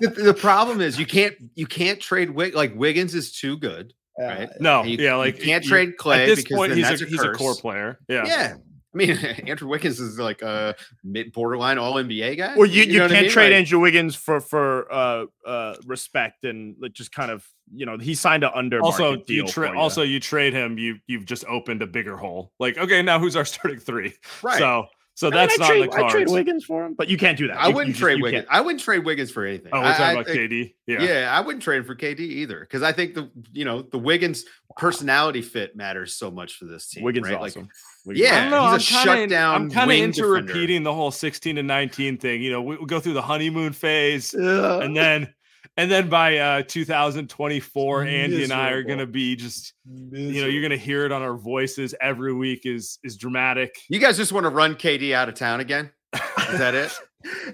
the, 0.00 0.14
the 0.24 0.34
problem 0.34 0.80
is 0.80 0.98
you 0.98 1.06
can't 1.06 1.34
you 1.54 1.66
can't 1.66 2.00
trade 2.00 2.30
Wig 2.30 2.54
like 2.54 2.74
Wiggins 2.74 3.14
is 3.14 3.32
too 3.32 3.56
good. 3.58 3.92
Right. 4.18 4.48
No, 4.60 4.82
You- 4.82 4.96
yeah, 4.98 5.12
you 5.12 5.18
like 5.18 5.40
can't 5.40 5.62
you- 5.64 5.70
trade 5.70 5.96
Clay 5.96 6.22
At 6.22 6.26
this 6.26 6.42
because 6.42 6.56
point, 6.56 6.72
he's 6.72 6.88
a, 7.02 7.04
a 7.04 7.08
he's 7.08 7.22
a 7.22 7.32
core 7.32 7.54
player. 7.54 7.98
Yeah. 8.08 8.24
Yeah. 8.26 8.54
I 8.96 9.06
mean, 9.06 9.10
Andrew 9.46 9.68
Wiggins 9.68 10.00
is 10.00 10.18
like 10.18 10.42
a 10.42 10.74
mid 11.04 11.32
borderline 11.32 11.78
all 11.78 11.94
NBA 11.94 12.38
guy. 12.38 12.56
Well, 12.56 12.66
you, 12.66 12.84
you, 12.84 12.98
know 12.98 13.08
can't 13.08 13.22
mean? 13.22 13.30
trade 13.30 13.52
Like, 13.52 13.58
Andrew 13.58 13.78
Wiggins 13.78 14.16
for 14.16 14.40
for 14.40 14.92
uh 14.92 15.26
uh 15.44 15.76
respect 15.84 16.44
and 16.44 16.76
like, 16.80 16.92
just 16.92 17.12
kind 17.12 17.30
of 17.30 17.46
you 17.74 17.84
know 17.84 17.98
he 17.98 18.14
signed 18.14 18.44
an 18.44 18.50
under 18.54 18.80
also 18.80 19.16
deal 19.16 19.44
you 19.44 19.46
tra- 19.46 19.68
for 19.68 19.76
also 19.76 20.02
you 20.02 20.20
trade 20.20 20.52
him 20.52 20.78
you 20.78 20.98
you've 21.08 21.26
just 21.26 21.44
opened 21.46 21.82
a 21.82 21.86
bigger 21.86 22.16
hole 22.16 22.52
like 22.60 22.78
okay 22.78 23.02
now 23.02 23.18
who's 23.18 23.34
our 23.34 23.44
starting 23.44 23.80
three 23.80 24.14
Right. 24.42 24.58
so 24.58 24.86
So 25.16 25.28
I 25.28 25.30
mean, 25.30 25.36
that's 25.38 25.54
I 25.58 25.62
not 25.62 25.68
trade, 25.70 25.82
the 25.82 25.88
cards. 25.88 26.04
I 26.04 26.10
trade 26.18 26.28
Wiggins 26.28 26.64
for 26.66 26.84
him, 26.84 26.92
but 26.94 27.08
you 27.08 27.16
can't 27.16 27.38
do 27.38 27.48
that. 27.48 27.58
I 27.58 27.68
You- 27.68 27.74
wouldn't 27.74 27.96
you 27.96 28.00
trade 28.00 28.18
you 28.18 28.22
Wiggins. 28.24 28.44
can't. 28.44 28.54
I 28.54 28.60
wouldn't 28.60 28.82
trade 28.82 29.04
Wiggins 29.04 29.30
for 29.30 29.46
anything. 29.46 29.70
Oh, 29.72 29.80
we're 29.80 29.88
talking 29.92 30.04
I 30.04 30.12
about 30.12 30.26
think- 30.26 30.38
KD. 30.52 30.74
Yeah. 30.86 31.02
Yeah. 31.02 31.34
I 31.34 31.40
wouldn't 31.40 31.62
trade 31.62 31.86
for 31.86 31.94
KD 31.94 32.20
either 32.20 32.60
because 32.60 32.82
I 32.82 32.92
think 32.92 33.14
the 33.14 33.30
you 33.52 33.64
know 33.64 33.80
the 33.80 33.98
Wiggins 33.98 34.44
personality 34.76 35.40
fit 35.40 35.74
matters 35.74 36.14
so 36.14 36.30
much 36.30 36.58
for 36.58 36.66
this 36.66 36.88
team. 36.88 37.02
Wiggins 37.02 37.24
right? 37.28 37.34
is 37.34 37.40
Like, 37.40 37.50
awesome. 37.52 37.68
Wiggins 38.04 38.28
Yeah, 38.28 38.36
I 38.36 38.40
don't 38.42 38.50
know. 38.50 38.76
he's 38.76 38.92
a 38.92 38.94
I'm 38.98 39.04
kinda 39.06 39.22
in- 39.22 39.28
shutdown 39.30 39.54
I'm 39.54 39.70
kind 39.70 39.90
of 39.90 39.96
into 39.96 40.20
defender. 40.22 40.52
repeating 40.52 40.82
the 40.82 40.92
whole 40.94 41.10
16 41.10 41.56
to 41.56 41.62
19 41.62 42.18
thing. 42.18 42.42
You 42.42 42.50
know, 42.52 42.60
we, 42.62 42.76
we 42.76 42.84
go 42.86 43.00
through 43.00 43.14
the 43.14 43.22
honeymoon 43.22 43.72
phase, 43.72 44.34
Yeah. 44.38 44.80
and 44.80 44.94
then 44.94 45.32
and 45.76 45.90
then 45.90 46.08
by 46.08 46.38
uh 46.38 46.62
2024, 46.66 48.02
Andy 48.04 48.44
and 48.44 48.52
I 48.52 48.70
are 48.70 48.82
gonna 48.82 49.06
be 49.06 49.36
just 49.36 49.74
you 49.84 50.40
know 50.42 50.46
you're 50.48 50.62
gonna 50.62 50.76
hear 50.76 51.04
it 51.04 51.12
on 51.12 51.22
our 51.22 51.36
voices 51.36 51.94
every 52.00 52.32
week 52.32 52.66
is 52.66 52.98
is 53.04 53.16
dramatic. 53.16 53.76
you 53.88 53.98
guys 53.98 54.16
just 54.16 54.32
want 54.32 54.44
to 54.44 54.50
run 54.50 54.74
KD 54.74 55.12
out 55.12 55.28
of 55.28 55.34
town 55.34 55.60
again? 55.60 55.90
Is 56.14 56.58
that 56.58 56.74
it? 56.74 56.92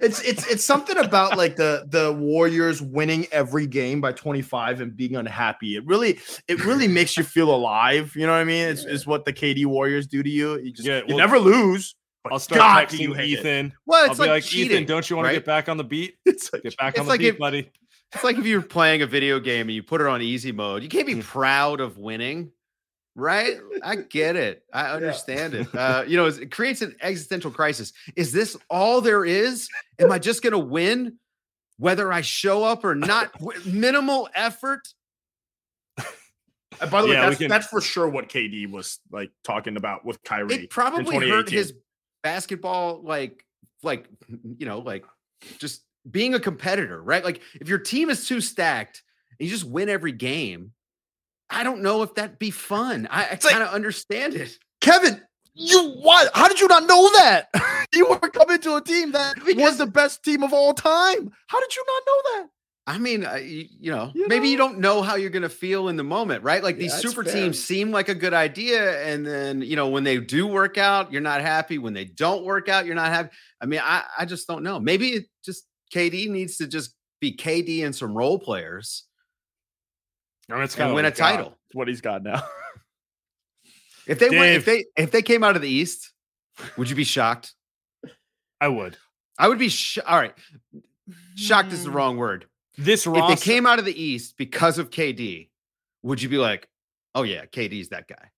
It's 0.03 0.21
it's 0.21 0.47
it's 0.49 0.63
something 0.65 0.99
about 0.99 1.39
like 1.39 1.57
the 1.57 1.87
the 1.89 2.13
Warriors 2.13 2.83
winning 2.83 3.27
every 3.33 3.67
game 3.67 4.03
by 4.03 4.13
25 4.13 4.83
and 4.83 4.95
being 4.95 5.17
unhappy. 5.17 5.77
It 5.77 5.87
really 5.87 6.19
it 6.47 6.63
really 6.67 6.89
makes 6.99 7.17
you 7.17 7.23
feel 7.25 7.55
alive. 7.55 8.13
You 8.15 8.27
know 8.27 8.33
what 8.33 8.41
I 8.41 8.45
mean? 8.45 8.69
It's, 8.69 8.85
it's 8.85 9.07
what 9.07 9.25
the 9.25 9.33
KD 9.33 9.65
Warriors 9.65 10.07
do 10.07 10.23
to 10.23 10.29
you. 10.29 10.59
You 10.59 10.73
just 10.73 10.87
Yeah, 10.87 11.01
you 11.07 11.17
never 11.17 11.39
lose. 11.39 11.95
but 12.23 12.35
I'll 12.35 12.39
start 12.39 12.59
God, 12.59 12.89
do 12.89 12.99
you 12.99 13.11
texting 13.11 13.17
hate 13.17 13.33
it. 13.33 13.39
Ethan. 13.41 13.73
Well, 13.87 14.11
I'll 14.11 14.15
be 14.15 14.21
like, 14.21 14.29
like, 14.29 14.45
cheating. 14.45 14.73
Ethan, 14.73 14.85
don't 14.87 15.09
you 15.09 15.17
want 15.17 15.27
right? 15.27 15.33
to 15.35 15.39
get 15.39 15.47
back 15.47 15.71
on 15.71 15.79
the 15.79 15.85
beat? 15.85 16.17
It's 16.27 16.53
like 16.53 16.65
Get 16.65 16.77
back 16.77 16.95
It's 16.95 17.01
on 17.01 17.07
like 17.07 17.21
the 17.21 17.25
beat, 17.31 17.35
if- 17.35 17.39
buddy. 17.39 17.73
It's 18.15 18.25
like 18.25 18.37
if 18.37 18.47
you're 18.47 18.63
playing 18.63 19.03
a 19.03 19.07
video 19.07 19.41
game 19.41 19.63
and 19.69 19.73
you 19.75 19.83
put 19.83 20.01
it 20.01 20.07
on 20.07 20.21
easy 20.23 20.53
mode. 20.53 20.83
You 20.83 20.89
can't 20.89 21.07
be 21.07 21.23
proud 21.23 21.81
of 21.81 21.97
winning, 21.99 22.53
right? 23.15 23.59
I 23.83 23.97
get 23.97 24.37
it. 24.37 24.63
I 24.73 24.87
understand 24.93 25.55
it. 25.55 25.69
Uh, 25.75 26.05
you 26.07 26.17
know, 26.17 26.27
it 26.27 26.51
creates 26.51 26.83
an 26.83 26.95
existential 27.01 27.51
crisis. 27.51 27.93
Is 28.17 28.33
this 28.33 28.57
all 28.69 29.01
there 29.01 29.25
is? 29.25 29.69
Am 29.99 30.13
I 30.13 30.19
just 30.19 30.43
going 30.43 30.53
to 30.53 30.59
win 30.59 31.19
whether 31.79 32.13
I 32.13 32.21
show 32.21 32.65
up 32.65 32.85
or 32.85 32.95
not? 32.95 33.33
Minimal 33.67 34.29
effort. 34.35 34.87
And 36.81 36.91
by 36.91 37.03
the 37.03 37.09
way, 37.09 37.15
Yeah, 37.15 37.21
we 37.25 37.27
that's, 37.31 37.39
can- 37.39 37.49
that's 37.49 37.67
for 37.67 37.81
sure 37.81 38.09
what 38.09 38.29
KD 38.29 38.71
was 38.71 38.99
like 39.11 39.31
talking 39.45 39.77
about 39.77 40.05
with 40.05 40.23
Kyrie. 40.23 40.55
It 40.55 40.71
probably 40.71 41.15
hurt 41.15 41.47
2018. 41.49 41.59
his 41.59 41.75
basketball, 42.23 43.03
like, 43.03 43.45
like 43.83 44.07
you 44.59 44.67
know, 44.67 44.79
like 44.79 45.05
just 45.59 45.83
being 46.11 46.35
a 46.35 46.41
competitor, 46.41 47.03
right? 47.03 47.25
Like 47.25 47.43
if 47.61 47.69
your 47.69 47.79
team 47.79 48.11
is 48.11 48.27
too 48.27 48.41
stacked 48.41 49.03
and 49.39 49.49
you 49.49 49.55
just 49.55 49.69
win 49.69 49.89
every 49.89 50.13
game, 50.13 50.73
I 51.51 51.65
don't 51.65 51.83
know 51.83 52.03
if 52.03 52.15
that'd 52.15 52.39
be 52.39 52.51
fun. 52.51 53.07
I, 53.11 53.31
I 53.33 53.37
kind 53.37 53.63
of 53.63 53.69
understand 53.71 54.35
it. 54.35 54.59
Kevin, 54.81 55.21
you 55.55 55.93
what? 56.01 56.31
How 56.35 56.49
did 56.49 56.61
you 56.61 56.69
not 56.69 56.87
know 56.87 57.11
that? 57.13 57.49
you 57.95 58.09
were 58.09 58.19
coming 58.19 58.59
to 58.61 58.77
a 58.77 58.81
team 58.81 59.13
that 59.13 59.37
was 59.57 59.79
the 59.79 59.87
best 59.87 60.25
team 60.25 60.43
of 60.43 60.53
all 60.53 60.73
time. 60.73 61.31
How 61.47 61.61
did 61.61 61.77
you 61.77 61.85
not 61.87 62.03
know 62.07 62.23
that? 62.41 62.49
I 62.85 62.99
mean, 62.99 63.25
uh, 63.25 63.35
you, 63.35 63.67
you 63.79 63.91
know, 63.93 64.11
You 64.13 64.27
maybe 64.27 64.49
you 64.49 64.57
don't 64.57 64.79
know 64.79 65.03
how 65.03 65.15
you're 65.15 65.31
going 65.31 65.43
to 65.45 65.49
feel 65.49 65.87
in 65.89 65.97
the 65.97 66.03
moment, 66.03 66.43
right? 66.43 66.65
Like 66.65 66.79
these 66.79 66.91
Yeah, 66.91 66.97
that's 66.97 67.09
super 67.11 67.23
fair. 67.23 67.33
teams 67.33 67.63
seem 67.63 67.93
like 67.93 68.09
a 68.09 68.15
good 68.15 68.35
idea. 68.35 69.01
And 69.05 69.25
then, 69.25 69.63
you 69.63 69.77
know, 69.77 69.89
when 69.89 70.03
they 70.03 70.19
do 70.19 70.49
work 70.49 70.79
out, 70.79 71.13
you're 71.13 71.21
not 71.21 71.43
happy. 71.43 71.79
When 71.79 71.93
they 71.93 72.07
don't 72.07 72.45
work 72.45 72.69
out, 72.69 72.85
you're 72.85 72.97
not 72.97 73.13
happy. 73.13 73.31
I 73.61 73.67
mean, 73.67 73.81
I, 73.85 74.03
I 74.19 74.25
just 74.25 74.49
don't 74.49 74.65
know. 74.65 74.81
Maybe 74.81 75.11
it 75.11 75.27
just 75.45 75.65
KD 75.95 76.29
needs 76.29 76.57
to 76.59 76.67
just 76.67 76.95
be 77.21 77.37
KD 77.37 77.85
and 77.85 77.95
some 77.95 78.15
role 78.17 78.39
players 78.39 79.05
I 80.51 80.55
mean, 80.55 80.65
it's 80.65 80.75
and 80.75 80.81
kinda 80.83 80.95
win 80.95 81.05
a 81.05 81.09
what 81.09 81.15
we 81.15 81.19
got. 81.19 81.31
title. 81.31 81.59
It's 81.67 81.75
what 81.75 81.89
he's 81.89 82.01
got 82.01 82.23
now. 82.23 82.43
If 84.05 84.19
they 84.19 84.31
win, 84.31 84.55
if 84.55 84.65
they 84.65 84.85
if 84.97 85.13
they 85.13 85.23
came 85.23 85.45
out 85.45 85.55
of 85.55 85.63
the 85.63 85.69
East, 85.69 86.13
would 86.77 86.91
you 86.91 86.97
be 86.97 87.05
shocked? 87.05 87.55
I 88.61 88.67
would. 88.67 88.97
I 89.39 89.47
would 89.47 89.61
be 89.61 89.69
sh- 89.69 89.99
all 90.05 90.19
right. 90.19 90.35
Shocked 91.37 91.73
is 91.73 91.85
the 91.85 91.91
Mm. 91.91 91.95
wrong 91.95 92.17
word. 92.17 92.47
This 92.77 93.07
If 93.07 93.29
they 93.29 93.37
came 93.37 93.65
out 93.65 93.79
of 93.79 93.85
the 93.85 94.03
East 94.03 94.37
because 94.37 94.79
of 94.79 94.91
KD, 94.91 95.51
would 96.03 96.21
you 96.21 96.29
be 96.29 96.39
like, 96.39 96.69
"Oh 97.15 97.23
yeah, 97.23 97.47
KD's 97.47 97.91
that 97.91 98.09
guy"? 98.09 98.31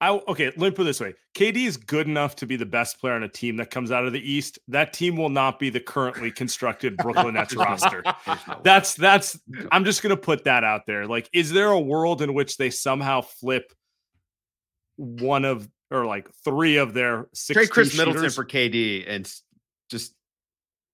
I 0.00 0.10
okay, 0.10 0.46
let 0.46 0.58
me 0.58 0.70
put 0.70 0.82
it 0.82 0.84
this 0.84 1.00
way. 1.00 1.14
KD 1.34 1.66
is 1.66 1.76
good 1.76 2.06
enough 2.06 2.36
to 2.36 2.46
be 2.46 2.56
the 2.56 2.66
best 2.66 2.98
player 2.98 3.14
on 3.14 3.22
a 3.22 3.28
team 3.28 3.56
that 3.58 3.70
comes 3.70 3.90
out 3.90 4.06
of 4.06 4.12
the 4.12 4.20
East. 4.20 4.58
That 4.68 4.92
team 4.92 5.16
will 5.16 5.28
not 5.28 5.58
be 5.58 5.68
the 5.68 5.80
currently 5.80 6.30
constructed 6.30 6.96
Brooklyn 7.02 7.34
Nets 7.34 7.54
roster. 7.54 8.02
no. 8.26 8.60
That's 8.62 8.94
that's 8.94 9.38
I'm 9.70 9.84
just 9.84 10.02
gonna 10.02 10.16
put 10.16 10.44
that 10.44 10.64
out 10.64 10.86
there. 10.86 11.06
Like, 11.06 11.28
is 11.32 11.52
there 11.52 11.68
a 11.68 11.80
world 11.80 12.22
in 12.22 12.32
which 12.32 12.56
they 12.56 12.70
somehow 12.70 13.20
flip 13.20 13.72
one 14.96 15.44
of 15.44 15.68
or 15.90 16.06
like 16.06 16.28
three 16.44 16.76
of 16.76 16.94
their 16.94 17.28
six 17.34 17.56
Trade 17.56 17.70
Chris 17.70 17.90
two 17.92 17.98
Middleton 17.98 18.30
for 18.30 18.44
KD 18.44 19.04
and 19.06 19.30
just 19.90 20.14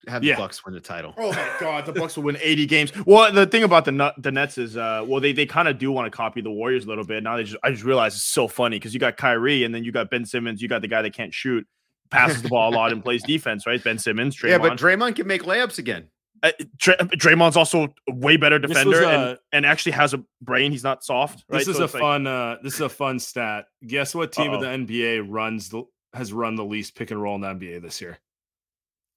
have 0.09 0.25
Yeah. 0.25 0.35
the 0.37 0.43
Bucks 0.43 0.65
win 0.65 0.75
the 0.75 0.81
title. 0.81 1.15
Oh 1.17 1.33
my 1.33 1.51
God, 1.61 1.87
the 1.87 1.93
Bucks 1.93 2.17
will 2.17 2.25
win 2.25 2.37
80 2.41 2.67
games. 2.67 2.93
Well, 3.07 3.33
the 3.33 3.47
thing 3.47 3.63
about 3.63 3.85
the 3.85 4.13
the 4.19 4.33
Nets 4.33 4.59
is, 4.59 4.77
uh, 4.77 5.05
well, 5.07 5.21
they 5.21 5.33
they 5.33 5.47
kind 5.47 5.69
of 5.69 5.79
do 5.79 5.91
want 5.93 6.11
to 6.11 6.17
copy 6.17 6.41
the 6.41 6.51
Warriors 6.51 6.85
a 6.85 6.89
little 6.89 7.05
bit. 7.05 7.23
Now 7.23 7.37
they 7.37 7.45
just, 7.45 7.57
I 7.63 7.71
just 7.71 7.85
realized 7.85 8.17
it's 8.17 8.25
so 8.25 8.49
funny 8.49 8.77
because 8.79 8.95
you 8.95 9.01
got 9.01 9.17
Kyrie 9.17 9.65
and 9.65 9.75
then 9.75 9.85
you 9.85 9.93
got 9.93 10.11
Ben 10.11 10.25
Simmons, 10.25 10.61
you 10.63 10.69
got 10.69 10.83
the 10.83 10.89
guy 10.89 11.03
that 11.03 11.13
can't 11.15 11.33
shoot, 11.33 11.67
passes 12.11 12.43
the 12.43 12.49
ball 12.49 12.73
a 12.73 12.75
lot 12.75 12.93
and 12.93 13.03
plays 13.03 13.23
defense, 13.27 13.67
right? 13.67 13.83
Ben 13.83 13.99
Simmons, 13.99 14.37
Draymond. 14.37 14.49
Yeah, 14.51 14.59
but 14.59 14.79
Draymond 14.79 15.17
can 15.17 15.27
make 15.27 15.43
layups 15.43 15.79
again. 15.79 16.09
Uh, 16.45 16.51
Dray- 16.77 16.97
Draymond's 16.97 17.57
also 17.57 17.95
a 18.09 18.13
way 18.15 18.37
better 18.37 18.59
This 18.59 18.71
was 18.71 18.79
defender 18.79 19.05
and, 19.05 19.39
and 19.53 19.65
actually 19.65 19.93
has 19.93 20.13
a 20.13 20.25
brain. 20.41 20.73
He's 20.73 20.83
not 20.83 21.05
soft. 21.05 21.45
Right? 21.49 21.59
This 21.59 21.69
is 21.69 21.77
So 21.77 21.83
a 21.83 21.85
it's 21.85 21.95
like- 21.95 22.01
fun 22.01 22.27
uh 22.27 22.57
this 22.65 22.75
is 22.75 22.81
a 22.81 22.89
fun 22.89 23.21
stat. 23.21 23.67
Guess 23.87 24.13
what 24.17 24.33
team 24.33 24.51
Uh-oh. 24.51 24.57
of 24.57 24.61
the 24.61 24.67
NBA 24.67 25.25
runs 25.29 25.69
the 25.69 25.85
has 26.15 26.33
run 26.33 26.57
the 26.57 26.65
least 26.65 26.97
pick 26.97 27.13
and 27.13 27.23
roll 27.23 27.37
in 27.37 27.41
the 27.43 27.47
NBA 27.47 27.81
this 27.83 28.01
year? 28.01 28.19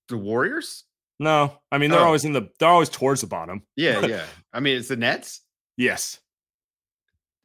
The 0.10 0.18
Warriors? 0.18 0.84
No, 1.20 1.60
I 1.72 1.78
mean 1.78 1.90
they're 1.92 2.00
Oh. 2.00 2.06
always 2.06 2.26
in 2.26 2.34
the 2.34 2.50
they're 2.60 2.70
always 2.70 2.90
towards 2.90 3.22
the 3.22 3.28
bottom. 3.28 3.64
Yeah, 3.76 4.06
yeah. 4.06 4.26
I 4.54 4.60
mean, 4.60 4.78
it's 4.78 4.90
the 4.90 4.96
Nets. 4.98 5.42
Yes. 5.78 6.20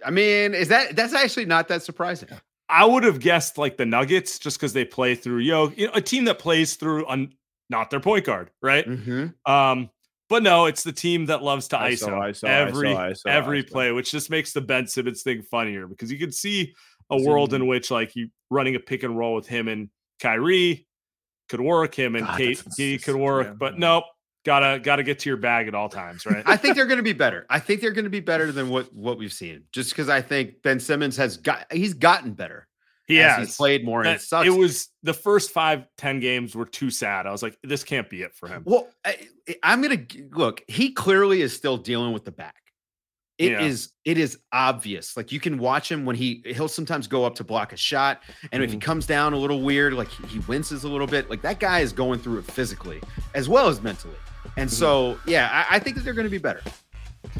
I 0.04 0.10
mean, 0.10 0.54
is 0.54 0.68
that 0.68 0.96
that's 0.96 1.14
actually 1.14 1.44
not 1.46 1.68
that 1.68 1.82
surprising? 1.82 2.28
I 2.68 2.84
would 2.84 3.02
have 3.04 3.20
guessed 3.20 3.58
like 3.58 3.76
the 3.76 3.84
Nuggets 3.86 4.38
just 4.38 4.58
because 4.58 4.72
they 4.72 4.84
play 4.84 5.14
through 5.14 5.38
yo, 5.38 5.68
you 5.76 5.86
know, 5.86 5.92
a 5.94 6.00
team 6.00 6.24
that 6.24 6.38
plays 6.38 6.76
through 6.76 7.06
un, 7.06 7.32
not 7.68 7.90
their 7.90 8.00
point 8.00 8.24
guard, 8.24 8.50
right? 8.62 8.86
Mm-hmm. 8.86 9.50
Um, 9.50 9.90
but 10.28 10.42
no, 10.44 10.66
it's 10.66 10.84
the 10.84 10.92
team 10.92 11.26
that 11.26 11.42
loves 11.42 11.66
to 11.68 11.76
ISO, 11.76 12.08
ISO, 12.08 12.44
ISO, 12.44 12.48
every 12.48 12.88
ISO, 12.90 13.22
every 13.26 13.64
ISO. 13.64 13.70
play, 13.70 13.92
which 13.92 14.12
just 14.12 14.30
makes 14.30 14.52
the 14.52 14.60
Ben 14.60 14.86
Simmons 14.86 15.22
thing 15.22 15.42
funnier 15.42 15.86
because 15.88 16.10
you 16.12 16.18
can 16.18 16.30
see 16.32 16.72
a 17.10 17.20
world 17.20 17.52
in 17.54 17.66
which 17.66 17.90
like 17.90 18.14
you 18.14 18.28
running 18.50 18.76
a 18.76 18.80
pick 18.80 19.02
and 19.02 19.18
roll 19.18 19.34
with 19.34 19.48
him 19.48 19.66
and 19.68 19.90
Kyrie 20.20 20.86
could 21.50 21.60
work, 21.60 21.94
him 21.94 22.16
and 22.16 22.24
God, 22.26 22.38
Kate 22.38 22.56
that's- 22.56 22.74
Key 22.76 22.92
that's- 22.92 23.04
could 23.04 23.16
work, 23.16 23.46
yeah, 23.48 23.52
but 23.52 23.74
yeah. 23.74 23.78
nope, 23.80 24.04
gotta 24.46 24.78
gotta 24.80 25.02
get 25.02 25.18
to 25.18 25.28
your 25.28 25.36
bag 25.36 25.68
at 25.68 25.74
all 25.74 25.90
times, 25.90 26.24
right? 26.24 26.42
I 26.46 26.56
think 26.56 26.76
they're 26.76 26.86
going 26.86 26.96
to 26.96 27.02
be 27.02 27.12
better. 27.12 27.44
I 27.50 27.58
think 27.58 27.82
they're 27.82 27.92
going 27.92 28.04
to 28.04 28.10
be 28.10 28.20
better 28.20 28.50
than 28.52 28.70
what 28.70 28.90
what 28.94 29.18
we've 29.18 29.32
seen. 29.32 29.64
Just 29.72 29.90
because 29.90 30.08
I 30.08 30.22
think 30.22 30.62
Ben 30.62 30.80
Simmons 30.80 31.16
has 31.18 31.36
got 31.36 31.70
he's 31.72 31.92
gotten 31.94 32.32
better. 32.32 32.66
he 33.06 33.20
as 33.20 33.36
has 33.36 33.48
he's 33.48 33.56
played 33.56 33.84
more, 33.84 34.00
and 34.02 34.10
it 34.16 34.22
sucks. 34.22 34.46
It 34.46 34.50
was 34.50 34.88
the 35.02 35.12
first 35.12 35.50
five, 35.50 35.84
ten 35.98 36.20
games 36.20 36.54
were 36.54 36.64
too 36.64 36.90
sad. 36.90 37.26
I 37.26 37.32
was 37.32 37.42
like, 37.42 37.58
this 37.62 37.82
can't 37.84 38.08
be 38.08 38.22
it 38.22 38.34
for 38.34 38.48
him. 38.48 38.62
Well, 38.64 38.88
I, 39.04 39.16
I'm 39.62 39.82
gonna 39.82 40.06
look. 40.30 40.62
He 40.68 40.92
clearly 40.92 41.42
is 41.42 41.54
still 41.54 41.76
dealing 41.76 42.12
with 42.12 42.24
the 42.24 42.32
back. 42.32 42.54
It 43.40 43.60
is. 43.62 43.92
Yeah. 44.04 44.12
It 44.12 44.18
is 44.18 44.38
obvious. 44.52 45.16
Like 45.16 45.32
you 45.32 45.40
can 45.40 45.58
watch 45.58 45.90
him 45.90 46.04
when 46.04 46.16
he 46.16 46.42
he'll 46.46 46.68
sometimes 46.68 47.06
go 47.06 47.24
up 47.24 47.34
to 47.36 47.44
block 47.44 47.72
a 47.72 47.76
shot, 47.76 48.22
and 48.52 48.62
if 48.62 48.70
he 48.70 48.76
Mhm. 48.76 48.82
comes 48.82 49.06
down 49.06 49.32
a 49.32 49.36
little 49.36 49.62
weird, 49.62 49.94
like 49.94 50.08
he, 50.08 50.26
he 50.26 50.38
winces 50.40 50.84
a 50.84 50.88
little 50.88 51.06
bit. 51.06 51.30
Like 51.30 51.42
that 51.42 51.58
guy 51.60 51.80
is 51.80 51.92
going 51.92 52.20
through 52.20 52.38
it 52.38 52.44
physically 52.44 53.00
as 53.34 53.48
well 53.48 53.68
as 53.68 53.80
mentally. 53.80 54.16
And 54.56 54.68
Mhm. 54.68 54.72
so, 54.72 55.18
yeah, 55.26 55.48
I, 55.70 55.76
I 55.76 55.78
think 55.78 55.96
that 55.96 56.04
they're 56.04 56.12
going 56.14 56.26
to 56.26 56.30
be 56.30 56.38
better. 56.38 56.62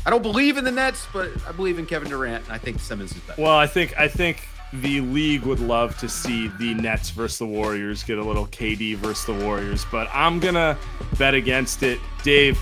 I 0.06 0.10
don't 0.10 0.22
believe 0.22 0.56
in 0.58 0.64
the 0.64 0.70
Nets, 0.70 1.06
but 1.12 1.30
I 1.48 1.52
believe 1.52 1.78
in 1.78 1.86
Kevin 1.86 2.08
Durant. 2.08 2.44
And 2.44 2.52
I 2.52 2.58
think 2.58 2.80
Simmons 2.80 3.12
is 3.12 3.18
better. 3.20 3.40
Well, 3.42 3.56
I 3.56 3.66
think 3.66 3.98
I 3.98 4.08
think 4.08 4.46
the 4.72 5.00
league 5.00 5.42
would 5.42 5.58
love 5.60 5.98
to 5.98 6.08
see 6.08 6.48
the 6.60 6.74
Nets 6.74 7.10
versus 7.10 7.38
the 7.38 7.46
Warriors 7.46 8.02
get 8.04 8.18
a 8.18 8.22
little 8.24 8.46
KD 8.46 8.94
versus 8.94 9.24
the 9.26 9.34
Warriors, 9.44 9.84
but 9.90 10.08
I'm 10.12 10.38
gonna 10.38 10.78
bet 11.18 11.34
against 11.34 11.82
it. 11.82 11.98
Dave, 12.22 12.58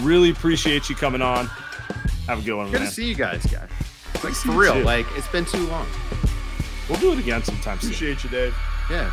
really 0.00 0.30
appreciate 0.30 0.88
you 0.88 0.96
coming 0.96 1.20
on. 1.20 1.50
Have 2.26 2.38
a 2.40 2.42
good 2.42 2.54
one, 2.56 2.70
Good 2.70 2.80
man. 2.80 2.88
to 2.88 2.94
see 2.94 3.06
you 3.06 3.14
guys, 3.14 3.44
guys. 3.46 3.68
Like 4.22 4.32
for 4.34 4.52
real. 4.52 4.74
too. 4.74 4.82
Like 4.84 5.06
it's 5.16 5.28
been 5.28 5.44
too 5.44 5.66
long. 5.66 5.86
We'll 6.88 6.98
do 6.98 7.12
it 7.12 7.18
again 7.18 7.42
sometime 7.44 7.78
soon. 7.80 7.90
Appreciate 7.90 8.24
you, 8.24 8.30
Dave. 8.30 8.54
Yeah. 8.90 9.12